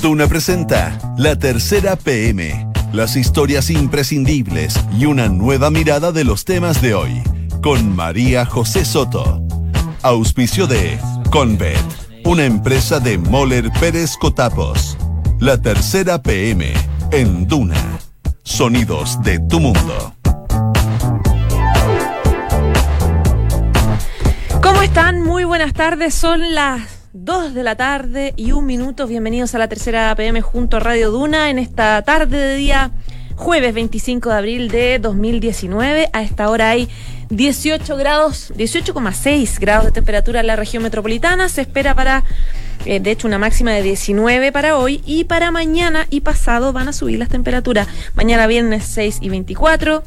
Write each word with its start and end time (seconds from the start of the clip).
Duna 0.00 0.26
presenta 0.28 0.98
La 1.18 1.36
Tercera 1.36 1.94
PM, 1.94 2.66
las 2.90 3.16
historias 3.16 3.68
imprescindibles 3.68 4.74
y 4.98 5.04
una 5.04 5.28
nueva 5.28 5.70
mirada 5.70 6.10
de 6.10 6.24
los 6.24 6.46
temas 6.46 6.80
de 6.80 6.94
hoy, 6.94 7.22
con 7.62 7.94
María 7.94 8.46
José 8.46 8.86
Soto. 8.86 9.42
Auspicio 10.00 10.66
de 10.66 10.98
Convet, 11.30 11.76
una 12.24 12.46
empresa 12.46 12.98
de 12.98 13.18
Moller 13.18 13.70
Pérez 13.78 14.16
Cotapos. 14.18 14.96
La 15.38 15.60
Tercera 15.60 16.22
PM 16.22 16.72
en 17.12 17.46
Duna. 17.46 17.98
Sonidos 18.42 19.22
de 19.22 19.38
tu 19.38 19.60
mundo. 19.60 20.14
¿Cómo 24.62 24.80
están? 24.80 25.20
Muy 25.22 25.44
buenas 25.44 25.74
tardes. 25.74 26.14
Son 26.14 26.54
las 26.54 26.99
2 27.12 27.54
de 27.54 27.64
la 27.64 27.74
tarde 27.74 28.34
y 28.36 28.52
un 28.52 28.66
minuto. 28.66 29.08
Bienvenidos 29.08 29.56
a 29.56 29.58
la 29.58 29.66
tercera 29.66 30.14
PM 30.14 30.42
junto 30.42 30.76
a 30.76 30.80
Radio 30.80 31.10
Duna 31.10 31.50
en 31.50 31.58
esta 31.58 32.00
tarde 32.02 32.36
de 32.36 32.54
día 32.54 32.92
jueves 33.34 33.74
25 33.74 34.28
de 34.28 34.34
abril 34.36 34.68
de 34.68 35.00
2019. 35.00 36.08
A 36.12 36.22
esta 36.22 36.48
hora 36.48 36.70
hay 36.70 36.88
18 37.30 37.96
grados, 37.96 38.52
18,6 38.56 39.58
grados 39.58 39.86
de 39.86 39.90
temperatura 39.90 40.38
en 40.38 40.46
la 40.46 40.54
región 40.54 40.84
metropolitana. 40.84 41.48
Se 41.48 41.62
espera 41.62 41.96
para, 41.96 42.22
eh, 42.84 43.00
de 43.00 43.10
hecho, 43.10 43.26
una 43.26 43.38
máxima 43.38 43.72
de 43.72 43.82
19 43.82 44.52
para 44.52 44.76
hoy 44.76 45.02
y 45.04 45.24
para 45.24 45.50
mañana 45.50 46.06
y 46.10 46.20
pasado 46.20 46.72
van 46.72 46.86
a 46.86 46.92
subir 46.92 47.18
las 47.18 47.28
temperaturas. 47.28 47.88
Mañana 48.14 48.46
viernes 48.46 48.84
6 48.84 49.18
y 49.20 49.30
24 49.30 50.04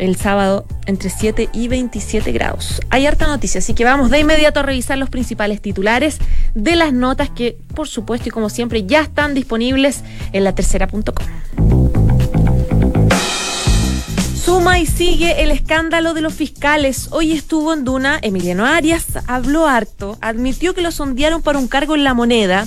el 0.00 0.16
sábado 0.16 0.66
entre 0.86 1.10
7 1.10 1.50
y 1.52 1.68
27 1.68 2.32
grados. 2.32 2.80
Hay 2.90 3.06
harta 3.06 3.26
noticia, 3.26 3.58
así 3.58 3.74
que 3.74 3.84
vamos 3.84 4.10
de 4.10 4.18
inmediato 4.18 4.60
a 4.60 4.62
revisar 4.62 4.98
los 4.98 5.10
principales 5.10 5.60
titulares 5.60 6.18
de 6.54 6.74
las 6.74 6.92
notas 6.92 7.30
que, 7.30 7.58
por 7.74 7.86
supuesto 7.86 8.28
y 8.28 8.32
como 8.32 8.48
siempre, 8.48 8.84
ya 8.84 9.02
están 9.02 9.34
disponibles 9.34 10.02
en 10.32 10.44
la 10.44 10.54
tercera.com. 10.54 11.26
Suma 14.42 14.80
y 14.80 14.86
sigue 14.86 15.42
el 15.42 15.50
escándalo 15.50 16.14
de 16.14 16.22
los 16.22 16.34
fiscales. 16.34 17.08
Hoy 17.12 17.32
estuvo 17.32 17.74
en 17.74 17.84
Duna 17.84 18.18
Emiliano 18.22 18.64
Arias, 18.64 19.06
habló 19.26 19.68
harto, 19.68 20.18
admitió 20.22 20.74
que 20.74 20.80
lo 20.80 20.90
sondearon 20.90 21.42
para 21.42 21.58
un 21.58 21.68
cargo 21.68 21.94
en 21.94 22.04
la 22.04 22.14
moneda, 22.14 22.66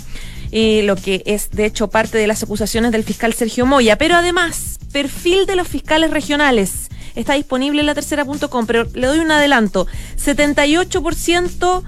eh, 0.51 0.83
lo 0.83 0.95
que 0.95 1.23
es 1.25 1.49
de 1.49 1.65
hecho 1.65 1.89
parte 1.89 2.19
de 2.19 2.27
las 2.27 2.43
acusaciones 2.43 2.91
del 2.91 3.03
fiscal 3.03 3.33
Sergio 3.33 3.65
Moya, 3.65 3.97
pero 3.97 4.15
además, 4.15 4.77
perfil 4.91 5.47
de 5.47 5.55
los 5.55 5.67
fiscales 5.67 6.11
regionales 6.11 6.89
está 7.15 7.33
disponible 7.33 7.81
en 7.81 7.85
la 7.85 7.95
tercera.com, 7.95 8.65
pero 8.65 8.85
le 8.93 9.07
doy 9.07 9.19
un 9.19 9.31
adelanto. 9.31 9.87
78% 10.17 11.83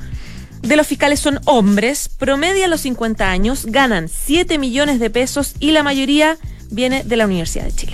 de 0.62 0.76
los 0.76 0.88
fiscales 0.88 1.20
son 1.20 1.40
hombres, 1.46 2.10
promedia 2.10 2.68
los 2.68 2.82
50 2.82 3.30
años, 3.30 3.66
ganan 3.68 4.08
7 4.10 4.58
millones 4.58 5.00
de 5.00 5.10
pesos 5.10 5.54
y 5.60 5.72
la 5.72 5.84
mayoría 5.84 6.38
viene 6.72 7.04
de 7.04 7.16
la 7.18 7.26
Universidad 7.26 7.66
de 7.66 7.74
Chile. 7.74 7.94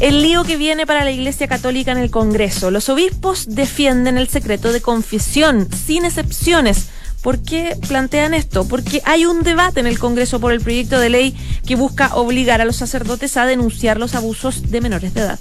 El 0.00 0.22
lío 0.22 0.44
que 0.44 0.56
viene 0.56 0.86
para 0.86 1.04
la 1.04 1.12
Iglesia 1.12 1.46
Católica 1.46 1.92
en 1.92 1.98
el 1.98 2.10
Congreso. 2.10 2.70
Los 2.70 2.88
obispos 2.88 3.46
defienden 3.48 4.18
el 4.18 4.28
secreto 4.28 4.72
de 4.72 4.80
confesión, 4.80 5.68
sin 5.72 6.04
excepciones. 6.04 6.86
¿Por 7.22 7.38
qué 7.40 7.76
plantean 7.88 8.34
esto? 8.34 8.66
Porque 8.68 9.00
hay 9.04 9.24
un 9.24 9.42
debate 9.42 9.80
en 9.80 9.86
el 9.86 9.98
Congreso 9.98 10.40
por 10.40 10.52
el 10.52 10.60
proyecto 10.60 10.98
de 11.00 11.10
ley 11.10 11.36
que 11.64 11.76
busca 11.76 12.14
obligar 12.16 12.60
a 12.60 12.66
los 12.66 12.76
sacerdotes 12.76 13.36
a 13.36 13.46
denunciar 13.46 13.98
los 13.98 14.14
abusos 14.14 14.70
de 14.70 14.80
menores 14.80 15.14
de 15.14 15.20
edad. 15.20 15.38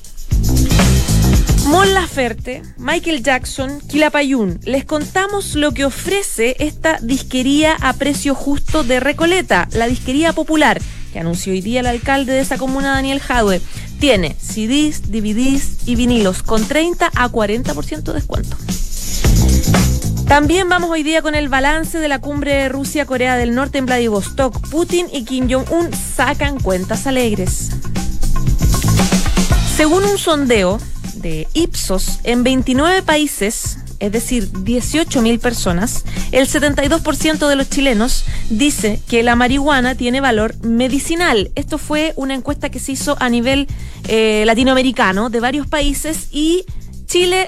Mon 1.67 1.91
Laferte, 1.93 2.61
Michael 2.77 3.23
Jackson, 3.23 3.81
Quilapayún. 3.87 4.59
Les 4.63 4.85
contamos 4.85 5.55
lo 5.55 5.73
que 5.73 5.85
ofrece 5.85 6.55
esta 6.59 6.99
disquería 7.01 7.75
a 7.81 7.93
precio 7.93 8.35
justo 8.35 8.83
de 8.83 8.99
Recoleta, 8.99 9.67
la 9.71 9.87
disquería 9.87 10.33
popular, 10.33 10.79
que 11.11 11.19
anunció 11.19 11.51
hoy 11.51 11.61
día 11.61 11.79
el 11.79 11.87
alcalde 11.87 12.33
de 12.33 12.41
esa 12.41 12.57
comuna, 12.57 12.91
Daniel 12.91 13.19
Jadwe. 13.19 13.61
Tiene 13.99 14.35
CDs, 14.39 15.11
DVDs 15.11 15.87
y 15.87 15.95
vinilos 15.95 16.43
con 16.43 16.63
30 16.63 17.09
a 17.15 17.29
40% 17.29 18.03
de 18.03 18.13
descuento. 18.13 18.55
También 20.27 20.69
vamos 20.69 20.89
hoy 20.89 21.03
día 21.03 21.21
con 21.21 21.35
el 21.35 21.49
balance 21.49 21.99
de 21.99 22.07
la 22.07 22.19
cumbre 22.19 22.67
Rusia-Corea 22.69 23.35
del 23.35 23.53
Norte 23.53 23.77
en 23.77 23.85
Vladivostok. 23.85 24.67
Putin 24.69 25.07
y 25.11 25.25
Kim 25.25 25.47
Jong-un 25.49 25.91
sacan 25.93 26.59
cuentas 26.59 27.07
alegres. 27.07 27.71
Según 29.75 30.03
un 30.03 30.19
sondeo 30.19 30.79
de 31.15 31.47
Ipsos, 31.55 32.19
en 32.23 32.43
29 32.43 33.01
países, 33.01 33.79
es 33.99 34.11
decir, 34.11 34.51
18.000 34.51 35.39
personas, 35.39 36.03
el 36.31 36.47
72% 36.47 37.47
de 37.47 37.55
los 37.55 37.71
chilenos 37.71 38.23
dice 38.51 39.01
que 39.07 39.23
la 39.23 39.35
marihuana 39.35 39.95
tiene 39.95 40.21
valor 40.21 40.55
medicinal. 40.63 41.51
Esto 41.55 41.79
fue 41.79 42.13
una 42.17 42.35
encuesta 42.35 42.69
que 42.69 42.79
se 42.79 42.91
hizo 42.91 43.17
a 43.19 43.29
nivel 43.29 43.67
eh, 44.07 44.43
latinoamericano 44.45 45.31
de 45.31 45.39
varios 45.39 45.65
países 45.65 46.27
y 46.31 46.65
Chile 47.07 47.47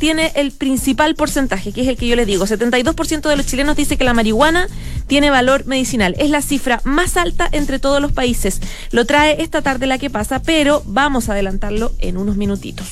tiene 0.00 0.32
el 0.34 0.50
principal 0.50 1.14
porcentaje, 1.14 1.72
que 1.72 1.82
es 1.82 1.88
el 1.88 1.98
que 1.98 2.08
yo 2.08 2.16
les 2.16 2.26
digo. 2.26 2.46
72% 2.46 3.28
de 3.28 3.36
los 3.36 3.46
chilenos 3.46 3.76
dice 3.76 3.98
que 3.98 4.04
la 4.04 4.14
marihuana 4.14 4.66
tiene 5.06 5.30
valor 5.30 5.66
medicinal. 5.66 6.16
Es 6.18 6.30
la 6.30 6.40
cifra 6.40 6.80
más 6.84 7.18
alta 7.18 7.48
entre 7.52 7.78
todos 7.78 8.00
los 8.00 8.10
países. 8.10 8.60
Lo 8.92 9.04
trae 9.04 9.42
esta 9.42 9.60
tarde 9.60 9.86
la 9.86 9.98
que 9.98 10.08
pasa, 10.08 10.40
pero 10.42 10.82
vamos 10.86 11.28
a 11.28 11.32
adelantarlo 11.32 11.92
en 11.98 12.16
unos 12.16 12.36
minutitos. 12.36 12.88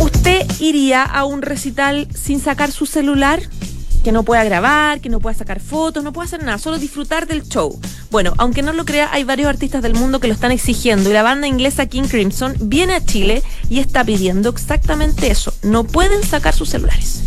¿Usted 0.00 0.46
iría 0.60 1.02
a 1.02 1.24
un 1.24 1.42
recital 1.42 2.06
sin 2.14 2.40
sacar 2.40 2.70
su 2.70 2.86
celular? 2.86 3.42
Que 4.02 4.12
no 4.12 4.22
pueda 4.22 4.44
grabar, 4.44 5.00
que 5.00 5.08
no 5.08 5.20
pueda 5.20 5.34
sacar 5.34 5.60
fotos, 5.60 6.04
no 6.04 6.12
pueda 6.12 6.26
hacer 6.26 6.42
nada, 6.42 6.58
solo 6.58 6.78
disfrutar 6.78 7.26
del 7.26 7.42
show. 7.42 7.78
Bueno, 8.10 8.32
aunque 8.38 8.62
no 8.62 8.72
lo 8.72 8.84
crea, 8.84 9.10
hay 9.12 9.24
varios 9.24 9.48
artistas 9.48 9.82
del 9.82 9.94
mundo 9.94 10.20
que 10.20 10.28
lo 10.28 10.34
están 10.34 10.52
exigiendo 10.52 11.10
y 11.10 11.12
la 11.12 11.22
banda 11.22 11.46
inglesa 11.46 11.86
King 11.86 12.04
Crimson 12.08 12.54
viene 12.60 12.94
a 12.94 13.04
Chile 13.04 13.42
y 13.68 13.80
está 13.80 14.04
pidiendo 14.04 14.48
exactamente 14.48 15.30
eso. 15.30 15.52
No 15.62 15.84
pueden 15.84 16.22
sacar 16.22 16.54
sus 16.54 16.70
celulares. 16.70 17.22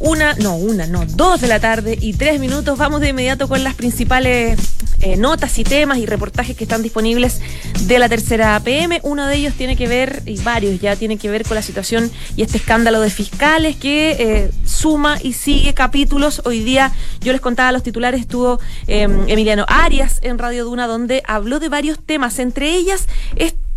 Una, 0.00 0.34
no, 0.34 0.56
una, 0.56 0.86
no, 0.86 1.04
dos 1.06 1.40
de 1.40 1.46
la 1.46 1.60
tarde 1.60 1.96
y 2.00 2.14
tres 2.14 2.40
minutos. 2.40 2.78
Vamos 2.78 3.00
de 3.00 3.10
inmediato 3.10 3.48
con 3.48 3.62
las 3.62 3.74
principales 3.74 4.58
eh, 5.02 5.16
notas 5.16 5.58
y 5.58 5.64
temas 5.64 5.98
y 5.98 6.06
reportajes 6.06 6.56
que 6.56 6.64
están 6.64 6.82
disponibles 6.82 7.40
de 7.82 7.98
la 7.98 8.08
tercera 8.08 8.58
PM. 8.64 9.00
Uno 9.02 9.26
de 9.26 9.36
ellos 9.36 9.54
tiene 9.54 9.76
que 9.76 9.86
ver, 9.86 10.22
y 10.26 10.38
varios 10.38 10.80
ya 10.80 10.96
tienen 10.96 11.18
que 11.18 11.30
ver 11.30 11.44
con 11.44 11.54
la 11.54 11.62
situación 11.62 12.10
y 12.34 12.42
este 12.42 12.56
escándalo 12.58 13.00
de 13.00 13.10
fiscales 13.10 13.76
que 13.76 14.16
eh, 14.18 14.50
suma 14.64 15.18
y 15.22 15.34
sigue 15.34 15.74
capítulos. 15.74 16.42
Hoy 16.44 16.60
día 16.60 16.92
yo 17.20 17.32
les 17.32 17.40
contaba 17.40 17.70
los 17.70 17.82
titulares, 17.82 18.20
estuvo 18.20 18.58
em, 18.86 19.28
Emiliano 19.28 19.66
Arias 19.68 20.18
en 20.22 20.38
Radio 20.38 20.64
Duna 20.64 20.86
donde 20.86 21.22
habló 21.26 21.60
de 21.60 21.68
varios 21.68 21.98
temas, 21.98 22.38
entre 22.38 22.74
ellas 22.74 23.06
este 23.36 23.69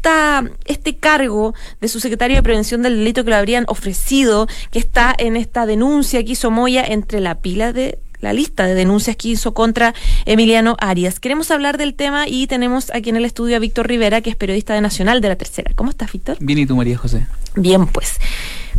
este 0.66 0.98
cargo 0.98 1.54
de 1.82 1.88
su 1.88 2.00
secretario 2.00 2.38
de 2.38 2.44
Prevención 2.44 2.82
del 2.82 2.98
Delito 2.98 3.24
que 3.24 3.30
lo 3.30 3.36
habrían 3.36 3.66
ofrecido, 3.68 4.48
que 4.72 4.80
está 4.80 5.16
en 5.18 5.36
esta 5.36 5.66
denuncia 5.66 6.24
que 6.24 6.34
hizo 6.34 6.52
Moya 6.52 6.84
entre 6.86 7.20
la 7.20 7.36
pila 7.36 7.74
de 7.74 8.00
la 8.24 8.34
lista 8.34 8.66
de 8.66 8.74
denuncias 8.74 9.18
que 9.18 9.28
hizo 9.28 9.54
contra 9.54 9.94
Emiliano 10.26 10.78
Arias. 10.80 11.20
Queremos 11.20 11.52
hablar 11.52 11.78
del 11.78 11.94
tema 11.94 12.28
y 12.28 12.48
tenemos 12.48 12.90
aquí 12.94 13.10
en 13.10 13.18
el 13.18 13.26
estudio 13.26 13.58
a 13.58 13.60
Víctor 13.60 13.88
Rivera, 13.88 14.22
que 14.22 14.30
es 14.30 14.36
periodista 14.36 14.74
de 14.74 14.82
Nacional 14.82 15.20
de 15.20 15.28
la 15.28 15.36
Tercera. 15.36 15.72
¿Cómo 15.76 15.90
estás, 15.90 16.12
Víctor? 16.12 16.38
Bien, 16.40 16.58
¿y 16.58 16.66
tú, 16.66 16.76
María 16.76 16.98
José? 16.98 17.28
Bien, 17.56 17.86
pues. 17.86 18.20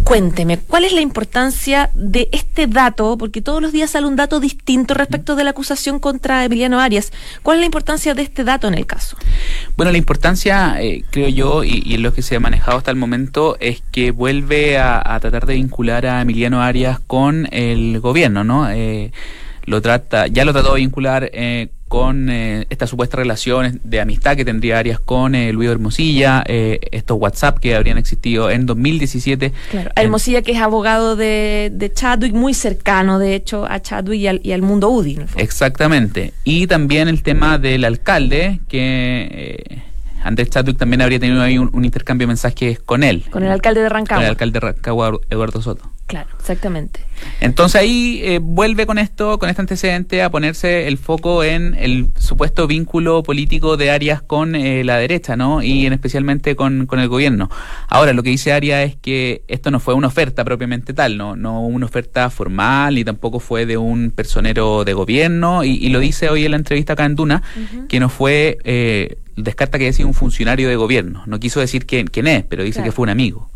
Cuénteme, 0.02 0.58
¿cuál 0.58 0.84
es 0.84 0.92
la 0.92 1.00
importancia 1.00 1.91
de 1.94 2.28
este 2.32 2.66
dato? 2.66 3.16
Porque 3.16 3.41
todos 3.41 3.62
los 3.62 3.72
días 3.72 3.91
sale 3.91 4.06
un 4.06 4.16
dato 4.16 4.41
distinto 4.41 4.92
respecto 4.92 5.36
de 5.36 5.44
la 5.44 5.50
acusación 5.50 6.00
contra 6.00 6.44
Emiliano 6.44 6.80
Arias. 6.80 7.12
¿Cuál 7.42 7.58
es 7.58 7.60
la 7.60 7.66
importancia 7.66 8.14
de 8.14 8.22
este 8.22 8.44
dato 8.44 8.66
en 8.66 8.74
el 8.74 8.86
caso? 8.86 9.16
Bueno, 9.76 9.90
la 9.90 9.98
importancia, 9.98 10.80
eh, 10.80 11.02
creo 11.10 11.28
yo, 11.28 11.64
y, 11.64 11.94
en 11.94 12.02
lo 12.02 12.14
que 12.14 12.22
se 12.22 12.36
ha 12.36 12.40
manejado 12.40 12.78
hasta 12.78 12.92
el 12.92 12.96
momento, 12.96 13.56
es 13.58 13.82
que 13.90 14.12
vuelve 14.12 14.78
a, 14.78 15.18
tratar 15.20 15.46
de 15.46 15.54
vincular 15.54 16.06
a 16.06 16.20
Emiliano 16.20 16.62
Arias 16.62 17.00
con 17.00 17.48
el 17.50 17.98
gobierno, 17.98 18.44
¿no? 18.44 18.71
Eh, 18.71 19.10
lo 19.66 19.83
trata, 19.83 20.27
ya 20.27 20.45
lo 20.45 20.53
trató 20.53 20.75
de 20.75 20.81
vincular 20.81 21.31
eh, 21.33 21.69
con 21.95 22.28
eh, 22.28 22.66
estas 22.71 22.91
supuestas 22.91 23.19
relaciones 23.19 23.77
de 23.84 24.01
amistad 24.01 24.37
que 24.37 24.45
tendría 24.45 24.78
Arias 24.78 24.99
con 24.99 25.37
eh, 25.37 25.53
Luis 25.53 25.71
Hermosilla, 25.71 26.43
eh, 26.45 26.81
estos 26.91 27.21
WhatsApp 27.21 27.59
que 27.59 27.77
habrían 27.77 27.99
existido 27.99 28.51
en 28.51 28.66
2017. 28.66 29.53
Claro, 29.71 29.91
Hermosilla 29.95 30.43
que 30.43 30.51
es 30.51 30.61
abogado 30.61 31.15
de, 31.15 31.71
de, 31.72 31.93
Chadwick, 31.93 32.34
muy 32.34 32.53
cercano 32.53 33.21
de 33.21 33.37
hecho 33.37 33.65
a 33.65 33.81
Chadwick 33.81 34.21
y 34.21 34.27
al, 34.27 34.41
y 34.43 34.51
al 34.51 34.63
mundo 34.63 34.89
UDI. 34.89 35.21
Exactamente. 35.37 36.33
Y 36.43 36.66
también 36.66 37.07
el 37.07 37.22
tema 37.22 37.59
del 37.59 37.84
alcalde, 37.84 38.59
que... 38.69 39.83
Andrés 40.25 40.49
Chadwick 40.49 40.78
también 40.78 41.03
habría 41.03 41.21
tenido 41.21 41.43
ahí 41.43 41.59
un, 41.59 41.84
intercambio 41.84 42.27
de 42.27 42.28
mensajes 42.28 42.81
con 42.81 43.05
él. 43.05 43.25
Con 43.31 43.45
el 43.45 43.53
alcalde 43.53 43.83
de 43.83 43.91
Rancagua. 43.91 44.16
Con 44.16 44.25
el 44.25 44.31
alcalde 44.31 44.53
de 44.55 44.61
Rancagua, 44.61 45.21
Eduardo 45.28 45.61
Soto. 45.61 45.93
Claro, 46.06 46.28
exactamente. 46.39 47.01
Entonces 47.41 47.80
ahí 47.80 48.21
eh, 48.22 48.39
vuelve 48.39 48.84
con 48.84 48.98
esto, 48.98 49.39
con 49.39 49.48
este 49.48 49.62
antecedente, 49.62 50.22
a 50.22 50.30
ponerse 50.30 50.86
el 50.86 50.98
foco 50.98 51.42
en 51.42 51.74
el 51.78 52.09
supuesto 52.18 52.66
vínculo 52.66 53.22
político 53.22 53.78
de 53.78 53.91
Arias 53.91 54.21
con 54.21 54.54
eh, 54.54 54.84
la 54.84 54.98
derecha, 54.98 55.34
¿no? 55.36 55.62
Y 55.62 55.86
en 55.86 55.95
especialmente 55.95 56.56
con, 56.56 56.84
con, 56.86 57.01
el 57.01 57.09
gobierno. 57.09 57.51
Ahora, 57.89 58.12
lo 58.12 58.22
que 58.22 58.28
dice 58.28 58.53
Arias 58.53 58.91
es 58.91 58.97
que 58.97 59.45
esto 59.48 59.71
no 59.71 59.80
fue 59.80 59.95
una 59.95 60.09
oferta 60.09 60.45
propiamente 60.45 60.92
tal, 60.92 61.16
no, 61.16 61.36
no 61.36 61.62
una 61.66 61.86
oferta 61.86 62.28
formal, 62.28 62.97
ni 62.97 63.04
tampoco 63.04 63.41
fue 63.41 63.65
de 63.65 63.78
un 63.78 64.10
personero 64.10 64.84
de 64.84 64.92
gobierno, 64.92 65.65
y, 65.65 65.89
lo 65.89 66.01
dice 66.01 66.28
hoy 66.28 66.45
en 66.45 66.51
la 66.51 66.56
entrevista 66.59 66.92
acá 66.92 67.06
en 67.06 67.15
Duna, 67.15 67.42
que 67.89 67.98
no 67.98 68.10
fue, 68.10 68.59
eh, 68.65 69.16
descarta 69.36 69.78
que 69.78 69.84
haya 69.86 69.92
sido 69.92 70.09
un 70.09 70.15
funcionario 70.15 70.68
de 70.68 70.77
gobierno. 70.77 71.22
No 71.27 71.41
quiso 71.41 71.60
decir 71.60 71.86
quién, 71.86 72.09
quién 72.09 72.27
es, 72.27 72.45
pero 72.45 72.62
dice 72.62 72.83
que 72.83 72.92
fue 72.92 73.04
un 73.04 73.10
amigo. 73.10 73.51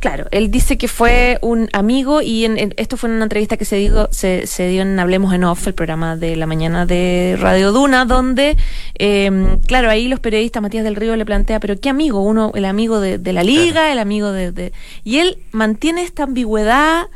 Claro, 0.00 0.26
él 0.30 0.52
dice 0.52 0.78
que 0.78 0.86
fue 0.86 1.38
un 1.42 1.68
amigo 1.72 2.22
y 2.22 2.44
en, 2.44 2.72
esto 2.76 2.96
fue 2.96 3.08
en 3.08 3.16
una 3.16 3.24
entrevista 3.24 3.56
que 3.56 3.64
se, 3.64 3.76
digo, 3.76 4.06
se, 4.12 4.46
se, 4.46 4.68
dio 4.68 4.82
en 4.82 4.98
Hablemos 5.00 5.34
en 5.34 5.42
Off, 5.42 5.66
el 5.66 5.74
programa 5.74 6.14
de 6.16 6.36
la 6.36 6.46
mañana 6.46 6.86
de 6.86 7.36
Radio 7.40 7.72
Duna, 7.72 8.04
donde, 8.04 8.56
eh, 8.96 9.58
claro, 9.66 9.90
ahí 9.90 10.06
los 10.06 10.20
periodistas, 10.20 10.62
Matías 10.62 10.84
del 10.84 10.94
Río 10.94 11.16
le 11.16 11.26
plantea, 11.26 11.58
pero 11.58 11.80
¿qué 11.80 11.88
amigo? 11.88 12.20
Uno, 12.22 12.52
el 12.54 12.64
amigo 12.64 13.00
de, 13.00 13.18
la 13.32 13.42
liga, 13.42 13.90
el 13.90 13.98
amigo 13.98 14.30
de, 14.30 14.52
de... 14.52 14.72
Y 15.02 15.18
él 15.18 15.38
mantiene 15.50 16.02
esta 16.02 16.22
ambigüedad 16.22 17.08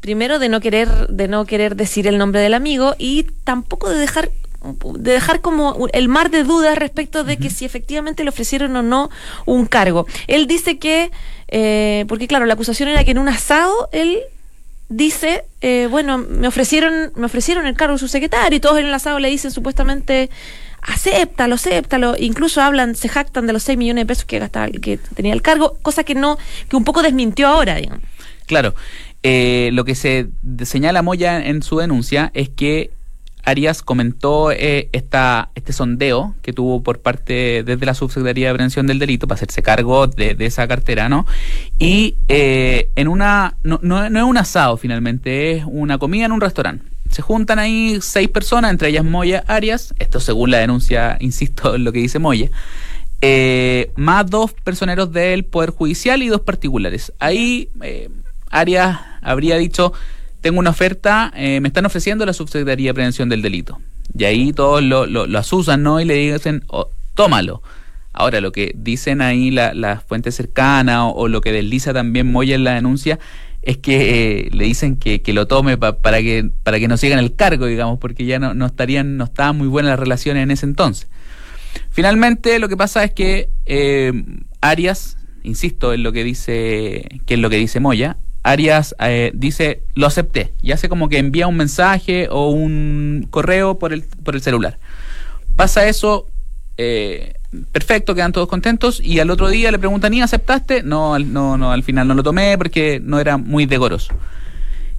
primero 0.00 0.38
de 0.38 0.48
no 0.48 0.60
querer 0.60 1.08
de 1.08 1.26
no 1.26 1.44
querer 1.44 1.74
decir 1.74 2.06
el 2.06 2.18
nombre 2.18 2.40
del 2.40 2.54
amigo 2.54 2.94
y 2.98 3.24
tampoco 3.42 3.90
de 3.90 3.98
dejar 3.98 4.30
de 4.94 5.12
dejar 5.12 5.40
como 5.40 5.86
el 5.92 6.08
mar 6.08 6.30
de 6.30 6.42
dudas 6.42 6.76
respecto 6.76 7.22
de 7.24 7.36
que 7.36 7.48
si 7.48 7.64
efectivamente 7.64 8.24
le 8.24 8.30
ofrecieron 8.30 8.74
o 8.76 8.82
no 8.82 9.08
un 9.46 9.66
cargo. 9.66 10.06
Él 10.26 10.46
dice 10.46 10.78
que, 10.78 11.12
eh, 11.48 12.04
porque 12.08 12.28
claro, 12.28 12.46
la 12.46 12.54
acusación 12.54 12.88
era 12.88 13.04
que 13.04 13.10
en 13.10 13.18
un 13.18 13.28
asado 13.28 13.88
él 13.92 14.20
dice, 14.88 15.44
eh, 15.60 15.88
bueno, 15.90 16.18
me 16.18 16.48
ofrecieron, 16.48 17.12
me 17.16 17.26
ofrecieron 17.26 17.66
el 17.66 17.74
cargo 17.74 17.94
de 17.94 17.98
su 17.98 18.08
secretario 18.08 18.56
y 18.56 18.60
todos 18.60 18.78
en 18.78 18.86
el 18.86 18.94
asado 18.94 19.18
le 19.18 19.28
dicen 19.28 19.50
supuestamente 19.50 20.30
acéptalo, 20.82 21.56
acéptalo, 21.56 22.14
incluso 22.18 22.62
hablan, 22.62 22.94
se 22.94 23.08
jactan 23.08 23.46
de 23.46 23.52
los 23.52 23.62
6 23.64 23.78
millones 23.78 24.02
de 24.02 24.06
pesos 24.06 24.24
que 24.24 24.38
gastaba, 24.38 24.68
que 24.68 24.98
tenía 25.14 25.32
el 25.32 25.42
cargo, 25.42 25.76
cosa 25.82 26.04
que 26.04 26.14
no, 26.14 26.38
que 26.68 26.76
un 26.76 26.84
poco 26.84 27.02
desmintió 27.02 27.48
ahora, 27.48 27.74
digamos. 27.76 28.02
Claro, 28.46 28.74
eh, 29.22 29.70
lo 29.72 29.84
que 29.84 29.94
se 29.94 30.28
señala 30.64 31.02
Moya 31.02 31.44
en 31.44 31.62
su 31.62 31.78
denuncia 31.78 32.30
es 32.34 32.48
que 32.48 32.90
Arias 33.48 33.82
comentó 33.82 34.52
eh, 34.52 34.90
esta, 34.92 35.50
este 35.54 35.72
sondeo 35.72 36.34
que 36.42 36.52
tuvo 36.52 36.82
por 36.82 37.00
parte 37.00 37.62
desde 37.64 37.86
la 37.86 37.94
Subsecretaría 37.94 38.48
de 38.48 38.54
Prevención 38.54 38.86
del 38.86 38.98
Delito 38.98 39.26
para 39.26 39.36
hacerse 39.36 39.62
cargo 39.62 40.06
de, 40.06 40.36
esa 40.40 40.68
cartera, 40.68 41.08
¿no? 41.08 41.26
Y 41.78 42.16
eh, 42.28 42.90
en 42.94 43.08
una, 43.08 43.56
no, 43.62 43.80
no, 43.82 44.04
es 44.04 44.22
un 44.22 44.36
asado 44.36 44.76
finalmente, 44.76 45.52
es 45.52 45.64
una 45.66 45.96
comida 45.96 46.26
en 46.26 46.32
un 46.32 46.42
restaurante. 46.42 46.84
Se 47.10 47.22
juntan 47.22 47.58
ahí 47.58 48.00
seis 48.02 48.28
personas, 48.28 48.70
entre 48.70 48.90
ellas 48.90 49.04
Moya 49.04 49.44
Arias, 49.46 49.94
esto 49.98 50.20
según 50.20 50.50
la 50.50 50.58
denuncia, 50.58 51.16
insisto 51.18 51.74
en 51.74 51.84
lo 51.84 51.92
que 51.92 52.00
dice 52.00 52.18
Moya, 52.18 52.50
eh, 53.22 53.92
más 53.96 54.28
dos 54.28 54.52
personeros 54.52 55.10
del 55.10 55.46
Poder 55.46 55.70
Judicial 55.70 56.22
y 56.22 56.28
dos 56.28 56.42
particulares. 56.42 57.14
Ahí 57.18 57.70
Arias 58.50 58.98
habría 59.22 59.56
dicho 59.56 59.94
tengo 60.40 60.58
una 60.58 60.70
oferta, 60.70 61.32
eh, 61.36 61.60
me 61.60 61.68
están 61.68 61.86
ofreciendo 61.86 62.24
la 62.24 62.32
Subsecretaría 62.32 62.90
de 62.90 62.94
Prevención 62.94 63.28
del 63.28 63.42
Delito. 63.42 63.80
Y 64.16 64.24
ahí 64.24 64.52
todos 64.52 64.82
lo, 64.82 65.06
lo, 65.06 65.38
asusan, 65.38 65.82
¿no? 65.82 66.00
Y 66.00 66.04
le 66.04 66.14
dicen, 66.14 66.64
oh, 66.68 66.90
tómalo. 67.14 67.62
Ahora, 68.12 68.40
lo 68.40 68.52
que 68.52 68.72
dicen 68.74 69.20
ahí 69.20 69.50
las 69.50 69.76
la 69.76 70.00
fuentes 70.00 70.34
cercanas 70.34 71.12
o, 71.14 71.28
lo 71.28 71.40
que 71.40 71.52
desliza 71.52 71.92
también 71.92 72.30
Moya 72.30 72.54
en 72.54 72.64
la 72.64 72.74
denuncia 72.74 73.18
es 73.62 73.76
que 73.76 74.46
eh, 74.46 74.48
le 74.52 74.64
dicen 74.64 74.96
que, 74.96 75.20
que 75.20 75.32
lo 75.32 75.46
tome 75.46 75.76
para 75.76 76.22
que 76.22 76.50
para 76.62 76.80
que 76.80 76.88
no 76.88 76.96
sigan 76.96 77.18
el 77.18 77.34
cargo, 77.34 77.66
digamos, 77.66 77.98
porque 77.98 78.24
ya 78.24 78.38
no, 78.38 78.54
no 78.54 78.66
estarían 78.66 79.18
no 79.18 79.24
estaban 79.24 79.56
muy 79.56 79.68
buenas 79.68 79.90
las 79.90 80.00
relaciones 80.00 80.42
en 80.42 80.50
ese 80.50 80.66
entonces. 80.66 81.08
Finalmente, 81.90 82.58
lo 82.58 82.68
que 82.68 82.76
pasa 82.76 83.04
es 83.04 83.12
que 83.12 83.50
eh, 83.66 84.12
Arias, 84.60 85.18
insisto 85.42 85.92
en 85.92 86.02
lo 86.02 86.12
que 86.12 86.24
dice 86.24 87.20
que 87.26 87.34
es 87.34 87.40
lo 87.40 87.50
que 87.50 87.56
dice 87.56 87.78
Moya, 87.78 88.16
Arias 88.42 88.94
eh, 89.00 89.30
dice, 89.34 89.82
lo 89.94 90.06
acepté, 90.06 90.52
y 90.62 90.72
hace 90.72 90.88
como 90.88 91.08
que 91.08 91.18
envía 91.18 91.46
un 91.46 91.56
mensaje 91.56 92.28
o 92.30 92.50
un 92.50 93.26
correo 93.30 93.78
por 93.78 93.92
el, 93.92 94.02
por 94.02 94.34
el 94.34 94.40
celular. 94.40 94.78
Pasa 95.56 95.88
eso, 95.88 96.28
eh, 96.76 97.34
perfecto, 97.72 98.14
quedan 98.14 98.32
todos 98.32 98.48
contentos, 98.48 99.00
y 99.00 99.18
al 99.20 99.30
otro 99.30 99.48
día 99.48 99.70
le 99.70 99.78
preguntan, 99.78 100.14
¿y 100.14 100.22
aceptaste? 100.22 100.82
No, 100.82 101.18
no, 101.18 101.58
no, 101.58 101.72
al 101.72 101.82
final 101.82 102.06
no 102.08 102.14
lo 102.14 102.22
tomé 102.22 102.56
porque 102.56 103.00
no 103.02 103.18
era 103.18 103.36
muy 103.36 103.66
decoroso. 103.66 104.14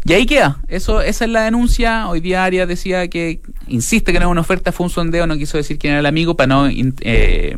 Y 0.05 0.13
ahí 0.13 0.25
queda, 0.25 0.59
eso, 0.69 1.01
esa 1.01 1.25
es 1.25 1.31
la 1.31 1.41
denuncia. 1.41 2.07
Hoy 2.07 2.21
día 2.21 2.45
Arias 2.45 2.67
decía 2.67 3.09
que, 3.09 3.41
insiste 3.67 4.13
que 4.13 4.19
no 4.19 4.27
es 4.27 4.31
una 4.31 4.41
oferta, 4.41 4.71
fue 4.71 4.85
un 4.85 4.89
sondeo, 4.89 5.27
no 5.27 5.37
quiso 5.37 5.57
decir 5.57 5.77
quién 5.77 5.91
era 5.91 5.99
el 5.99 6.05
amigo 6.05 6.35
para 6.35 6.47
no 6.47 6.67
eh, 6.67 7.55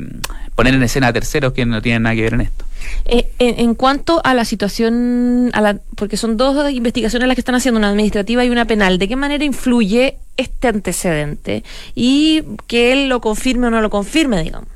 poner 0.55 0.73
en 0.73 0.81
escena 0.81 1.07
a 1.07 1.13
terceros 1.13 1.53
que 1.53 1.65
no 1.65 1.81
tienen 1.81 2.03
nada 2.03 2.15
que 2.15 2.23
ver 2.23 2.33
en 2.33 2.41
esto. 2.41 2.65
Eh, 3.05 3.29
en, 3.39 3.75
cuanto 3.75 4.21
a 4.23 4.33
la 4.33 4.45
situación, 4.45 5.49
a 5.53 5.61
la, 5.61 5.79
porque 5.95 6.17
son 6.17 6.37
dos 6.37 6.71
investigaciones 6.71 7.27
las 7.27 7.35
que 7.35 7.41
están 7.41 7.55
haciendo, 7.55 7.79
una 7.79 7.89
administrativa 7.89 8.45
y 8.45 8.49
una 8.49 8.65
penal, 8.65 8.99
¿de 8.99 9.07
qué 9.07 9.15
manera 9.15 9.43
influye 9.43 10.17
este 10.37 10.67
antecedente? 10.67 11.63
Y 11.95 12.43
que 12.67 12.93
él 12.93 13.09
lo 13.09 13.21
confirme 13.21 13.67
o 13.67 13.69
no 13.69 13.81
lo 13.81 13.89
confirme, 13.89 14.43
digamos. 14.43 14.69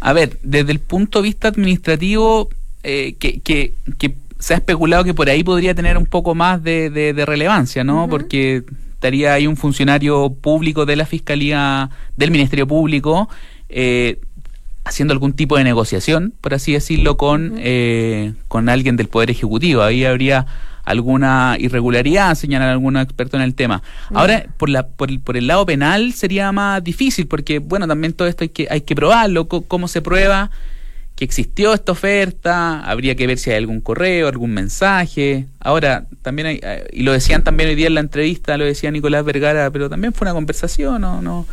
A 0.00 0.12
ver, 0.12 0.38
desde 0.42 0.72
el 0.72 0.78
punto 0.78 1.20
de 1.20 1.28
vista 1.28 1.48
administrativo, 1.48 2.48
eh, 2.82 3.14
que, 3.18 3.40
que, 3.40 3.74
que, 3.98 4.14
se 4.38 4.54
ha 4.54 4.56
especulado 4.56 5.04
que 5.04 5.12
por 5.12 5.28
ahí 5.28 5.44
podría 5.44 5.74
tener 5.74 5.98
un 5.98 6.06
poco 6.06 6.34
más 6.34 6.62
de, 6.62 6.88
de, 6.88 7.26
relevancia, 7.26 7.84
¿no? 7.84 8.08
Porque 8.08 8.62
estaría 8.94 9.34
ahí 9.34 9.46
un 9.46 9.58
funcionario 9.58 10.30
público 10.32 10.86
de 10.86 10.96
la 10.96 11.04
Fiscalía, 11.04 11.90
del 12.16 12.30
Ministerio 12.30 12.66
Público, 12.66 13.28
eh, 13.68 14.18
haciendo 14.90 15.12
algún 15.12 15.32
tipo 15.32 15.56
de 15.56 15.62
negociación, 15.62 16.34
por 16.40 16.52
así 16.52 16.72
decirlo, 16.72 17.16
con, 17.16 17.54
eh, 17.58 18.34
con 18.48 18.68
alguien 18.68 18.96
del 18.96 19.06
Poder 19.06 19.30
Ejecutivo. 19.30 19.82
Ahí 19.82 20.04
habría 20.04 20.46
alguna 20.84 21.56
irregularidad, 21.60 22.34
señalar 22.34 22.70
algún 22.70 22.96
experto 22.96 23.36
en 23.36 23.44
el 23.44 23.54
tema. 23.54 23.82
Ahora, 24.12 24.46
por, 24.56 24.68
la, 24.68 24.88
por, 24.88 25.10
el, 25.10 25.20
por 25.20 25.36
el 25.36 25.46
lado 25.46 25.64
penal 25.64 26.12
sería 26.12 26.50
más 26.50 26.82
difícil, 26.82 27.28
porque, 27.28 27.60
bueno, 27.60 27.86
también 27.86 28.14
todo 28.14 28.26
esto 28.26 28.42
hay 28.42 28.48
que, 28.48 28.66
hay 28.68 28.80
que 28.80 28.96
probarlo, 28.96 29.46
cómo 29.46 29.86
se 29.86 30.02
prueba 30.02 30.50
que 31.14 31.24
existió 31.24 31.74
esta 31.74 31.92
oferta, 31.92 32.80
habría 32.80 33.14
que 33.14 33.26
ver 33.26 33.38
si 33.38 33.50
hay 33.50 33.58
algún 33.58 33.80
correo, 33.82 34.26
algún 34.26 34.52
mensaje. 34.52 35.46
Ahora, 35.60 36.06
también 36.22 36.46
hay, 36.46 36.60
eh, 36.62 36.88
y 36.92 37.02
lo 37.02 37.12
decían 37.12 37.44
también 37.44 37.68
hoy 37.68 37.76
día 37.76 37.88
en 37.88 37.94
la 37.94 38.00
entrevista, 38.00 38.56
lo 38.56 38.64
decía 38.64 38.90
Nicolás 38.90 39.24
Vergara, 39.24 39.70
pero 39.70 39.88
también 39.90 40.14
fue 40.14 40.24
una 40.24 40.32
conversación, 40.32 41.02
¿no? 41.02 41.20
no 41.20 41.46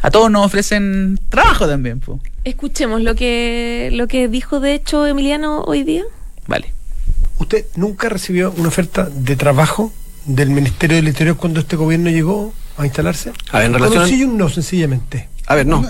a 0.00 0.10
todos 0.10 0.30
nos 0.30 0.46
ofrecen 0.46 1.18
trabajo 1.28 1.66
también. 1.66 2.00
Escuchemos 2.44 3.02
lo 3.02 3.14
que, 3.14 3.90
lo 3.92 4.06
que 4.06 4.28
dijo 4.28 4.60
de 4.60 4.74
hecho 4.74 5.06
Emiliano 5.06 5.62
hoy 5.62 5.82
día. 5.82 6.04
Vale. 6.46 6.72
¿Usted 7.38 7.66
nunca 7.76 8.08
recibió 8.08 8.52
una 8.56 8.68
oferta 8.68 9.08
de 9.10 9.36
trabajo 9.36 9.92
del 10.24 10.50
Ministerio 10.50 10.96
del 10.96 11.08
Interior 11.08 11.36
cuando 11.36 11.60
este 11.60 11.76
gobierno 11.76 12.10
llegó 12.10 12.52
a 12.76 12.84
instalarse? 12.84 13.32
A 13.50 13.58
ver, 13.58 13.66
en 13.66 13.74
relación... 13.74 14.08
Sí 14.08 14.26
no, 14.26 14.48
sencillamente. 14.48 15.28
A 15.46 15.54
ver, 15.54 15.66
no. 15.66 15.84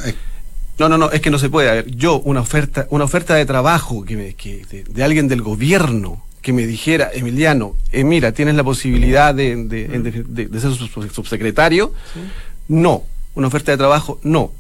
No, 0.79 0.88
no, 0.88 0.97
no, 0.97 1.11
es 1.11 1.21
que 1.21 1.31
no 1.31 1.38
se 1.38 1.50
puede. 1.50 1.69
A 1.69 1.75
ver, 1.75 1.91
yo 1.91 2.21
una 2.21 2.41
oferta, 2.41 2.87
una 2.91 3.05
oferta 3.05 3.35
de 3.35 3.45
trabajo 3.47 4.05
que, 4.05 4.17
me, 4.17 4.35
que 4.35 4.65
de, 4.88 5.05
alguien 5.05 5.27
del 5.27 5.43
gobierno 5.43 6.23
que 6.41 6.53
me 6.53 6.67
dijera, 6.67 7.11
Emiliano, 7.12 7.75
eh, 7.91 8.05
mira, 8.05 8.33
tienes 8.33 8.55
la 8.55 8.62
posibilidad 8.62 9.35
de, 9.35 9.57
de, 9.65 10.61
ser 10.61 10.71
subsecretario. 11.11 11.93
No, 12.69 13.03
una 13.35 13.49
oferta 13.49 13.73
de 13.73 13.78
trabajo, 13.78 14.18
no. 14.23 14.52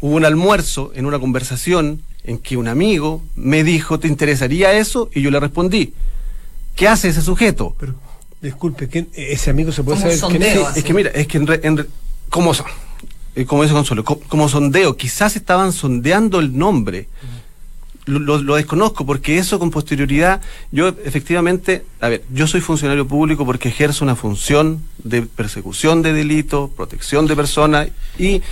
Hubo 0.00 0.16
un 0.16 0.24
almuerzo 0.24 0.92
en 0.94 1.06
una 1.06 1.18
conversación 1.18 2.02
en 2.24 2.38
que 2.38 2.56
un 2.56 2.68
amigo 2.68 3.22
me 3.36 3.64
dijo, 3.64 3.98
¿te 3.98 4.08
interesaría 4.08 4.72
eso? 4.72 5.10
Y 5.14 5.22
yo 5.22 5.30
le 5.30 5.40
respondí, 5.40 5.92
¿qué 6.74 6.88
hace 6.88 7.08
ese 7.08 7.22
sujeto? 7.22 7.74
Pero, 7.78 7.94
disculpe, 8.40 8.88
¿quién, 8.88 9.08
ese 9.14 9.50
amigo 9.50 9.72
se 9.72 9.82
puede 9.82 10.00
saber 10.00 10.18
quién 10.28 10.42
es? 10.42 10.76
Es 10.76 10.84
que 10.84 10.94
mira, 10.94 11.10
es 11.10 11.26
que 11.26 11.38
en, 11.38 11.48
en 11.62 11.86
como, 12.30 12.52
eh, 13.34 13.44
como 13.44 13.62
dice 13.62 13.74
Consuelo, 13.74 14.04
como, 14.04 14.48
sondeo, 14.48 14.96
quizás 14.96 15.36
estaban 15.36 15.72
sondeando 15.72 16.40
el 16.40 16.56
nombre 16.56 17.08
lo, 18.06 18.56
desconozco 18.56 19.06
porque 19.06 19.38
eso 19.38 19.58
con 19.58 19.70
posterioridad, 19.70 20.40
yo 20.70 20.88
efectivamente, 21.04 21.84
a 22.00 22.08
ver, 22.08 22.22
yo 22.30 22.46
soy 22.46 22.60
funcionario 22.60 23.06
público 23.06 23.46
porque 23.46 23.68
ejerzo 23.68 24.04
una 24.04 24.16
función 24.16 24.82
de 24.98 25.22
persecución 25.22 26.02
de 26.02 26.12
delitos, 26.12 26.70
protección 26.70 27.26
de 27.26 27.36
personas 27.36 27.88
y, 28.18 28.42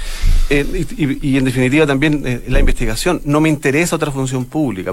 eh, 0.51 0.87
y, 0.97 1.37
en 1.37 1.45
definitiva 1.45 1.87
también 1.87 2.23
eh, 2.27 2.43
la 2.49 2.61
investigación. 2.61 3.21
No 3.25 3.41
me 3.41 3.49
interesa 3.49 3.97
otra 3.97 4.11
función 4.11 4.45
pública. 4.45 4.93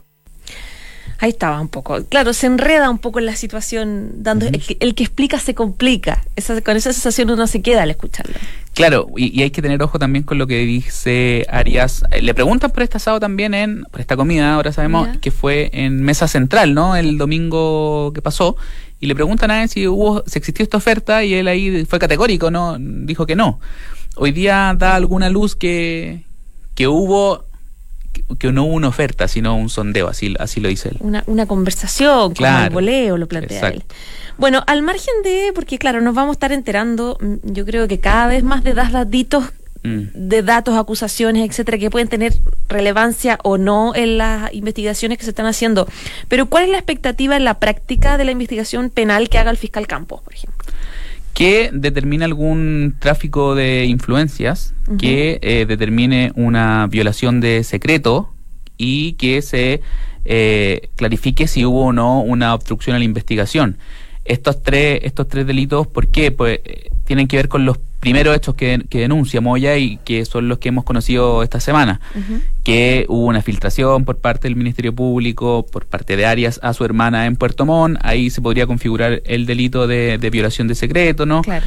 Ahí 1.21 1.31
estaba 1.31 1.59
un 1.59 1.67
poco. 1.67 2.01
Claro, 2.05 2.33
se 2.33 2.47
enreda 2.47 2.89
un 2.89 2.97
poco 2.97 3.19
en 3.19 3.25
la 3.25 3.35
situación, 3.35 4.23
dando 4.23 4.45
el, 4.47 4.95
que, 4.95 5.03
explica 5.03 5.37
se 5.37 5.53
complica. 5.53 6.23
Esa, 6.37 6.61
con 6.61 6.77
esa 6.77 6.93
sensación 6.93 7.29
uno 7.29 7.45
se 7.45 7.61
queda 7.61 7.83
al 7.83 7.91
escucharlo. 7.91 8.35
Claro, 8.73 9.07
y, 9.17 9.41
hay 9.41 9.51
que 9.51 9.61
tener 9.61 9.81
ojo 9.83 9.99
también 9.99 10.23
con 10.23 10.37
lo 10.37 10.47
que 10.47 10.59
dice 10.59 11.45
Arias. 11.49 12.03
Eh, 12.11 12.21
le 12.21 12.33
preguntan 12.33 12.71
por 12.71 12.83
este 12.83 12.97
asado 12.97 13.19
también 13.19 13.53
en, 13.53 13.83
por 13.91 13.99
esta 13.99 14.15
comida, 14.15 14.53
ahora 14.53 14.71
sabemos 14.71 15.17
que 15.17 15.31
fue 15.31 15.69
en 15.73 16.01
Mesa 16.01 16.27
Central, 16.27 16.73
¿no? 16.73 16.95
El 16.95 17.17
domingo 17.17 18.13
que 18.13 18.21
pasó. 18.21 18.55
y 19.01 19.07
le 19.07 19.15
preguntan 19.15 19.51
a 19.51 19.63
él 19.63 19.69
si 19.69 19.87
hubo, 19.87 20.23
si 20.25 20.37
existió 20.39 20.63
esta 20.63 20.77
oferta 20.77 21.23
y 21.23 21.33
él 21.33 21.47
ahí 21.47 21.85
fue 21.85 21.99
categórico, 21.99 22.51
no, 22.51 22.77
dijo 22.79 23.25
que 23.25 23.35
no. 23.35 23.59
Hoy 24.15 24.31
día 24.31 24.75
da 24.77 24.95
alguna 24.95 25.29
luz 25.29 25.55
que, 25.55 26.23
que 26.75 26.87
hubo 26.87 27.48
que 28.37 28.51
no 28.51 28.65
hubo 28.65 28.73
una 28.73 28.87
oferta, 28.89 29.27
sino 29.27 29.55
un 29.57 29.69
sondeo, 29.69 30.07
así, 30.07 30.35
así 30.39 30.59
lo 30.59 30.69
dice 30.69 30.89
él. 30.89 30.97
Una, 30.99 31.23
una 31.27 31.45
conversación, 31.45 32.33
Claro. 32.33 32.55
como 32.55 32.65
el 32.67 32.73
voleo, 32.73 33.17
lo 33.17 33.27
plantea 33.27 33.69
él. 33.69 33.83
Bueno, 34.37 34.63
al 34.67 34.81
margen 34.83 35.13
de, 35.23 35.51
porque 35.53 35.77
claro, 35.77 35.99
nos 36.01 36.13
vamos 36.15 36.31
a 36.31 36.33
estar 36.37 36.51
enterando, 36.51 37.17
mm, 37.19 37.51
yo 37.53 37.65
creo 37.65 37.87
que 37.87 37.99
cada 37.99 38.27
vez 38.27 38.43
más 38.43 38.63
de 38.63 38.73
datitos 38.73 39.45
Mm. 39.81 40.09
de 40.13 40.43
datos, 40.43 40.77
acusaciones, 40.77 41.49
etcétera, 41.49 41.77
que 41.77 41.89
pueden 41.89 42.09
tener 42.09 42.33
relevancia 42.67 43.39
o 43.43 43.57
no 43.57 43.95
en 43.95 44.17
las 44.17 44.53
investigaciones 44.53 45.17
que 45.17 45.23
se 45.23 45.29
están 45.29 45.45
haciendo. 45.45 45.87
Pero 46.27 46.47
¿cuál 46.47 46.65
es 46.65 46.69
la 46.71 46.77
expectativa 46.77 47.37
en 47.37 47.45
la 47.45 47.59
práctica 47.59 48.17
de 48.17 48.25
la 48.25 48.31
investigación 48.31 48.89
penal 48.89 49.29
que 49.29 49.37
haga 49.37 49.51
el 49.51 49.57
fiscal 49.57 49.87
Campos, 49.87 50.21
por 50.21 50.33
ejemplo? 50.33 50.58
Que 51.33 51.69
determine 51.73 52.25
algún 52.25 52.95
tráfico 52.99 53.55
de 53.55 53.85
influencias, 53.85 54.73
que 54.97 55.39
eh, 55.41 55.65
determine 55.67 56.31
una 56.35 56.87
violación 56.87 57.39
de 57.39 57.63
secreto 57.63 58.33
y 58.77 59.13
que 59.13 59.41
se 59.41 59.81
eh, 60.25 60.89
clarifique 60.95 61.47
si 61.47 61.65
hubo 61.65 61.85
o 61.85 61.93
no 61.93 62.21
una 62.21 62.53
obstrucción 62.53 62.95
a 62.95 62.99
la 62.99 63.05
investigación. 63.05 63.77
Estos 64.25 64.61
tres, 64.61 64.99
estos 65.03 65.27
tres 65.27 65.47
delitos, 65.47 65.87
¿por 65.87 66.07
qué? 66.07 66.31
Pues 66.31 66.59
tienen 67.09 67.27
que 67.27 67.37
ver 67.37 67.47
con 67.47 67.65
los 67.65 67.79
primeros 67.99 68.37
hechos 68.37 68.53
que, 68.53 68.85
que 68.87 68.99
denuncia 68.99 69.41
Moya 69.41 69.75
y 69.77 69.97
que 70.05 70.23
son 70.25 70.47
los 70.47 70.59
que 70.59 70.69
hemos 70.69 70.83
conocido 70.83 71.41
esta 71.41 71.59
semana 71.59 71.99
que 72.63 73.07
hubo 73.09 73.25
una 73.25 73.41
filtración 73.41 74.05
por 74.05 74.19
parte 74.19 74.47
del 74.47 74.55
Ministerio 74.55 74.93
Público, 74.93 75.65
por 75.71 75.87
parte 75.87 76.15
de 76.15 76.27
Arias 76.27 76.59
a 76.61 76.71
su 76.75 76.85
hermana 76.85 77.25
en 77.25 77.35
Puerto 77.35 77.65
Montt, 77.65 77.97
ahí 78.03 78.29
se 78.29 78.43
podría 78.43 78.67
configurar 78.67 79.23
el 79.25 79.47
delito 79.47 79.87
de, 79.87 80.19
de 80.19 80.29
violación 80.29 80.67
de 80.67 80.75
secreto, 80.75 81.25
¿no? 81.25 81.41
Claro. 81.41 81.65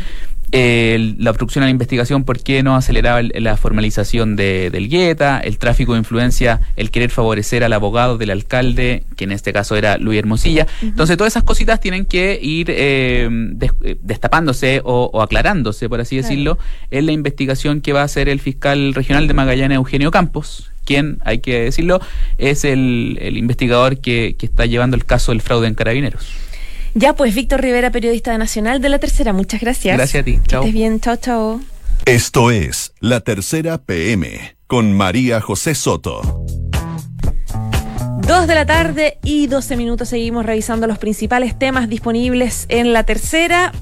El- 0.52 1.16
la 1.18 1.30
obstrucción 1.30 1.62
a 1.64 1.66
la 1.66 1.71
investigación, 1.71 2.25
¿por 2.25 2.38
qué 2.40 2.62
no 2.62 2.76
aceleraba 2.76 3.21
el- 3.21 3.32
la 3.38 3.56
formalización 3.56 4.37
de, 4.37 4.68
del 4.71 4.88
gueta? 4.90 5.40
El 5.40 5.56
tráfico 5.56 5.94
de 5.94 6.00
influencia, 6.00 6.61
el 6.76 6.90
querer 6.90 7.11
favorecer 7.11 7.64
al 7.64 7.73
abogado 7.73 8.18
del 8.18 8.30
alcalde, 8.30 9.02
que 9.16 9.25
en 9.25 9.32
este 9.32 9.52
caso 9.54 9.76
era 9.76 9.97
Luis 9.97 10.18
Hermosilla. 10.18 10.66
Entonces, 10.82 11.16
todas 11.16 11.32
esas 11.32 11.44
cositas 11.44 11.80
tienen 11.80 12.04
que 12.04 12.38
ir 12.42 12.66
eh, 12.68 13.28
des- 13.30 13.73
eh, 13.82 13.97
destapándose 14.02 14.82
o, 14.85 15.11
o 15.12 15.23
aclarándose, 15.23 15.88
por 15.88 16.00
así 16.02 16.16
Claro. 16.16 16.28
decirlo, 16.28 16.59
en 16.90 17.06
la 17.06 17.12
investigación 17.12 17.80
que 17.80 17.94
va 17.94 18.02
a 18.02 18.04
hacer 18.04 18.28
el 18.28 18.38
fiscal 18.38 18.92
regional 18.94 19.26
de 19.26 19.35
Magallanes, 19.35 19.76
Eugenio 19.76 20.11
Campos, 20.11 20.71
quien, 20.85 21.16
hay 21.25 21.38
que 21.38 21.61
decirlo, 21.61 22.00
es 22.37 22.64
el, 22.66 23.16
el 23.23 23.38
investigador 23.38 24.00
que, 24.00 24.37
que 24.38 24.44
está 24.44 24.66
llevando 24.66 24.97
el 24.97 25.06
caso 25.06 25.32
del 25.32 25.40
fraude 25.40 25.66
en 25.68 25.75
carabineros. 25.75 26.26
Ya, 26.95 27.15
pues 27.15 27.35
Víctor 27.35 27.63
Rivera, 27.63 27.91
periodista 27.91 28.33
de 28.33 28.39
Nacional 28.39 28.81
de 28.81 28.89
la 28.89 28.99
Tercera, 28.99 29.33
muchas 29.33 29.61
gracias. 29.61 29.97
Gracias 29.97 30.21
a 30.21 30.25
ti. 30.25 30.41
Chao. 30.47 30.63
estés 30.63 30.75
bien, 30.75 31.01
chao, 31.01 31.17
chao. 31.17 31.61
Esto 32.05 32.51
es 32.51 32.93
La 33.01 33.21
Tercera 33.21 33.79
PM 33.79 34.57
con 34.67 34.93
María 34.93 35.41
José 35.41 35.75
Soto. 35.75 36.45
Dos 38.27 38.47
de 38.47 38.55
la 38.55 38.67
tarde 38.67 39.19
y 39.23 39.47
12 39.47 39.77
minutos 39.77 40.09
seguimos 40.09 40.47
revisando 40.47 40.87
los 40.87 40.99
principales 40.99 41.59
temas 41.59 41.89
disponibles 41.89 42.67
en 42.69 42.93
la 42.93 43.05
tercera. 43.05 43.73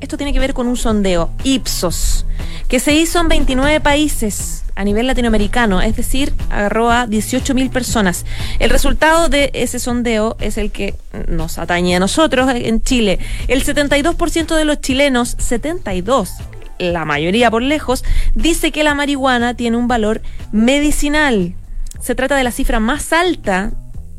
Esto 0.00 0.16
tiene 0.16 0.32
que 0.32 0.38
ver 0.38 0.54
con 0.54 0.68
un 0.68 0.76
sondeo, 0.76 1.30
Ipsos, 1.42 2.24
que 2.68 2.78
se 2.78 2.94
hizo 2.94 3.20
en 3.20 3.28
29 3.28 3.80
países 3.80 4.64
a 4.76 4.84
nivel 4.84 5.08
latinoamericano, 5.08 5.80
es 5.82 5.96
decir, 5.96 6.32
agarró 6.50 6.90
a 6.92 7.06
18.000 7.06 7.70
personas. 7.70 8.24
El 8.60 8.70
resultado 8.70 9.28
de 9.28 9.50
ese 9.54 9.80
sondeo 9.80 10.36
es 10.38 10.56
el 10.56 10.70
que 10.70 10.94
nos 11.26 11.58
atañe 11.58 11.96
a 11.96 12.00
nosotros 12.00 12.48
en 12.54 12.80
Chile. 12.80 13.18
El 13.48 13.64
72% 13.64 14.54
de 14.54 14.64
los 14.64 14.80
chilenos, 14.80 15.34
72, 15.38 16.30
la 16.78 17.04
mayoría 17.04 17.50
por 17.50 17.62
lejos, 17.62 18.04
dice 18.36 18.70
que 18.70 18.84
la 18.84 18.94
marihuana 18.94 19.54
tiene 19.54 19.76
un 19.76 19.88
valor 19.88 20.22
medicinal. 20.52 21.54
Se 22.00 22.14
trata 22.14 22.36
de 22.36 22.44
la 22.44 22.52
cifra 22.52 22.78
más 22.78 23.12
alta 23.12 23.72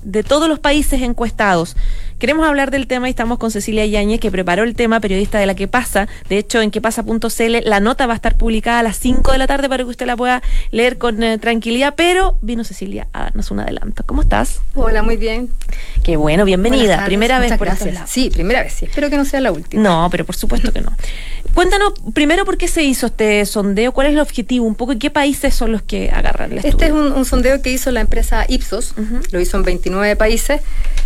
de 0.04 0.24
todos 0.24 0.50
los 0.50 0.60
países 0.60 1.02
encuestados. 1.02 1.76
Queremos 2.20 2.46
hablar 2.46 2.70
del 2.70 2.86
tema 2.86 3.08
y 3.08 3.12
estamos 3.12 3.38
con 3.38 3.50
Cecilia 3.50 3.86
Yáñez, 3.86 4.20
que 4.20 4.30
preparó 4.30 4.64
el 4.66 4.76
tema, 4.76 5.00
periodista 5.00 5.40
de 5.40 5.46
La 5.46 5.56
Que 5.56 5.70
Pasa. 5.70 6.10
De 6.28 6.38
hecho, 6.38 6.62
en 6.62 6.70
quepasa.cl 6.70 7.56
la 7.64 7.80
nota 7.80 8.08
va 8.08 8.14
a 8.14 8.16
estar 8.18 8.36
publicada 8.36 8.80
a 8.80 8.84
las 8.84 8.98
5 8.98 9.32
de 9.32 9.38
la 9.38 9.48
tarde 9.48 9.70
para 9.70 9.86
que 9.86 9.90
usted 9.90 10.06
la 10.06 10.18
pueda 10.18 10.44
leer 10.72 10.98
con 10.98 11.24
eh, 11.24 11.38
tranquilidad, 11.38 11.94
pero 11.96 12.38
vino 12.42 12.66
Cecilia 12.66 13.08
a 13.14 13.24
darnos 13.24 13.52
un 13.52 13.62
adelanto. 13.62 14.04
¿Cómo 14.06 14.22
estás? 14.22 14.60
Hola, 14.76 15.02
muy 15.02 15.16
bien. 15.16 15.50
Qué 16.04 16.18
bueno, 16.18 16.44
bienvenida. 16.44 16.96
tardes, 16.96 17.06
Primera 17.06 17.40
vez 17.40 17.58
por 17.58 17.70
estos 17.70 17.88
gracias. 17.88 18.10
Sí, 18.10 18.30
primera 18.30 18.64
vez, 18.64 18.74
sí. 18.74 18.86
Espero 18.86 19.10
que 19.10 19.16
no 19.16 19.24
sea 19.24 19.40
la 19.40 19.54
última. 19.54 19.82
No, 19.82 20.10
pero 20.12 20.26
por 20.26 20.36
supuesto 20.36 20.74
que 20.74 20.82
no. 20.82 20.92
Cuéntanos 21.60 21.92
primero 22.14 22.46
por 22.46 22.58
qué 22.58 22.70
se 22.70 22.84
hizo 22.84 23.08
este 23.08 23.46
sondeo, 23.46 23.92
cuál 23.92 24.08
es 24.08 24.14
el 24.14 24.22
objetivo 24.22 24.66
un 24.66 24.76
poco 24.76 24.94
y 24.94 24.98
qué 24.98 25.10
países 25.10 25.54
son 25.54 25.74
los 25.74 25.82
que 25.82 26.10
agarran 26.10 26.54
el 26.54 26.60
Este 26.60 26.86
es 26.86 26.92
un, 26.94 27.12
un 27.12 27.26
sondeo 27.26 27.62
que 27.62 27.70
hizo 27.70 27.92
la 27.92 28.00
empresa 28.00 28.46
Ipsos, 28.48 28.94
lo 29.32 29.42
hizo 29.42 29.58
en 29.58 29.64
29 29.64 30.16
países. 30.16 30.62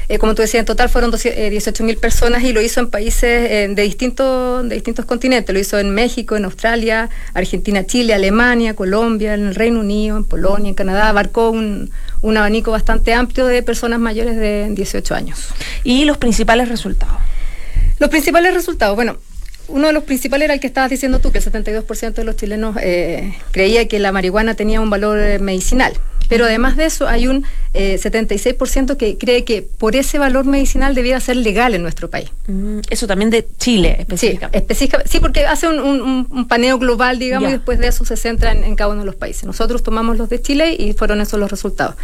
Eh, 0.09 0.19
como 0.19 0.35
tú 0.35 0.43
decías, 0.43 0.59
en 0.59 0.67
total 0.67 0.89
fueron 0.89 1.09
18 1.09 1.83
mil 1.83 1.97
personas 1.97 2.43
y 2.43 2.53
lo 2.53 2.61
hizo 2.61 2.81
en 2.81 2.91
países 2.91 3.23
eh, 3.23 3.67
de, 3.67 3.81
distintos, 3.81 4.69
de 4.69 4.75
distintos 4.75 5.05
continentes. 5.05 5.51
Lo 5.51 5.59
hizo 5.59 5.79
en 5.79 5.89
México, 5.89 6.35
en 6.35 6.45
Australia, 6.45 7.09
Argentina, 7.33 7.87
Chile, 7.87 8.13
Alemania, 8.13 8.75
Colombia, 8.75 9.33
en 9.33 9.47
el 9.47 9.55
Reino 9.55 9.79
Unido, 9.79 10.17
en 10.17 10.23
Polonia, 10.23 10.69
en 10.69 10.75
Canadá. 10.75 11.09
Abarcó 11.09 11.49
un, 11.49 11.89
un 12.21 12.37
abanico 12.37 12.69
bastante 12.69 13.15
amplio 13.15 13.47
de 13.47 13.63
personas 13.63 13.99
mayores 13.99 14.37
de 14.37 14.67
18 14.69 15.15
años. 15.15 15.47
Y 15.83 16.05
los 16.05 16.17
principales 16.17 16.69
resultados. 16.69 17.17
Los 17.97 18.11
principales 18.11 18.53
resultados, 18.53 18.95
bueno, 18.95 19.17
uno 19.67 19.87
de 19.87 19.93
los 19.93 20.03
principales 20.03 20.45
era 20.45 20.53
el 20.53 20.59
que 20.59 20.67
estabas 20.67 20.89
diciendo 20.89 21.19
tú, 21.19 21.31
que 21.31 21.39
el 21.39 21.43
72% 21.43 22.13
de 22.13 22.23
los 22.23 22.35
chilenos 22.35 22.75
eh, 22.81 23.33
creía 23.51 23.87
que 23.87 23.99
la 23.99 24.11
marihuana 24.11 24.55
tenía 24.55 24.81
un 24.81 24.89
valor 24.89 25.19
eh, 25.19 25.39
medicinal. 25.39 25.93
Pero 26.33 26.45
además 26.45 26.75
de 26.75 26.85
eso, 26.85 27.07
hay 27.07 27.27
un 27.27 27.45
eh, 27.75 27.99
76% 28.01 28.97
que 28.97 29.17
cree 29.17 29.43
que 29.45 29.61
por 29.61 29.95
ese 29.95 30.19
valor 30.19 30.45
medicinal 30.45 30.93
debiera 30.95 31.19
ser 31.19 31.37
legal 31.37 31.73
en 31.75 31.81
nuestro 31.81 32.09
país. 32.09 32.29
Mm, 32.47 32.79
Eso 32.89 33.07
también 33.07 33.29
de 33.29 33.47
Chile 33.57 33.93
Sí, 33.95 34.01
específicamente. 34.01 34.57
específica- 34.57 35.03
sí, 35.05 35.19
porque 35.19 35.45
hace 35.45 35.67
un, 35.67 35.79
un- 35.79 36.01
un- 36.01 36.27
un 36.29 36.47
paneo 36.47 36.77
global, 36.77 37.17
digamos, 37.19 37.49
Ya. 37.49 37.55
y 37.55 37.57
después 37.57 37.79
de 37.79 37.87
eso 37.87 38.05
se 38.05 38.15
centra 38.17 38.51
en, 38.51 38.63
en 38.63 38.75
cada 38.75 38.89
uno 38.91 38.99
de 39.01 39.05
los 39.05 39.15
países. 39.15 39.43
Nosotros 39.45 39.81
tomamos 39.83 40.17
los 40.17 40.29
de 40.29 40.41
Chile 40.41 40.75
y 40.77 40.93
fueron 40.93 41.19
esos 41.21 41.39
los 41.39 41.49
resultados. 41.49 41.95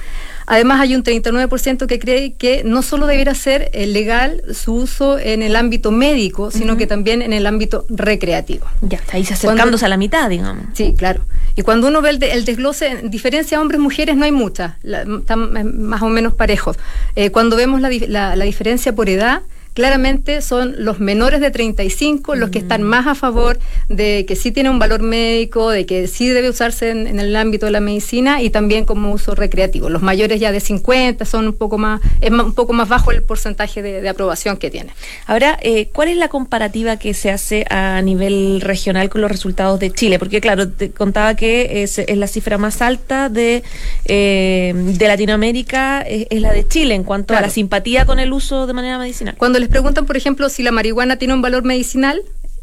Además, 0.48 0.82
hay 0.82 0.96
un 0.96 1.04
39% 1.04 1.86
que 1.86 2.00
cree 2.00 2.34
que 2.34 2.64
no 2.64 2.82
solo 2.82 3.06
debiera 3.06 3.36
ser 3.36 3.70
eh, 3.74 3.86
legal 3.86 4.42
su 4.56 4.74
uso 4.74 5.20
en 5.20 5.44
el 5.44 5.56
ámbito 5.56 5.92
médico, 5.92 6.50
sino 6.50 6.76
que 6.78 6.88
también 6.88 7.22
en 7.22 7.34
el 7.34 7.46
ámbito 7.46 7.86
recreativo. 7.90 8.66
Ya, 8.82 8.98
está 8.98 9.18
ahí 9.18 9.24
Cuando- 9.24 9.34
acercándose 9.50 9.86
a 9.86 9.90
la 9.90 9.98
mitad, 9.98 10.30
digamos. 10.30 10.66
Sí, 10.74 10.96
claro. 10.98 11.22
Y 11.60 11.62
cuando 11.62 11.90
uno 11.90 12.02
ve 12.02 12.12
el, 12.12 12.20
de- 12.20 12.32
el 12.32 12.46
desglose, 12.46 12.88
en 12.88 13.10
diferencia 13.12 13.60
hombres-mujeres 13.60 14.16
no 14.16 14.24
hay 14.24 14.32
mucha, 14.32 14.78
están 14.82 15.58
eh, 15.58 15.66
más 15.66 16.02
o 16.02 16.08
menos 16.08 16.34
parejos. 16.34 16.78
Eh, 17.18 17.32
cuando 17.32 17.58
vemos 17.58 17.82
la- 17.82 17.90
la 18.38 18.46
diferencia 18.46 18.96
por 18.96 19.10
edad, 19.10 19.42
claramente 19.74 20.42
son 20.42 20.76
los 20.78 21.00
menores 21.00 21.42
de 21.42 21.52
35 21.52 22.36
los 22.36 22.50
que 22.50 22.60
están 22.60 22.84
más 22.84 23.08
a 23.08 23.16
favor 23.16 23.60
de 23.88 24.26
que 24.28 24.36
sí 24.36 24.52
tiene 24.52 24.70
un 24.70 24.80
valor 24.80 25.02
médico, 25.02 25.70
de 25.70 25.86
que 25.86 26.08
sí 26.08 26.28
debe 26.28 26.50
usarse 26.50 26.90
en, 26.90 27.08
en 27.08 27.20
el 27.20 27.36
ámbito 27.36 27.66
de 27.66 27.72
la 27.72 27.80
medicina 27.80 28.42
y 28.42 28.50
también 28.50 28.86
como 28.86 29.12
uso 29.12 29.36
recreativo. 29.36 29.90
Los 29.90 30.02
mayores 30.02 30.40
ya 30.40 30.52
de 30.52 30.60
50 30.60 31.26
son 31.26 31.48
un 31.48 31.54
poco 31.54 31.78
más, 31.78 32.02
es 32.22 32.32
un 32.32 32.54
poco 32.54 32.74
más 32.74 32.90
bajo 32.90 33.12
el 33.12 33.24
porcentaje 33.24 33.82
de, 33.82 34.02
de 34.02 34.10
aprobación 34.10 34.58
que 34.58 34.70
tiene. 34.70 34.92
Ahora, 35.26 35.58
eh, 35.62 35.90
¿cuál 35.92 36.10
es 36.10 36.18
la 36.18 36.28
comparativa 36.28 36.98
que 36.98 37.14
se 37.14 37.32
hace 37.32 37.66
a 37.70 38.02
nivel 38.02 38.62
regional 38.62 39.10
con 39.10 39.22
los 39.22 39.32
resultados 39.32 39.80
de 39.80 39.92
Chile? 39.92 40.20
Porque, 40.20 40.42
claro, 40.42 40.70
te 40.70 40.92
contaba 40.92 41.36
que 41.36 41.84
es, 41.84 42.00
es 42.00 42.18
la 42.18 42.28
cifra 42.28 42.58
más 42.58 42.82
alta 42.82 43.30
de, 43.30 43.64
eh, 44.06 44.74
de 44.76 45.08
Latinoamérica, 45.08 46.02
es, 46.02 46.28
es 46.30 46.42
la 46.42 46.52
de 46.52 46.68
Chile 46.68 46.96
en 46.96 47.04
cuanto 47.04 47.36
a 47.36 47.42
la 47.42 47.50
simpatía 47.50 48.06
con 48.06 48.20
el 48.20 48.34
uso 48.34 48.68
de 48.68 48.74
manera 48.74 48.98
medicinal. 48.98 49.36
Cuando 49.38 49.60
les 49.60 49.69
preguntan, 49.70 50.06
por 50.06 50.18
ejemplo, 50.18 50.50
si 50.50 50.64
la 50.64 50.72
marihuana 50.72 51.18
tiene 51.18 51.34
un 51.34 51.42
valor 51.42 51.64
medicinal, 51.64 52.22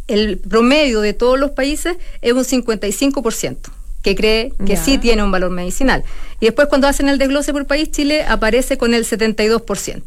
el 0.08 0.38
promedio 0.38 1.00
de 1.00 1.12
todos 1.12 1.38
los 1.38 1.50
países 1.50 1.96
es 2.22 2.32
un 2.32 2.44
55% 2.44 3.56
que 4.02 4.14
cree 4.14 4.52
que 4.64 4.76
sí 4.76 4.98
tiene 4.98 5.24
un 5.24 5.32
valor 5.32 5.50
medicinal. 5.50 6.04
Y 6.38 6.46
después 6.46 6.68
cuando 6.68 6.86
hacen 6.86 7.08
el 7.08 7.18
desglose 7.18 7.52
por 7.52 7.66
país, 7.66 7.90
Chile 7.90 8.22
aparece 8.22 8.78
con 8.78 8.94
el 8.94 9.04
72%. 9.04 10.02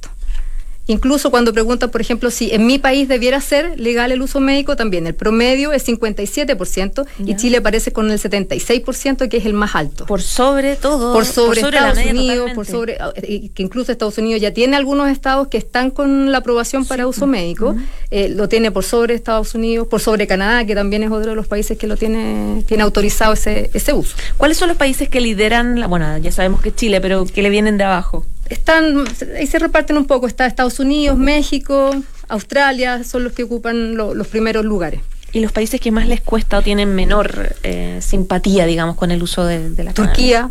Incluso 0.89 1.29
cuando 1.31 1.53
preguntan, 1.53 1.89
por 1.91 2.01
ejemplo, 2.01 2.31
si 2.31 2.51
en 2.51 2.65
mi 2.65 2.79
país 2.79 3.07
debiera 3.07 3.39
ser 3.41 3.79
legal 3.79 4.11
el 4.11 4.21
uso 4.21 4.39
médico, 4.39 4.75
también 4.75 5.05
el 5.07 5.13
promedio 5.15 5.71
es 5.71 5.87
57% 5.87 7.05
Ya. 7.19 7.31
y 7.31 7.35
Chile 7.37 7.57
aparece 7.57 7.91
con 7.93 8.09
el 8.11 8.19
76%, 8.19 9.29
que 9.29 9.37
es 9.37 9.45
el 9.45 9.53
más 9.53 9.75
alto 9.75 10.05
Por 10.05 10.21
sobre 10.21 10.75
todo. 10.75 11.13
por 11.13 11.25
sobre, 11.25 11.61
Estados 11.61 11.95
media 11.95 12.11
Unidos, 12.11 12.51
por 12.55 12.65
sobre 12.65 12.97
y 13.27 13.49
que 13.49 13.61
incluso 13.63 13.91
Estados 13.91 14.17
Unidos 14.17 14.41
ya 14.41 14.51
tiene 14.51 14.75
algunos 14.75 15.09
estados 15.09 15.47
que 15.47 15.57
están 15.57 15.91
con 15.91 16.31
la 16.31 16.39
aprobación 16.39 16.85
para 16.85 17.07
uso 17.07 17.27
médico, 17.27 17.75
eh, 18.11 18.29
lo 18.29 18.49
tiene 18.49 18.71
por 18.71 18.83
sobre 18.83 19.13
Estados 19.13 19.53
Unidos, 19.55 19.87
por 19.87 20.01
sobre 20.01 20.25
Canadá, 20.27 20.65
que 20.65 20.75
también 20.75 21.03
es 21.03 21.11
otro 21.11 21.29
de 21.29 21.35
los 21.35 21.47
países 21.47 21.77
que 21.77 21.87
lo 21.87 21.97
tiene 21.97 22.63
tiene 22.67 22.83
autorizado 22.83 23.33
ese 23.33 23.69
ese 23.73 23.93
uso. 23.93 24.15
¿Cuáles 24.37 24.57
son 24.57 24.67
los 24.69 24.77
países 24.77 25.07
que 25.09 25.21
lideran? 25.21 25.79
la- 25.79 25.87
bueno, 25.87 26.17
ya 26.17 26.31
sabemos 26.31 26.61
que 26.61 26.73
Chile, 26.73 26.99
pero 26.99 27.25
que 27.25 27.41
le 27.43 27.49
vienen 27.49 27.77
de 27.77 27.83
abajo. 27.83 28.25
Están 28.49 29.05
ahí 29.37 29.47
se 29.47 29.59
reparten 29.59 29.97
un 29.97 30.05
poco, 30.05 30.27
está 30.27 30.45
Estados 30.45 30.79
Unidos, 30.79 31.17
México, 31.17 31.91
Australia 32.27 33.03
son 33.03 33.23
los 33.23 33.33
que 33.33 33.43
ocupan 33.43 33.95
lo- 33.95 34.13
los 34.13 34.27
primeros 34.27 34.65
lugares. 34.65 35.01
Y 35.31 35.39
los 35.41 35.51
países 35.51 35.79
que 35.79 35.91
más 35.91 36.07
les 36.07 36.21
cuesta 36.21 36.57
o 36.57 36.61
tienen 36.63 36.95
menor 36.95 37.55
eh, 37.63 37.99
simpatía, 38.01 38.65
digamos, 38.65 38.95
con 38.95 39.11
el 39.11 39.21
uso 39.21 39.45
de, 39.45 39.69
de 39.69 39.83
la. 39.83 39.93
Turquía, 39.93 40.49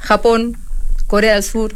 Japón, 0.00 0.58
Corea 1.06 1.32
del 1.34 1.42
Sur, 1.42 1.74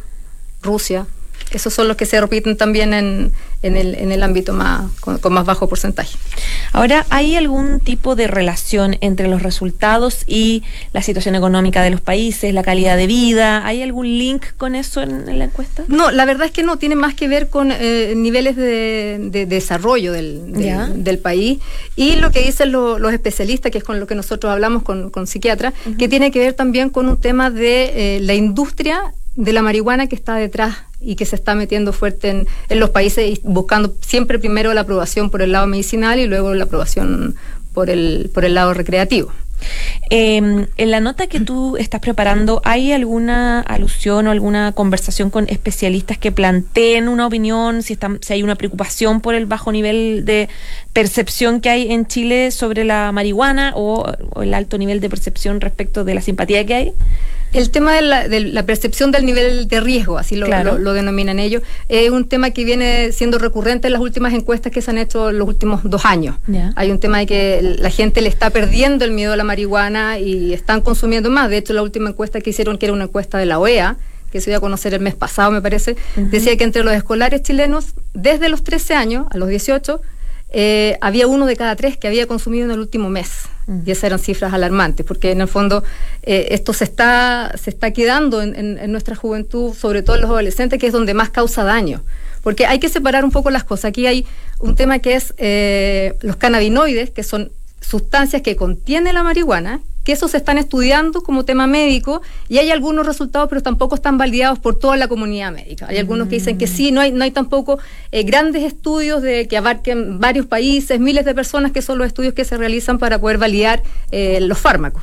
Rusia. 0.62 1.06
Esos 1.50 1.72
son 1.72 1.88
los 1.88 1.96
que 1.96 2.04
se 2.06 2.20
repiten 2.20 2.56
también 2.58 2.92
en, 2.92 3.32
en 3.62 3.76
el, 3.76 3.94
en 3.94 4.12
el 4.12 4.22
ámbito 4.22 4.52
más, 4.52 4.90
con, 5.00 5.18
con 5.18 5.32
más 5.32 5.44
bajo 5.46 5.68
porcentaje. 5.68 6.16
Ahora, 6.72 7.06
¿hay 7.10 7.36
algún 7.36 7.80
tipo 7.80 8.16
de 8.16 8.26
relación 8.26 8.96
entre 9.00 9.28
los 9.28 9.42
resultados 9.42 10.24
y 10.26 10.62
la 10.92 11.02
situación 11.02 11.34
económica 11.34 11.82
de 11.82 11.90
los 11.90 12.00
países, 12.00 12.52
la 12.54 12.62
calidad 12.62 12.96
de 12.96 13.06
vida? 13.06 13.64
¿Hay 13.66 13.82
algún 13.82 14.06
link 14.06 14.44
con 14.56 14.74
eso 14.74 15.00
en, 15.02 15.28
en 15.28 15.38
la 15.38 15.44
encuesta? 15.44 15.84
No, 15.88 16.10
la 16.10 16.24
verdad 16.24 16.46
es 16.46 16.52
que 16.52 16.62
no, 16.62 16.76
tiene 16.78 16.96
más 16.96 17.14
que 17.14 17.28
ver 17.28 17.48
con 17.50 17.70
eh, 17.72 18.14
niveles 18.16 18.56
de, 18.56 19.18
de 19.30 19.46
desarrollo 19.46 20.12
del, 20.12 20.52
del 21.04 21.18
país 21.18 21.58
y 21.96 22.16
lo 22.16 22.30
que 22.32 22.42
dicen 22.42 22.72
lo- 22.72 22.98
los 22.98 23.12
especialistas, 23.12 23.70
que 23.70 23.78
es 23.78 23.84
con 23.84 24.00
lo 24.00 24.06
que 24.06 24.14
nosotros 24.14 24.50
hablamos 24.52 24.82
con, 24.82 25.10
con 25.10 25.26
psiquiatras, 25.26 25.74
que 25.98 26.08
tiene 26.08 26.30
que 26.30 26.38
ver 26.38 26.54
también 26.54 26.90
con 26.90 27.08
un 27.08 27.18
tema 27.20 27.50
de 27.50 28.16
eh, 28.16 28.20
la 28.20 28.34
industria 28.34 29.12
de 29.36 29.52
la 29.52 29.62
marihuana 29.62 30.06
que 30.08 30.14
está 30.16 30.34
detrás 30.34 30.76
y 31.02 31.16
que 31.16 31.26
se 31.26 31.36
está 31.36 31.54
metiendo 31.54 31.92
fuerte 31.92 32.30
en, 32.30 32.46
los 32.78 32.90
países 32.90 33.40
buscando 33.42 33.94
siempre 34.00 34.38
primero 34.38 34.72
la 34.74 34.82
aprobación 34.82 35.30
por 35.30 35.42
el 35.42 35.52
lado 35.52 35.66
medicinal 35.66 36.18
y 36.18 36.26
luego 36.26 36.54
la 36.54 36.64
aprobación 36.64 37.34
por 37.74 37.90
el, 37.90 38.30
por 38.32 38.44
el 38.44 38.54
lado 38.54 38.74
recreativo. 38.74 39.32
Eh, 40.10 40.36
en 40.76 40.90
la 40.90 41.00
nota 41.00 41.26
que 41.26 41.40
tú 41.40 41.76
estás 41.76 42.00
preparando, 42.00 42.60
¿hay 42.64 42.92
alguna 42.92 43.60
alusión 43.60 44.26
o 44.26 44.30
alguna 44.30 44.72
conversación 44.72 45.30
con 45.30 45.48
especialistas 45.48 46.18
que 46.18 46.32
planteen 46.32 47.08
una 47.08 47.26
opinión, 47.26 47.82
si, 47.82 47.94
están, 47.94 48.18
si 48.22 48.34
hay 48.34 48.42
una 48.42 48.56
preocupación 48.56 49.20
por 49.20 49.34
el 49.34 49.46
bajo 49.46 49.72
nivel 49.72 50.24
de 50.24 50.48
percepción 50.92 51.60
que 51.60 51.70
hay 51.70 51.92
en 51.92 52.06
Chile 52.06 52.50
sobre 52.50 52.84
la 52.84 53.12
marihuana 53.12 53.72
o 53.74 54.12
el 54.40 54.54
alto 54.54 54.78
nivel 54.78 55.00
de 55.00 55.08
percepción 55.08 55.60
respecto 55.60 56.04
de 56.04 56.14
la 56.14 56.20
simpatía 56.20 56.66
que 56.66 56.74
hay? 56.74 56.92
El 57.52 57.70
tema 57.70 57.94
de 57.94 58.02
la, 58.02 58.28
de 58.28 58.40
la 58.40 58.64
percepción 58.64 59.10
del 59.12 59.26
nivel 59.26 59.68
de 59.68 59.80
riesgo, 59.80 60.18
así 60.18 60.36
lo, 60.36 60.46
Claro. 60.46 60.72
lo- 60.72 60.78
lo 60.78 60.92
denominan 60.94 61.38
ellos, 61.38 61.62
es 61.88 62.10
un 62.10 62.26
tema 62.28 62.50
que 62.50 62.64
viene 62.64 63.12
siendo 63.12 63.38
recurrente 63.38 63.88
en 63.88 63.92
las 63.92 64.02
últimas 64.02 64.32
encuestas 64.32 64.72
que 64.72 64.80
se 64.82 64.90
han 64.90 64.98
hecho 64.98 65.30
en 65.30 65.38
los 65.38 65.46
últimos 65.48 65.80
dos 65.84 66.04
años. 66.04 66.36
Hay 66.76 66.90
un 66.90 66.98
tema 66.98 67.18
de 67.18 67.26
que 67.26 67.76
la 67.78 67.90
gente 67.90 68.20
le 68.22 68.28
está 68.28 68.50
perdiendo 68.50 69.04
el 69.04 69.12
miedo 69.12 69.32
a 69.32 69.36
la 69.36 69.44
marihuana 69.44 70.18
y 70.18 70.52
están 70.52 70.80
consumiendo 70.80 71.30
más. 71.30 71.50
De 71.50 71.58
hecho, 71.58 71.72
la 71.72 71.82
última 71.82 72.08
encuesta 72.10 72.40
que 72.40 72.50
hicieron, 72.50 72.78
que 72.78 72.86
era 72.86 72.92
una 72.94 73.04
encuesta 73.04 73.38
de 73.38 73.46
la 73.46 73.58
OEA, 73.58 73.96
que 74.30 74.40
se 74.40 74.48
dio 74.50 74.56
a 74.56 74.60
conocer 74.60 74.94
el 74.94 75.00
mes 75.00 75.14
pasado, 75.14 75.50
me 75.50 75.60
parece, 75.60 75.94
decía 76.16 76.56
que 76.56 76.64
entre 76.64 76.82
los 76.84 76.94
escolares 76.94 77.42
chilenos, 77.42 77.88
desde 78.14 78.48
los 78.48 78.64
13 78.64 78.94
años 78.94 79.26
a 79.30 79.36
los 79.36 79.50
18, 79.50 80.00
eh, 80.52 80.98
había 81.00 81.26
uno 81.26 81.46
de 81.46 81.56
cada 81.56 81.74
tres 81.76 81.96
que 81.96 82.06
había 82.08 82.26
consumido 82.26 82.64
en 82.66 82.70
el 82.70 82.78
último 82.80 83.08
mes. 83.08 83.30
Y 83.86 83.90
esas 83.92 84.04
eran 84.04 84.18
cifras 84.18 84.52
alarmantes, 84.52 85.06
porque 85.06 85.30
en 85.30 85.40
el 85.40 85.46
fondo 85.48 85.84
eh, 86.24 86.48
esto 86.50 86.72
se 86.72 86.84
está, 86.84 87.52
se 87.56 87.70
está 87.70 87.92
quedando 87.92 88.42
en, 88.42 88.54
en- 88.56 88.78
en 88.78 88.90
nuestra 88.92 89.14
juventud, 89.14 89.72
sobre 89.74 90.02
todo 90.02 90.16
en 90.16 90.22
los 90.22 90.30
adolescentes, 90.30 90.80
que 90.80 90.88
es 90.88 90.92
donde 90.92 91.14
más 91.14 91.30
causa 91.30 91.62
daño. 91.62 92.02
Porque 92.42 92.66
hay 92.66 92.80
que 92.80 92.88
separar 92.88 93.24
un 93.24 93.30
poco 93.30 93.50
las 93.50 93.62
cosas. 93.62 93.86
Aquí 93.86 94.04
hay 94.06 94.26
un 94.58 94.74
tema 94.74 94.98
que 94.98 95.14
es 95.14 95.32
eh, 95.38 96.14
los 96.22 96.34
cannabinoides, 96.36 97.10
que 97.10 97.22
son 97.22 97.52
sustancias 97.80 98.42
que 98.42 98.56
contiene 98.56 99.12
la 99.12 99.22
marihuana, 99.22 99.80
que 100.04 100.12
esos 100.12 100.32
se 100.32 100.36
están 100.36 100.58
estudiando 100.58 101.22
como 101.22 101.44
tema 101.44 101.66
médico 101.66 102.22
y 102.48 102.58
hay 102.58 102.70
algunos 102.70 103.06
resultados, 103.06 103.48
pero 103.48 103.62
tampoco 103.62 103.94
están 103.94 104.18
validados 104.18 104.58
por 104.58 104.78
toda 104.78 104.96
la 104.96 105.08
comunidad 105.08 105.52
médica. 105.52 105.86
Hay 105.88 105.98
algunos 105.98 106.28
que 106.28 106.36
dicen 106.36 106.58
que 106.58 106.66
sí, 106.66 106.92
no 106.92 107.00
hay, 107.00 107.12
no 107.12 107.24
hay 107.24 107.30
tampoco 107.30 107.78
eh, 108.10 108.22
grandes 108.24 108.64
estudios 108.64 109.22
de 109.22 109.46
que 109.48 109.56
abarquen 109.56 110.18
varios 110.18 110.46
países, 110.46 110.98
miles 110.98 111.24
de 111.24 111.34
personas, 111.34 111.72
que 111.72 111.82
son 111.82 111.98
los 111.98 112.06
estudios 112.06 112.34
que 112.34 112.44
se 112.44 112.56
realizan 112.56 112.98
para 112.98 113.20
poder 113.20 113.38
validar 113.38 113.82
eh, 114.10 114.40
los 114.40 114.58
fármacos. 114.58 115.02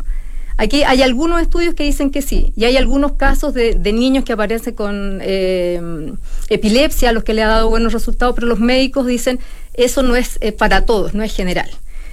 Aquí 0.60 0.84
hay 0.84 1.02
algunos 1.02 1.42
estudios 1.42 1.74
que 1.74 1.84
dicen 1.86 2.12
que 2.12 2.22
sí, 2.22 2.52
y 2.58 2.66
hay 2.66 2.76
algunos 2.76 3.14
casos 3.14 3.54
de, 3.54 3.80
niños 3.94 4.26
que 4.26 4.34
aparecen 4.34 4.74
con 4.74 5.20
eh, 5.22 6.12
epilepsia, 6.50 7.12
a 7.12 7.14
los 7.14 7.24
que 7.24 7.34
le 7.34 7.44
ha 7.44 7.48
dado 7.48 7.70
buenos 7.70 7.94
resultados, 7.94 8.36
pero 8.36 8.46
los 8.46 8.60
médicos 8.60 9.08
dicen 9.08 9.40
eso 9.74 10.04
no 10.04 10.18
es 10.18 10.38
eh, 10.42 10.52
para 10.52 10.86
todos, 10.86 11.14
no 11.14 11.24
es 11.24 11.34
general. 11.34 11.70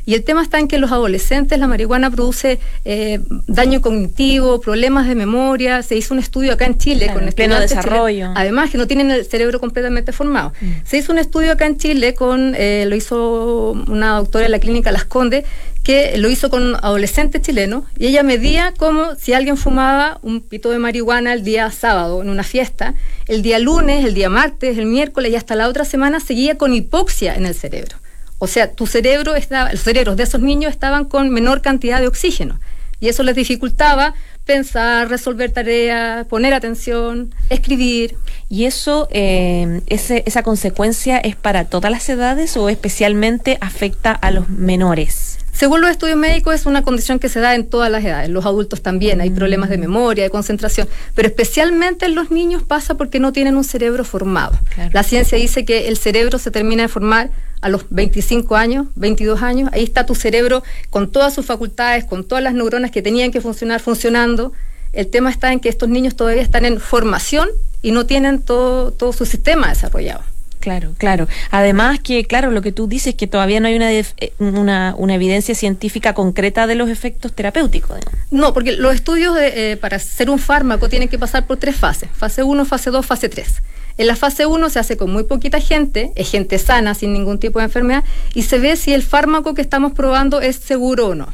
Y 0.07 0.15
el 0.15 0.23
tema 0.23 0.41
está 0.41 0.61
en 0.61 0.69
que 0.69 0.79
los 0.79 0.93
adolescentes 0.93 1.59
la 1.59 1.67
marihuana 1.67 2.11
produce 2.11 2.61
eh, 2.85 3.19
daño 3.49 3.80
cognitivo, 3.80 4.61
problemas 4.61 5.09
de 5.09 5.17
memoria. 5.17 5.83
Se 5.83 5.97
hizo 5.97 6.15
un 6.15 6.21
estudio 6.21 6.52
acá 6.52 6.67
en 6.67 6.78
Chile 6.78 7.07
Claro, 7.07 7.19
con 7.19 7.28
en 7.28 7.35
pleno 7.35 7.59
desarrollo. 7.59 8.30
Además 8.37 8.71
que 8.71 8.78
no 8.78 8.87
tienen 8.87 9.11
el 9.11 9.26
cerebro 9.26 9.59
completamente 9.59 10.13
formado. 10.13 10.52
Se 10.85 10.97
hizo 10.97 11.13
un 11.13 11.19
estudio 11.19 11.52
acá 11.52 11.67
en 11.67 11.76
Chile 11.76 12.15
con, 12.15 12.54
eh, 12.57 12.85
lo 12.89 12.95
hizo 12.95 13.73
una 13.89 14.17
doctora 14.19 14.47
en 14.47 14.52
la 14.52 14.61
clínica 14.61 14.93
Las 14.93 15.04
Condes, 15.04 15.45
que 15.83 16.17
lo 16.19 16.28
hizo 16.28 16.50
con 16.50 16.75
adolescentes 16.76 17.43
chilenos 17.43 17.85
y 17.97 18.07
ella 18.07 18.25
medía 18.25 18.75
como 18.76 19.15
si 19.15 19.35
alguien 19.35 19.57
fumaba 19.57 20.19
un 20.23 20.41
pito 20.41 20.71
de 20.71 20.80
marihuana 20.80 21.33
el 21.33 21.45
día 21.45 21.71
sábado 21.71 22.23
en 22.23 22.28
una 22.28 22.43
fiesta, 22.43 22.95
el 23.28 23.43
día 23.43 23.61
lunes, 23.61 24.04
el 24.04 24.15
día 24.15 24.28
martes, 24.28 24.78
el 24.78 24.87
miércoles 24.87 25.30
y 25.30 25.37
hasta 25.37 25.54
la 25.54 25.69
otra 25.69 25.85
semana 25.85 26.19
seguía 26.19 26.59
con 26.59 26.75
hipoxia 26.75 27.37
en 27.37 27.47
el 27.47 27.54
cerebro. 27.54 27.99
O 28.39 28.47
sea, 28.47 28.71
tu 28.73 28.87
cerebro 28.87 29.35
estaba, 29.35 29.73
los 29.73 29.81
cerebros 29.83 30.17
de 30.17 30.25
esos 30.25 30.41
niños 30.41 30.71
estaban 30.73 31.05
con 31.07 31.31
menor 31.31 31.63
cantidad 31.63 32.01
de 32.01 32.07
oxígeno 32.07 32.59
y 33.01 33.09
eso 33.09 33.23
les 33.23 33.35
dificultaba 33.37 34.15
pensar, 34.45 35.09
resolver 35.09 35.51
tareas, 35.51 36.25
poner 36.27 36.55
atención, 36.55 37.35
escribir. 37.51 38.15
¿Y 38.49 38.65
eso, 38.67 39.09
eh, 39.11 39.81
ese- 39.89 40.23
esa 40.27 40.43
consecuencia 40.43 41.19
es 41.19 41.35
para 41.35 41.65
todas 41.65 41.91
las 41.91 42.09
edades 42.09 42.57
o 42.57 42.69
especialmente 42.69 43.59
afecta 43.61 44.13
a 44.13 44.31
los 44.31 44.49
menores? 44.49 45.39
Según 45.53 45.81
los 45.81 45.91
estudios 45.91 46.19
médicos, 46.19 46.55
es 46.55 46.67
una 46.67 46.83
condición 46.83 47.19
que 47.19 47.29
se 47.31 47.41
da 47.41 47.55
en 47.55 47.67
todas 47.67 47.91
las 47.91 48.05
edades. 48.05 48.29
Los 48.29 48.45
adultos 48.45 48.83
también 48.83 49.21
hay 49.23 49.31
problemas 49.31 49.69
de 49.71 49.79
memoria, 49.79 50.23
de 50.25 50.31
concentración, 50.31 50.87
pero 51.15 51.27
especialmente 51.29 52.05
en 52.07 52.15
los 52.15 52.31
niños 52.31 52.63
pasa 52.63 52.95
porque 52.95 53.19
no 53.19 53.33
tienen 53.33 53.57
un 53.57 53.65
cerebro 53.65 54.05
formado. 54.05 54.59
Claro. 54.75 54.91
La 54.93 55.03
ciencia 55.03 55.39
dice 55.39 55.65
que 55.65 55.89
el 55.89 55.97
cerebro 55.97 56.39
se 56.39 56.51
termina 56.51 56.83
de 56.83 56.89
formar 56.89 57.31
a 57.60 57.69
los 57.69 57.86
25 57.90 58.56
años, 58.56 58.86
22 58.97 59.42
años. 59.42 59.71
Ahí 59.73 59.84
está 59.84 60.06
tu 60.06 60.14
cerebro 60.14 60.62
con 60.90 61.10
todas 61.10 61.34
sus 61.34 61.47
facultades, 61.47 62.04
con 62.04 62.25
todas 62.25 62.45
las 62.45 62.54
neuronas 62.54 62.90
que 62.90 63.02
tenían 63.02 63.30
que 63.30 63.40
funcionar 63.40 63.80
funcionando. 63.80 64.52
El 64.92 65.08
tema 65.08 65.30
está 65.30 65.52
en 65.52 65.60
que 65.60 65.69
estos 65.69 65.88
niños 65.88 66.16
todavía 66.16 66.42
están 66.42 66.64
en 66.64 66.80
formación 66.80 67.49
y 67.82 67.92
no 67.92 68.06
tienen 68.06 68.42
todo, 68.42 68.92
todo 68.92 69.12
su 69.12 69.26
sistema 69.26 69.69
desarrollado. 69.69 70.23
Claro, 70.67 70.95
claro. 70.99 71.29
Además 71.52 72.00
que, 72.00 72.25
claro, 72.25 72.50
lo 72.50 72.61
que 72.61 72.73
tú 72.73 72.89
dices 72.89 73.15
que 73.15 73.29
todavía 73.29 73.61
no 73.61 73.69
hay 73.69 73.76
una, 73.76 73.93
eh, 73.93 74.11
una, 74.41 75.15
evidencia 75.15 75.55
científica 75.55 76.13
concreta 76.13 76.67
de 76.67 76.75
los 76.75 76.89
efectos 76.91 77.33
terapéuticos. 77.33 78.00
No, 78.33 78.52
porque 78.52 78.73
los 78.73 78.93
estudios 78.93 79.37
eh, 79.41 79.79
para 79.81 79.99
hacer 79.99 80.29
un 80.29 80.41
fármaco 80.41 80.89
tienen 80.89 81.09
que 81.09 81.21
pasar 81.21 81.47
por 81.47 81.59
tres 81.59 81.76
fases. 81.76 82.09
Fase 82.13 82.43
1, 82.43 82.65
fase 82.65 82.91
2, 82.91 83.07
fase 83.07 83.29
3. 83.29 83.63
En 83.97 84.09
la 84.09 84.17
fase 84.17 84.47
1 84.47 84.69
se 84.69 84.81
hace 84.81 84.97
con 84.97 85.13
muy 85.13 85.23
poquita 85.23 85.61
gente, 85.61 86.11
es 86.17 86.33
gente 86.33 86.59
sana, 86.59 86.95
sin 86.95 87.13
ningún 87.13 87.39
tipo 87.39 87.61
de 87.61 87.67
enfermedad, 87.67 88.02
y 88.35 88.43
se 88.43 88.59
ve 88.59 88.75
si 88.75 88.93
el 88.93 89.05
fármaco 89.05 89.55
que 89.55 89.63
estamos 89.63 89.93
probando 89.93 90.41
es 90.41 90.57
seguro 90.57 91.07
o 91.07 91.15
no. 91.15 91.33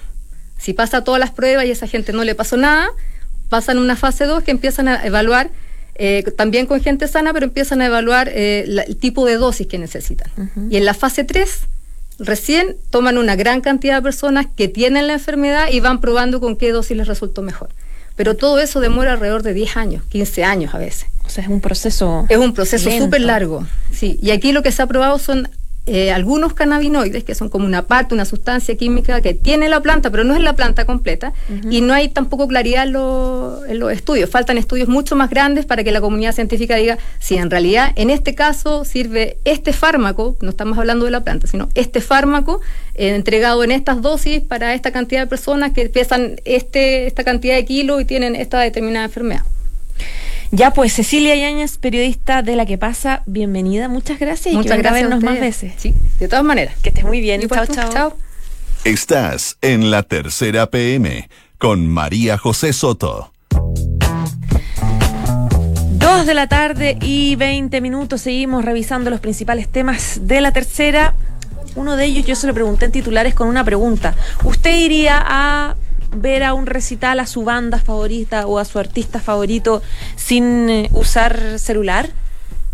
Si 0.58 0.74
pasa 0.74 1.04
todas 1.04 1.20
las 1.20 1.30
pruebas 1.30 1.64
y 1.64 1.70
a 1.70 1.72
esa 1.72 1.86
gente 1.86 2.12
no 2.12 2.22
le 2.22 2.34
pasó 2.34 2.58
nada, 2.58 2.90
pasan 3.48 3.78
una 3.78 3.96
fase 3.96 4.26
2 4.26 4.44
que 4.44 4.50
empiezan 4.50 4.88
a 4.88 5.06
evaluar, 5.06 5.48
eh, 5.94 6.22
también 6.36 6.66
con 6.66 6.80
gente 6.82 7.06
sana, 7.08 7.32
pero 7.32 7.44
empiezan 7.46 7.80
a 7.82 7.86
evaluar 7.86 8.30
eh, 8.32 8.64
la- 8.66 8.82
el 8.82 8.96
tipo 8.96 9.26
de 9.26 9.36
dosis 9.36 9.66
que 9.66 9.78
necesitan. 9.78 10.30
Y 10.70 10.76
en 10.76 10.84
la 10.84 10.94
fase 10.94 11.24
3 11.24 11.60
recién 12.18 12.76
toman 12.90 13.18
una 13.18 13.36
gran 13.36 13.60
cantidad 13.60 13.96
de 13.96 14.02
personas 14.02 14.46
que 14.56 14.68
tienen 14.68 15.06
la 15.06 15.14
enfermedad 15.14 15.66
y 15.70 15.80
van 15.80 16.00
probando 16.00 16.40
con 16.40 16.56
qué 16.56 16.70
dosis 16.72 16.96
les 16.96 17.08
resultó 17.08 17.42
mejor. 17.42 17.68
Pero 18.16 18.36
todo 18.36 18.60
eso 18.60 18.80
demora 18.80 19.12
alrededor 19.12 19.42
de 19.42 19.54
10 19.54 19.76
años, 19.76 20.04
15 20.10 20.44
años 20.44 20.74
a 20.74 20.78
veces. 20.78 21.06
O 21.24 21.30
sea, 21.30 21.44
es 21.44 21.50
un 21.50 21.60
proceso. 21.60 22.26
Es 22.28 22.36
un 22.38 22.52
proceso 22.52 22.90
súper 22.90 23.22
largo. 23.22 23.66
Sí. 23.90 24.18
Y 24.22 24.30
aquí 24.32 24.52
lo 24.52 24.62
que 24.62 24.70
se 24.70 24.82
ha 24.82 24.86
probado 24.86 25.18
son 25.18 25.48
eh, 25.86 26.12
algunos 26.12 26.54
cannabinoides, 26.54 27.24
que 27.24 27.34
son 27.34 27.48
como 27.48 27.66
una 27.66 27.82
parte, 27.82 28.14
una 28.14 28.24
sustancia 28.24 28.76
química 28.76 29.20
que 29.20 29.34
tiene 29.34 29.68
la 29.68 29.80
planta, 29.80 30.10
pero 30.10 30.22
no 30.22 30.34
es 30.36 30.40
la 30.40 30.54
planta 30.54 30.84
completa. 30.84 31.32
Y 31.70 31.80
no 31.80 31.92
hay 31.92 32.08
tampoco 32.08 32.46
claridad 32.46 32.84
en, 32.84 32.92
lo- 32.92 33.64
en 33.66 33.78
los 33.80 33.90
estudios. 33.92 34.30
Faltan 34.30 34.58
estudios 34.58 34.88
mucho 34.88 35.16
más 35.16 35.28
grandes 35.28 35.66
para 35.66 35.82
que 35.82 35.90
la 35.90 36.00
comunidad 36.00 36.32
científica 36.34 36.76
diga 36.76 36.98
si 37.18 37.36
en 37.36 37.50
realidad 37.50 37.92
en 37.96 38.10
este 38.10 38.34
caso 38.34 38.84
sirve 38.84 39.38
este 39.44 39.72
fármaco, 39.72 40.36
no 40.40 40.50
estamos 40.50 40.78
hablando 40.78 41.04
de 41.04 41.10
la 41.10 41.24
planta, 41.24 41.46
sino 41.48 41.68
este 41.74 42.00
fármaco 42.00 42.60
eh, 42.94 43.14
entregado 43.14 43.64
en 43.64 43.72
estas 43.72 44.02
dosis 44.02 44.40
para 44.40 44.74
esta 44.74 44.92
cantidad 44.92 45.22
de 45.22 45.26
personas 45.26 45.72
que 45.72 45.88
pesan 45.88 46.40
este, 46.44 47.06
esta 47.08 47.24
cantidad 47.24 47.56
de 47.56 47.64
kilos 47.64 48.00
y 48.00 48.04
tienen 48.04 48.36
esta 48.36 48.60
determinada 48.60 49.06
enfermedad. 49.06 49.42
Ya, 50.54 50.70
pues 50.70 50.92
Cecilia 50.92 51.34
Yáñez, 51.34 51.78
periodista 51.78 52.42
de 52.42 52.56
La 52.56 52.66
Que 52.66 52.76
Pasa, 52.76 53.22
bienvenida, 53.24 53.88
muchas 53.88 54.18
gracias 54.18 54.52
y 54.52 54.56
Muchas 54.58 54.72
que 54.72 54.76
venga 54.76 54.90
a 54.90 54.92
gracias 54.92 55.06
a 55.06 55.14
vernos 55.14 55.24
más 55.24 55.40
veces. 55.40 55.72
Sí, 55.78 55.94
de 56.20 56.28
todas 56.28 56.44
maneras. 56.44 56.74
Que 56.82 56.90
estés 56.90 57.04
muy 57.04 57.22
bien. 57.22 57.40
Igual 57.40 57.66
Chao, 57.68 57.86
tú. 57.88 57.92
chao. 57.94 58.16
Estás 58.84 59.56
en 59.62 59.90
la 59.90 60.02
tercera 60.02 60.66
PM 60.66 61.30
con 61.56 61.88
María 61.88 62.36
José 62.36 62.74
Soto. 62.74 63.32
Dos 65.92 66.26
de 66.26 66.34
la 66.34 66.48
tarde 66.48 66.98
y 67.00 67.34
20 67.36 67.80
minutos. 67.80 68.20
Seguimos 68.20 68.62
revisando 68.62 69.08
los 69.08 69.20
principales 69.20 69.68
temas 69.68 70.20
de 70.24 70.42
la 70.42 70.52
tercera. 70.52 71.14
Uno 71.76 71.96
de 71.96 72.04
ellos 72.04 72.26
yo 72.26 72.34
se 72.34 72.46
lo 72.46 72.52
pregunté 72.52 72.84
en 72.84 72.92
titulares 72.92 73.34
con 73.34 73.48
una 73.48 73.64
pregunta. 73.64 74.14
¿Usted 74.44 74.76
iría 74.76 75.18
a 75.26 75.76
ver 76.14 76.42
a 76.42 76.54
un 76.54 76.66
recital 76.66 77.20
a 77.20 77.26
su 77.26 77.44
banda 77.44 77.78
favorita 77.78 78.46
o 78.46 78.58
a 78.58 78.64
su 78.64 78.78
artista 78.78 79.20
favorito 79.20 79.82
sin 80.16 80.68
eh, 80.70 80.90
usar 80.92 81.58
celular? 81.58 82.10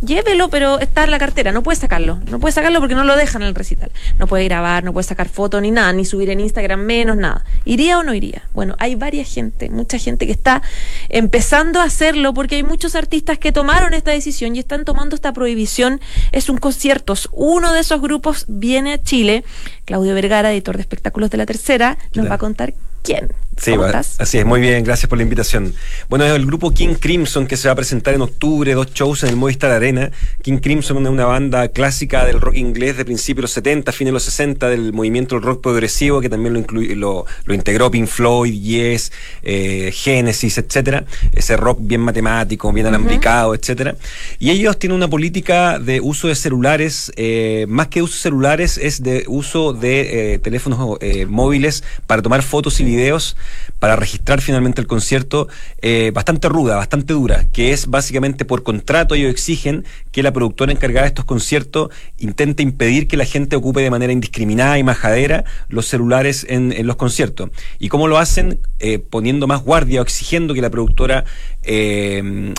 llévelo, 0.00 0.48
pero 0.48 0.78
está 0.78 1.04
en 1.04 1.10
la 1.10 1.18
cartera, 1.18 1.52
no 1.52 1.62
puede 1.62 1.76
sacarlo. 1.76 2.20
No 2.30 2.38
puede 2.38 2.52
sacarlo 2.52 2.80
porque 2.80 2.94
no 2.94 3.04
lo 3.04 3.16
dejan 3.16 3.42
en 3.42 3.48
el 3.48 3.54
recital. 3.54 3.90
No 4.18 4.26
puede 4.26 4.44
grabar, 4.44 4.84
no 4.84 4.92
puede 4.92 5.04
sacar 5.04 5.28
fotos 5.28 5.60
ni 5.62 5.70
nada, 5.70 5.92
ni 5.92 6.04
subir 6.04 6.30
en 6.30 6.40
Instagram 6.40 6.80
menos 6.80 7.16
nada. 7.16 7.44
¿Iría 7.64 7.98
o 7.98 8.02
no 8.02 8.14
iría? 8.14 8.42
Bueno, 8.54 8.74
hay 8.78 8.94
varias 8.94 9.32
gente, 9.32 9.70
mucha 9.70 9.98
gente 9.98 10.26
que 10.26 10.32
está 10.32 10.62
empezando 11.08 11.80
a 11.80 11.84
hacerlo 11.84 12.34
porque 12.34 12.56
hay 12.56 12.62
muchos 12.62 12.94
artistas 12.94 13.38
que 13.38 13.52
tomaron 13.52 13.94
esta 13.94 14.10
decisión 14.10 14.56
y 14.56 14.60
están 14.60 14.84
tomando 14.84 15.14
esta 15.14 15.32
prohibición. 15.32 16.00
Es 16.32 16.48
un 16.48 16.58
concierto. 16.58 17.14
Uno 17.32 17.72
de 17.72 17.80
esos 17.80 18.00
grupos 18.00 18.44
viene 18.48 18.94
a 18.94 19.02
Chile. 19.02 19.44
Claudio 19.84 20.14
Vergara, 20.14 20.52
editor 20.52 20.76
de 20.76 20.82
espectáculos 20.82 21.30
de 21.30 21.38
la 21.38 21.46
tercera, 21.46 21.98
nos 22.14 22.30
va 22.30 22.34
a 22.34 22.38
contar 22.38 22.74
quién. 23.02 23.28
Sí, 23.60 23.72
así 24.18 24.38
es, 24.38 24.46
muy 24.46 24.60
bien, 24.60 24.84
gracias 24.84 25.08
por 25.08 25.18
la 25.18 25.24
invitación. 25.24 25.74
Bueno, 26.08 26.24
es 26.24 26.32
el 26.32 26.46
grupo 26.46 26.72
King 26.72 26.94
Crimson 26.98 27.46
que 27.46 27.56
se 27.56 27.68
va 27.68 27.72
a 27.72 27.76
presentar 27.76 28.14
en 28.14 28.22
octubre, 28.22 28.72
dos 28.74 28.92
shows 28.92 29.24
en 29.24 29.30
el 29.30 29.36
Movistar 29.36 29.70
Arena. 29.70 30.10
King 30.42 30.58
Crimson 30.58 31.04
es 31.04 31.10
una 31.10 31.26
banda 31.26 31.68
clásica 31.68 32.24
del 32.24 32.40
rock 32.40 32.56
inglés 32.56 32.96
de 32.96 33.04
principios 33.04 33.36
de 33.36 33.42
los 33.42 33.50
70, 33.52 33.92
fines 33.92 34.10
de 34.10 34.12
los 34.12 34.22
60, 34.22 34.68
del 34.68 34.92
movimiento 34.92 35.34
del 35.34 35.44
rock 35.44 35.60
progresivo, 35.60 36.20
que 36.20 36.28
también 36.28 36.66
lo, 36.70 37.24
lo, 37.44 37.54
integró 37.54 37.90
Pink 37.90 38.06
Floyd, 38.06 38.52
Yes, 38.52 39.12
eh, 39.42 39.90
Genesis, 39.92 40.58
etcétera. 40.58 41.04
Ese 41.32 41.56
rock 41.56 41.78
bien 41.80 42.00
matemático, 42.00 42.72
bien 42.72 42.86
alambicado, 42.86 43.54
etcétera. 43.54 43.96
Y 44.38 44.50
ellos 44.50 44.78
tienen 44.78 44.96
una 44.96 45.08
política 45.08 45.78
de 45.78 46.00
uso 46.00 46.28
de 46.28 46.36
celulares, 46.36 47.12
eh, 47.16 47.66
más 47.68 47.88
que 47.88 48.02
uso 48.02 48.14
de 48.14 48.20
celulares, 48.20 48.78
es 48.78 49.02
de 49.02 49.24
uso 49.26 49.72
de 49.72 50.34
eh, 50.34 50.38
teléfonos 50.38 50.98
eh, 51.00 51.26
móviles 51.26 51.82
para 52.06 52.22
tomar 52.22 52.42
fotos 52.42 52.80
y 52.80 52.84
videos 52.84 53.36
para 53.78 53.96
registrar 53.96 54.40
finalmente 54.40 54.80
el 54.80 54.86
concierto 54.86 55.48
eh, 55.82 56.10
bastante 56.14 56.48
ruda, 56.48 56.76
bastante 56.76 57.12
dura, 57.12 57.46
que 57.52 57.72
es 57.72 57.88
básicamente 57.88 58.44
por 58.44 58.62
contrato 58.62 59.14
ellos 59.14 59.30
exigen 59.30 59.84
que 60.12 60.22
la 60.22 60.32
productora 60.32 60.72
encargada 60.72 61.02
de 61.02 61.08
estos 61.08 61.24
conciertos 61.24 61.90
intente 62.18 62.62
impedir 62.62 63.08
que 63.08 63.16
la 63.16 63.24
gente 63.24 63.56
ocupe 63.56 63.80
de 63.80 63.90
manera 63.90 64.12
indiscriminada 64.12 64.78
y 64.78 64.82
majadera 64.82 65.44
los 65.68 65.86
celulares 65.86 66.46
en, 66.48 66.74
los 66.86 66.96
conciertos. 66.96 67.50
¿Y 67.78 67.88
cómo 67.88 68.08
lo 68.08 68.18
hacen? 68.18 68.60
Eh, 68.80 68.98
poniendo 68.98 69.46
más 69.46 69.62
guardia 69.62 70.00
o 70.00 70.02
exigiendo 70.02 70.54
que 70.54 70.62
la 70.62 70.70
productora 70.70 71.24
eh, 71.70 72.54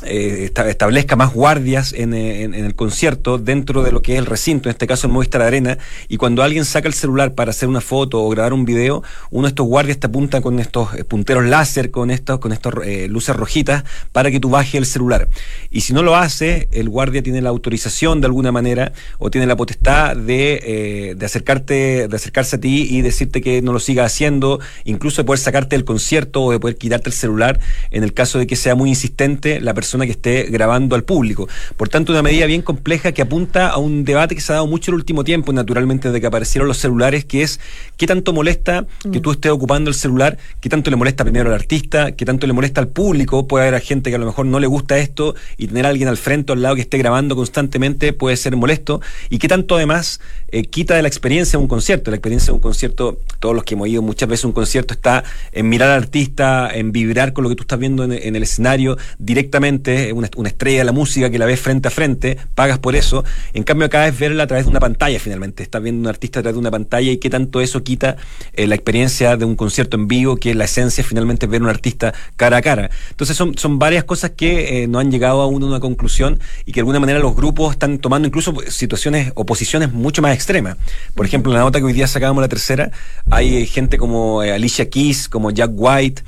establezca 0.67 1.15
más 1.15 1.33
guardias 1.33 1.93
en, 1.93 2.13
el 2.13 2.75
concierto 2.75 3.39
dentro 3.39 3.81
de 3.81 3.91
lo 3.91 4.01
que 4.01 4.13
es 4.13 4.19
el 4.19 4.27
recinto, 4.27 4.69
en 4.69 4.71
este 4.71 4.85
caso 4.85 5.07
el 5.07 5.13
Movistar 5.13 5.41
Arena, 5.41 5.79
y 6.07 6.17
cuando 6.17 6.43
alguien 6.43 6.63
saca 6.63 6.87
el 6.87 6.93
celular 6.93 7.33
para 7.33 7.49
hacer 7.49 7.67
una 7.67 7.81
foto 7.81 8.21
o 8.21 8.29
grabar 8.29 8.53
un 8.53 8.65
video, 8.65 9.01
uno 9.31 9.47
de 9.47 9.49
estos 9.49 9.65
guardias 9.65 9.97
te 9.97 10.07
apunta 10.07 10.41
con 10.41 10.59
estos 10.59 10.93
eh, 10.93 11.03
punteros 11.03 11.45
láser, 11.45 11.89
con 11.89 12.11
estos, 12.11 12.39
con 12.39 12.51
estos 12.51 12.73
eh, 12.85 13.07
luces 13.09 13.35
rojitas, 13.35 13.83
para 14.11 14.29
que 14.29 14.39
tú 14.39 14.51
bajes 14.51 14.75
el 14.75 14.85
celular. 14.85 15.27
Y 15.71 15.81
si 15.81 15.93
no 15.93 16.03
lo 16.03 16.15
hace, 16.15 16.67
el 16.71 16.87
guardia 16.87 17.23
tiene 17.23 17.41
la 17.41 17.49
autorización 17.49 18.21
de 18.21 18.27
alguna 18.27 18.51
manera 18.51 18.93
o 19.17 19.31
tiene 19.31 19.47
la 19.47 19.55
potestad 19.55 20.15
de, 20.15 20.59
eh, 20.63 21.15
de 21.15 21.25
acercarte, 21.25 22.07
de 22.07 22.15
acercarse 22.15 22.57
a 22.57 22.59
ti 22.59 22.87
y 22.89 23.01
decirte 23.01 23.41
que 23.41 23.63
no 23.63 23.73
lo 23.73 23.79
siga 23.79 24.05
haciendo, 24.05 24.59
incluso 24.83 25.23
de 25.23 25.25
poder 25.25 25.39
sacarte 25.39 25.75
del 25.75 25.85
concierto 25.85 26.43
o 26.43 26.51
de 26.51 26.59
poder 26.59 26.77
quitarte 26.77 27.09
el 27.09 27.13
celular 27.13 27.59
en 27.89 28.03
el 28.03 28.13
caso 28.13 28.37
de 28.37 28.45
que 28.45 28.55
sea 28.55 28.75
muy 28.75 28.89
insistente 28.99 29.61
la 29.61 29.73
persona 29.73 30.05
que 30.05 30.11
esté 30.11 30.43
grabando 30.43 30.95
al 30.95 31.03
público. 31.03 31.47
Por 31.77 31.87
tanto, 31.89 32.11
una 32.11 32.21
medida 32.21 32.45
bien 32.45 32.61
compleja 32.61 33.13
que 33.13 33.21
apunta 33.21 33.69
a 33.69 33.77
un 33.77 34.03
debate 34.03 34.35
que 34.35 34.41
se 34.41 34.51
ha 34.51 34.55
dado 34.55 34.67
mucho 34.67 34.91
en 34.91 34.95
el 34.95 34.99
último 34.99 35.23
tiempo, 35.23 35.53
naturalmente, 35.53 36.09
desde 36.09 36.19
que 36.19 36.27
aparecieron 36.27 36.67
los 36.67 36.77
celulares, 36.77 37.23
que 37.25 37.41
es 37.41 37.59
qué 37.97 38.05
tanto 38.05 38.33
molesta 38.33 38.85
que 39.01 39.19
mm. 39.19 39.21
tú 39.21 39.31
estés 39.31 39.51
ocupando 39.51 39.89
el 39.89 39.95
celular, 39.95 40.37
qué 40.59 40.69
tanto 40.69 40.89
le 40.89 40.97
molesta 40.97 41.23
primero 41.23 41.49
al 41.49 41.55
artista, 41.55 42.11
qué 42.11 42.25
tanto 42.25 42.45
le 42.45 42.53
molesta 42.53 42.81
al 42.81 42.89
público, 42.89 43.47
puede 43.47 43.67
haber 43.67 43.81
gente 43.81 44.09
que 44.09 44.17
a 44.17 44.19
lo 44.19 44.25
mejor 44.25 44.45
no 44.45 44.59
le 44.59 44.67
gusta 44.67 44.97
esto 44.97 45.35
y 45.57 45.67
tener 45.67 45.85
a 45.85 45.89
alguien 45.89 46.09
al 46.09 46.17
frente 46.17 46.51
o 46.51 46.55
al 46.55 46.61
lado 46.61 46.75
que 46.75 46.81
esté 46.81 46.97
grabando 46.97 47.35
constantemente 47.35 48.13
puede 48.13 48.35
ser 48.35 48.55
molesto, 48.55 49.01
y 49.29 49.37
qué 49.37 49.47
tanto 49.47 49.75
además 49.75 50.19
eh, 50.51 50.63
quita 50.63 50.95
de 50.95 51.01
la 51.01 51.07
experiencia 51.07 51.57
de 51.57 51.63
un 51.63 51.67
concierto. 51.67 52.11
La 52.11 52.17
experiencia 52.17 52.47
de 52.47 52.53
un 52.53 52.59
concierto, 52.59 53.19
todos 53.39 53.55
los 53.55 53.63
que 53.63 53.75
hemos 53.75 53.87
ido 53.87 54.01
muchas 54.01 54.27
veces 54.27 54.45
a 54.45 54.47
un 54.47 54.53
concierto 54.53 54.93
está 54.93 55.23
en 55.51 55.69
mirar 55.69 55.89
al 55.89 56.03
artista, 56.03 56.69
en 56.73 56.91
vibrar 56.91 57.33
con 57.33 57.43
lo 57.43 57.49
que 57.49 57.55
tú 57.55 57.63
estás 57.63 57.79
viendo 57.79 58.03
en, 58.03 58.35
el 58.35 58.43
escenario 58.43 58.88
directamente, 59.17 60.13
una, 60.13 60.29
una 60.35 60.49
estrella 60.49 60.79
de 60.79 60.85
la 60.85 60.91
música 60.91 61.29
que 61.29 61.39
la 61.39 61.45
ves 61.45 61.59
frente 61.59 61.87
a 61.87 61.91
frente, 61.91 62.37
pagas 62.55 62.79
por 62.79 62.95
eso. 62.95 63.23
En 63.53 63.63
cambio 63.63 63.85
acá 63.87 64.07
es 64.07 64.17
verla 64.17 64.43
a 64.43 64.47
través 64.47 64.65
de 64.65 64.71
una 64.71 64.79
pantalla 64.79 65.19
finalmente, 65.19 65.63
estás 65.63 65.81
viendo 65.81 66.01
un 66.01 66.07
artista 66.07 66.39
a 66.39 66.43
través 66.43 66.55
de 66.55 66.59
una 66.59 66.71
pantalla 66.71 67.11
y 67.11 67.17
qué 67.17 67.29
tanto 67.29 67.61
eso 67.61 67.83
quita 67.83 68.17
eh, 68.53 68.67
la 68.67 68.75
experiencia 68.75 69.37
de 69.37 69.45
un 69.45 69.55
concierto 69.55 69.97
en 69.97 70.07
vivo, 70.07 70.37
que 70.37 70.53
la 70.55 70.65
esencia 70.65 71.03
finalmente 71.03 71.47
ver 71.47 71.61
un 71.61 71.69
artista 71.69 72.13
cara 72.35 72.57
a 72.57 72.61
cara. 72.61 72.89
Entonces 73.09 73.35
son, 73.35 73.57
son 73.57 73.79
varias 73.79 74.03
cosas 74.03 74.31
que 74.31 74.83
eh, 74.83 74.87
no 74.87 74.99
han 74.99 75.11
llegado 75.11 75.41
aún 75.41 75.63
a 75.63 75.65
una 75.65 75.79
conclusión 75.79 76.39
y 76.65 76.71
que 76.71 76.75
de 76.75 76.81
alguna 76.81 76.99
manera 76.99 77.19
los 77.19 77.35
grupos 77.35 77.73
están 77.73 77.99
tomando 77.99 78.27
incluso 78.27 78.53
situaciones 78.67 79.31
o 79.35 79.45
posiciones 79.45 79.91
mucho 79.91 80.21
más 80.21 80.33
extremas. 80.33 80.77
Por 81.15 81.25
ejemplo, 81.25 81.51
en 81.51 81.57
la 81.57 81.63
nota 81.63 81.79
que 81.79 81.85
hoy 81.85 81.93
día 81.93 82.07
sacábamos 82.07 82.41
la 82.41 82.47
tercera, 82.47 82.91
hay 83.29 83.65
gente 83.67 83.97
como 83.97 84.43
eh, 84.43 84.51
Alicia 84.51 84.89
Keys, 84.89 85.29
como 85.29 85.51
Jack 85.51 85.71
White, 85.73 86.23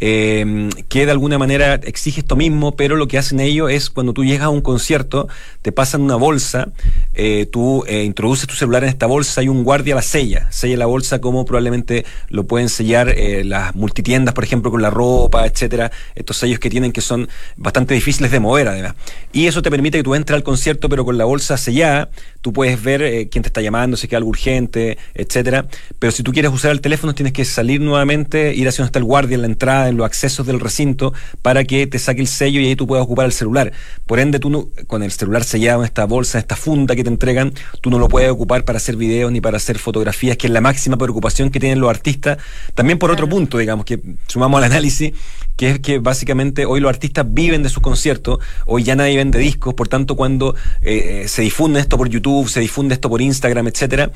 eh, 0.00 0.68
que 0.88 1.06
de 1.06 1.12
alguna 1.12 1.38
manera 1.38 1.74
exige 1.74 2.20
esto 2.20 2.36
mismo, 2.36 2.76
pero 2.76 2.96
lo 2.96 3.08
que 3.08 3.18
hacen 3.18 3.40
ellos 3.40 3.70
es 3.70 3.90
cuando 3.90 4.12
tú 4.12 4.24
llegas 4.24 4.46
a 4.46 4.48
un 4.50 4.60
concierto, 4.60 5.28
te 5.62 5.72
pasan 5.72 6.02
una 6.02 6.16
bolsa, 6.16 6.68
eh, 7.14 7.46
tú 7.46 7.84
eh, 7.86 8.04
introduces 8.04 8.46
tu 8.46 8.54
celular 8.54 8.84
en 8.84 8.90
esta 8.90 9.06
bolsa 9.06 9.42
y 9.42 9.48
un 9.48 9.64
guardia 9.64 9.94
la 9.94 10.02
sella, 10.02 10.50
sella 10.50 10.76
la 10.76 10.86
bolsa 10.86 11.20
como 11.20 11.44
probablemente 11.44 12.04
lo 12.28 12.46
pueden 12.46 12.68
sellar 12.68 13.08
eh, 13.08 13.44
las 13.44 13.74
multitiendas, 13.74 14.34
por 14.34 14.44
ejemplo, 14.44 14.70
con 14.70 14.82
la 14.82 14.90
ropa, 14.90 15.46
etcétera, 15.46 15.90
estos 16.14 16.36
sellos 16.36 16.58
que 16.58 16.70
tienen 16.70 16.92
que 16.92 17.00
son 17.00 17.28
bastante 17.56 17.94
difíciles 17.94 18.30
de 18.30 18.40
mover 18.40 18.68
además. 18.68 18.94
Y 19.32 19.46
eso 19.46 19.62
te 19.62 19.70
permite 19.70 19.98
que 19.98 20.04
tú 20.04 20.14
entres 20.14 20.36
al 20.36 20.42
concierto, 20.42 20.88
pero 20.88 21.04
con 21.04 21.18
la 21.18 21.24
bolsa 21.24 21.56
sellada, 21.56 22.10
tú 22.42 22.52
puedes 22.52 22.82
ver 22.82 23.28
quién 23.28 23.42
te 23.42 23.48
está 23.48 23.60
llamando, 23.60 23.96
si 23.96 24.08
queda 24.08 24.18
algo 24.18 24.30
urgente, 24.30 24.98
etcétera. 25.14 25.66
Pero 25.98 26.10
si 26.12 26.22
tú 26.22 26.32
quieres 26.32 26.52
usar 26.52 26.70
el 26.70 26.80
teléfono, 26.80 27.14
tienes 27.14 27.32
que 27.32 27.44
salir 27.44 27.80
nuevamente, 27.80 28.54
ir 28.54 28.68
hacia 28.68 28.82
donde 28.82 28.88
está 28.88 28.98
el 28.98 29.04
guardia 29.04 29.34
en 29.34 29.42
la 29.42 29.48
entrada 29.48 29.85
en 29.88 29.96
los 29.96 30.06
accesos 30.06 30.46
del 30.46 30.60
recinto 30.60 31.12
para 31.42 31.64
que 31.64 31.86
te 31.86 31.98
saque 31.98 32.20
el 32.20 32.28
sello 32.28 32.60
y 32.60 32.66
ahí 32.66 32.76
tú 32.76 32.86
puedas 32.86 33.04
ocupar 33.04 33.26
el 33.26 33.32
celular. 33.32 33.72
Por 34.06 34.18
ende, 34.18 34.38
tú 34.38 34.50
no, 34.50 34.68
con 34.86 35.02
el 35.02 35.12
celular 35.12 35.44
sellado 35.44 35.80
en 35.80 35.86
esta 35.86 36.04
bolsa, 36.04 36.38
en 36.38 36.42
esta 36.42 36.56
funda 36.56 36.96
que 36.96 37.04
te 37.04 37.10
entregan, 37.10 37.52
tú 37.80 37.90
no 37.90 37.98
lo 37.98 38.08
puedes 38.08 38.30
ocupar 38.30 38.64
para 38.64 38.78
hacer 38.78 38.96
videos 38.96 39.32
ni 39.32 39.40
para 39.40 39.56
hacer 39.56 39.78
fotografías, 39.78 40.36
que 40.36 40.46
es 40.46 40.52
la 40.52 40.60
máxima 40.60 40.96
preocupación 40.96 41.50
que 41.50 41.60
tienen 41.60 41.80
los 41.80 41.90
artistas. 41.90 42.38
También 42.74 42.98
por 42.98 43.10
otro 43.10 43.28
punto, 43.28 43.58
digamos, 43.58 43.84
que 43.84 44.00
sumamos 44.26 44.58
al 44.58 44.64
análisis, 44.64 45.12
que 45.56 45.70
es 45.70 45.80
que 45.80 45.98
básicamente 45.98 46.66
hoy 46.66 46.80
los 46.80 46.88
artistas 46.88 47.26
viven 47.28 47.62
de 47.62 47.68
sus 47.68 47.82
conciertos, 47.82 48.38
hoy 48.66 48.82
ya 48.82 48.94
nadie 48.94 49.16
vende 49.16 49.38
discos, 49.38 49.74
por 49.74 49.88
tanto 49.88 50.16
cuando 50.16 50.54
eh, 50.82 51.22
eh, 51.24 51.28
se 51.28 51.42
difunde 51.42 51.80
esto 51.80 51.96
por 51.96 52.08
YouTube, 52.08 52.48
se 52.48 52.60
difunde 52.60 52.94
esto 52.94 53.08
por 53.08 53.20
Instagram, 53.20 53.68
etcétera, 53.68 54.10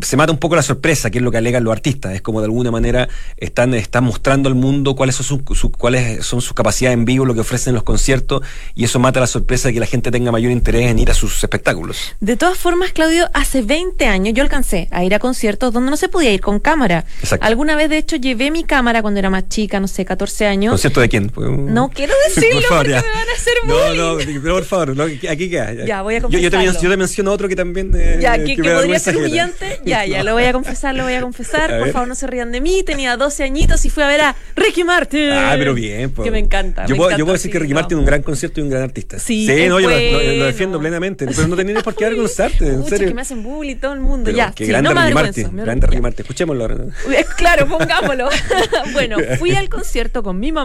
se 0.00 0.16
mata 0.16 0.32
un 0.32 0.38
poco 0.38 0.56
la 0.56 0.62
sorpresa, 0.62 1.10
que 1.10 1.18
es 1.18 1.24
lo 1.24 1.30
que 1.30 1.38
alegan 1.38 1.64
los 1.64 1.72
artistas. 1.72 2.14
Es 2.14 2.22
como 2.22 2.40
de 2.40 2.46
alguna 2.46 2.70
manera 2.70 3.08
están, 3.36 3.74
están 3.74 4.04
mostrando 4.04 4.48
al 4.48 4.54
mundo 4.54 4.94
cuáles 4.94 5.16
son, 5.16 5.42
sus, 5.54 5.70
cuáles 5.76 6.24
son 6.24 6.40
sus 6.40 6.52
capacidades 6.52 6.96
en 6.96 7.04
vivo, 7.04 7.24
lo 7.24 7.34
que 7.34 7.40
ofrecen 7.40 7.74
los 7.74 7.82
conciertos, 7.82 8.42
y 8.74 8.84
eso 8.84 8.98
mata 8.98 9.20
la 9.20 9.26
sorpresa 9.26 9.68
de 9.68 9.74
que 9.74 9.80
la 9.80 9.86
gente 9.86 10.10
tenga 10.10 10.30
mayor 10.30 10.52
interés 10.52 10.90
en 10.90 10.98
ir 10.98 11.10
a 11.10 11.14
sus 11.14 11.42
espectáculos. 11.42 12.14
De 12.20 12.36
todas 12.36 12.56
formas, 12.56 12.92
Claudio, 12.92 13.28
hace 13.34 13.62
20 13.62 14.06
años 14.06 14.34
yo 14.34 14.42
alcancé 14.42 14.88
a 14.90 15.04
ir 15.04 15.14
a 15.14 15.18
conciertos 15.18 15.72
donde 15.72 15.90
no 15.90 15.96
se 15.96 16.08
podía 16.08 16.32
ir 16.32 16.40
con 16.40 16.60
cámara. 16.60 17.04
Alguna 17.40 17.74
vez, 17.74 17.90
de 17.90 17.98
hecho, 17.98 18.16
llevé 18.16 18.50
mi 18.50 18.64
cámara 18.64 19.02
cuando 19.02 19.18
era 19.18 19.30
más 19.30 19.48
chica, 19.48 19.80
no 19.80 19.88
sé, 19.88 20.04
14 20.04 20.46
años. 20.46 20.69
¿Concierto 20.70 21.00
de 21.00 21.08
quién? 21.08 21.30
No 21.36 21.90
quiero 21.90 22.14
decirlo 22.28 22.60
porque 22.68 22.88
me 22.88 22.94
van 22.94 23.04
a 23.04 23.32
hacer 23.36 23.54
bullying. 23.64 23.96
No, 23.96 24.50
no, 24.50 24.54
por 24.54 24.64
favor, 24.64 24.94
aquí 25.02 25.50
queda. 25.50 25.72
Ya. 25.84 26.02
voy 26.02 26.16
a 26.16 26.20
yo, 26.20 26.28
yo, 26.28 26.50
te, 26.50 26.64
yo, 26.64 26.72
te, 26.72 26.96
menciono 26.96 27.32
otro 27.32 27.48
que 27.48 27.56
también... 27.56 27.92
Eh, 27.94 28.18
ya, 28.20 28.42
que, 28.42 28.56
que 28.56 28.70
podría 28.70 28.98
ser 28.98 29.16
humillante. 29.16 29.80
Ya, 29.84 30.04
ya, 30.06 30.22
lo 30.22 30.34
voy 30.34 30.44
a 30.44 30.52
confesar, 30.52 30.94
lo 30.94 31.04
voy 31.04 31.14
a 31.14 31.20
confesar. 31.20 31.78
Por 31.78 31.90
favor, 31.90 32.08
no 32.08 32.14
se 32.14 32.26
rían 32.26 32.52
de 32.52 32.60
mí. 32.60 32.82
Tenía 32.84 33.16
12 33.16 33.42
añitos 33.44 33.84
y 33.84 33.90
fui 33.90 34.02
a 34.02 34.06
ver 34.06 34.20
a 34.20 34.36
Ricky 34.56 34.84
Martin. 34.84 35.30
Ah, 35.30 35.54
pero 35.56 35.74
bien. 35.74 36.12
Que 36.12 36.30
me 36.30 36.38
encanta. 36.38 36.86
Yo, 36.86 36.96
puedo, 36.96 37.10
yo 37.10 37.24
puedo 37.24 37.34
decir 37.34 37.50
que 37.50 37.58
Ricky 37.58 37.74
Martin 37.74 37.98
es 37.98 38.00
un 38.00 38.06
gran 38.06 38.22
concierto 38.22 38.60
y 38.60 38.62
un 38.62 38.70
gran 38.70 38.82
artista. 38.82 39.18
Sí, 39.18 39.46
no, 39.68 39.80
yo 39.80 39.88
lo, 39.88 39.96
defiendo 39.96 40.78
plenamente. 40.78 41.26
Pero 41.26 41.48
no 41.48 41.56
tenés 41.56 41.82
por 41.82 41.94
qué 41.94 42.04
avergonzarte, 42.06 42.66
en 42.66 42.84
serio. 42.84 43.08
que 43.08 43.14
me 43.14 43.22
hacen 43.22 43.42
bullying 43.42 43.76
todo 43.76 43.92
el 43.92 44.00
mundo. 44.00 44.30
ya, 44.30 44.52
que 44.52 44.66
grande 44.66 44.90
Ricky 44.90 45.14
Martin. 45.14 45.56
Grande 45.56 45.86
Ricky 45.86 46.02
Martin. 46.02 46.22
Escuchémoslo 46.22 46.62
ahora. 46.62 46.76
Claro, 47.36 47.66
pongámoslo. 47.66 48.28
bueno, 48.92 49.16
fui 49.38 49.54
al 49.54 49.68
concierto 49.68 50.22
con 50.22 50.38
mi 50.38 50.52
mamá 50.52 50.59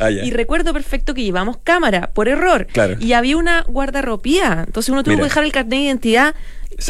ah, 0.00 0.10
y 0.10 0.30
recuerdo 0.30 0.72
perfecto 0.72 1.14
que 1.14 1.22
llevamos 1.22 1.58
cámara 1.62 2.10
por 2.12 2.28
error. 2.28 2.66
Claro. 2.66 2.96
Y 3.00 3.12
había 3.12 3.36
una 3.36 3.62
guardarropía. 3.62 4.64
Entonces 4.66 4.90
uno 4.90 5.02
tuvo 5.02 5.16
que 5.16 5.24
dejar 5.24 5.44
el 5.44 5.52
carnet 5.52 5.70
de 5.70 5.84
identidad 5.84 6.34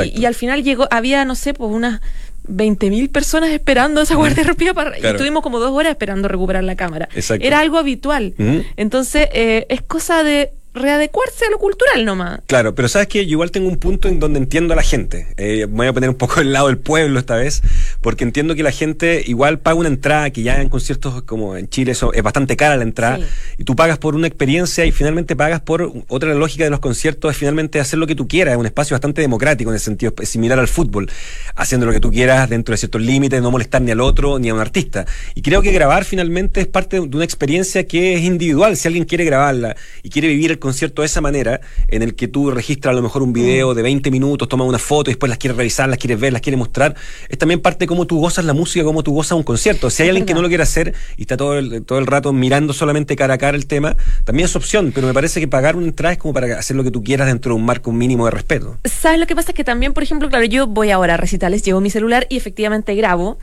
y, 0.04 0.24
al 0.24 0.34
final 0.34 0.62
llegó, 0.62 0.88
había, 0.90 1.24
no 1.24 1.34
sé, 1.34 1.54
pues 1.54 1.70
unas 1.70 2.00
20.000 2.48 3.10
personas 3.10 3.50
esperando 3.50 4.00
esa 4.00 4.16
de 4.16 4.74
para, 4.74 4.98
y 4.98 5.04
estuvimos 5.04 5.42
como 5.42 5.58
dos 5.58 5.72
horas 5.72 5.90
esperando 5.90 6.28
recuperar 6.28 6.64
la 6.64 6.76
cámara. 6.76 7.08
Era 7.40 7.60
algo 7.60 7.78
habitual. 7.78 8.34
Entonces, 8.76 9.28
eh, 9.32 9.66
es 9.68 9.82
cosa 9.82 10.22
de 10.22 10.52
readecuarse 10.76 11.46
a 11.46 11.50
lo 11.50 11.58
cultural 11.58 12.04
nomás. 12.04 12.40
Claro, 12.46 12.74
pero 12.74 12.88
sabes 12.88 13.08
que 13.08 13.24
yo 13.26 13.32
igual 13.32 13.50
tengo 13.50 13.68
un 13.68 13.76
punto 13.78 14.08
en 14.08 14.20
donde 14.20 14.38
entiendo 14.38 14.74
a 14.74 14.76
la 14.76 14.82
gente. 14.82 15.26
Eh, 15.36 15.66
me 15.66 15.76
voy 15.76 15.86
a 15.88 15.92
poner 15.92 16.10
un 16.10 16.16
poco 16.16 16.36
del 16.40 16.52
lado 16.52 16.68
del 16.68 16.78
pueblo 16.78 17.18
esta 17.18 17.36
vez, 17.36 17.62
porque 18.00 18.24
entiendo 18.24 18.54
que 18.54 18.62
la 18.62 18.70
gente 18.72 19.22
igual 19.26 19.58
paga 19.58 19.76
una 19.76 19.88
entrada, 19.88 20.30
que 20.30 20.42
ya 20.42 20.60
en 20.60 20.68
conciertos 20.68 21.22
como 21.22 21.56
en 21.56 21.68
Chile 21.68 21.92
eso 21.92 22.12
es 22.12 22.22
bastante 22.22 22.56
cara 22.56 22.76
la 22.76 22.82
entrada, 22.84 23.16
Sí. 23.18 23.24
y 23.58 23.64
tú 23.64 23.74
pagas 23.74 23.98
por 23.98 24.14
una 24.14 24.26
experiencia 24.26 24.84
y 24.84 24.92
finalmente 24.92 25.34
pagas 25.34 25.60
por 25.60 25.92
otra 26.08 26.34
lógica 26.34 26.64
de 26.64 26.70
los 26.70 26.80
conciertos, 26.80 27.30
es 27.30 27.36
finalmente 27.36 27.80
hacer 27.80 27.98
lo 27.98 28.06
que 28.06 28.14
tú 28.14 28.28
quieras, 28.28 28.52
es 28.52 28.58
un 28.58 28.66
espacio 28.66 28.94
bastante 28.94 29.22
democrático 29.22 29.70
en 29.70 29.76
ese 29.76 29.86
sentido, 29.86 30.12
es 30.20 30.28
similar 30.28 30.58
al 30.58 30.68
fútbol, 30.68 31.10
haciendo 31.54 31.86
lo 31.86 31.92
que 31.92 32.00
tú 32.00 32.10
quieras 32.10 32.48
dentro 32.50 32.72
de 32.72 32.76
ciertos 32.78 33.00
límites, 33.00 33.40
no 33.40 33.50
molestar 33.50 33.80
ni 33.82 33.90
al 33.92 34.00
otro 34.00 34.38
ni 34.38 34.50
a 34.50 34.54
un 34.54 34.60
artista. 34.60 35.06
Y 35.34 35.42
creo 35.42 35.62
que 35.62 35.72
grabar 35.72 36.04
finalmente 36.04 36.60
es 36.60 36.66
parte 36.66 36.96
de 36.96 37.02
una 37.16 37.24
experiencia 37.24 37.86
que 37.86 38.14
es 38.14 38.22
individual, 38.22 38.76
si 38.76 38.88
alguien 38.88 39.04
quiere 39.04 39.24
grabarla 39.24 39.74
y 40.02 40.10
quiere 40.10 40.28
vivir 40.28 40.50
el 40.50 40.58
concierto 40.66 41.02
de 41.02 41.06
esa 41.06 41.20
manera, 41.20 41.60
en 41.88 42.02
el 42.02 42.14
que 42.14 42.28
tú 42.28 42.50
registras 42.50 42.92
a 42.92 42.96
lo 42.96 43.02
mejor 43.02 43.22
un 43.22 43.32
video 43.32 43.74
de 43.74 43.82
20 43.82 44.10
minutos, 44.10 44.48
tomas 44.48 44.68
una 44.68 44.78
foto 44.78 45.10
y 45.10 45.12
después 45.12 45.30
las 45.30 45.38
quieres 45.38 45.56
revisar, 45.56 45.88
las 45.88 45.98
quieres 45.98 46.20
ver, 46.20 46.32
las 46.32 46.42
quieres 46.42 46.58
mostrar, 46.58 46.94
es 47.28 47.38
también 47.38 47.60
parte 47.60 47.84
de 47.84 47.86
cómo 47.86 48.06
tú 48.06 48.18
gozas 48.18 48.44
la 48.44 48.52
música, 48.52 48.84
cómo 48.84 49.02
tú 49.02 49.12
gozas 49.12 49.36
un 49.36 49.42
concierto. 49.42 49.90
Si 49.90 50.02
hay 50.02 50.08
Es 50.08 50.10
alguien 50.10 50.26
que 50.26 50.34
no 50.34 50.42
lo 50.42 50.48
quiere 50.48 50.62
hacer 50.62 50.94
y 51.16 51.22
está 51.22 51.36
todo 51.36 51.58
el, 51.58 51.84
todo 51.84 51.98
el 51.98 52.06
rato 52.06 52.32
mirando 52.32 52.72
solamente 52.72 53.16
cara 53.16 53.34
a 53.34 53.38
cara 53.38 53.56
el 53.56 53.66
tema, 53.66 53.96
también 54.24 54.46
es 54.46 54.56
opción, 54.56 54.92
pero 54.94 55.06
me 55.06 55.14
parece 55.14 55.40
que 55.40 55.48
pagar 55.48 55.76
una 55.76 55.86
entrada 55.86 56.12
es 56.12 56.18
como 56.18 56.34
para 56.34 56.58
hacer 56.58 56.76
lo 56.76 56.84
que 56.84 56.90
tú 56.90 57.02
quieras 57.02 57.26
dentro 57.26 57.54
de 57.54 57.60
un 57.60 57.64
marco 57.64 57.92
mínimo 57.92 58.24
de 58.26 58.32
respeto. 58.32 58.76
¿Sabes 58.84 59.18
lo 59.18 59.26
que 59.26 59.34
pasa? 59.34 59.52
Es 59.52 59.56
que 59.56 59.64
también, 59.64 59.92
por 59.92 60.02
ejemplo, 60.02 60.28
claro, 60.28 60.44
yo 60.44 60.66
voy 60.66 60.90
ahora 60.90 61.14
a 61.14 61.16
recitales, 61.16 61.62
llevo 61.62 61.80
mi 61.80 61.90
celular 61.90 62.26
y 62.28 62.36
efectivamente 62.36 62.94
grabo. 62.94 63.38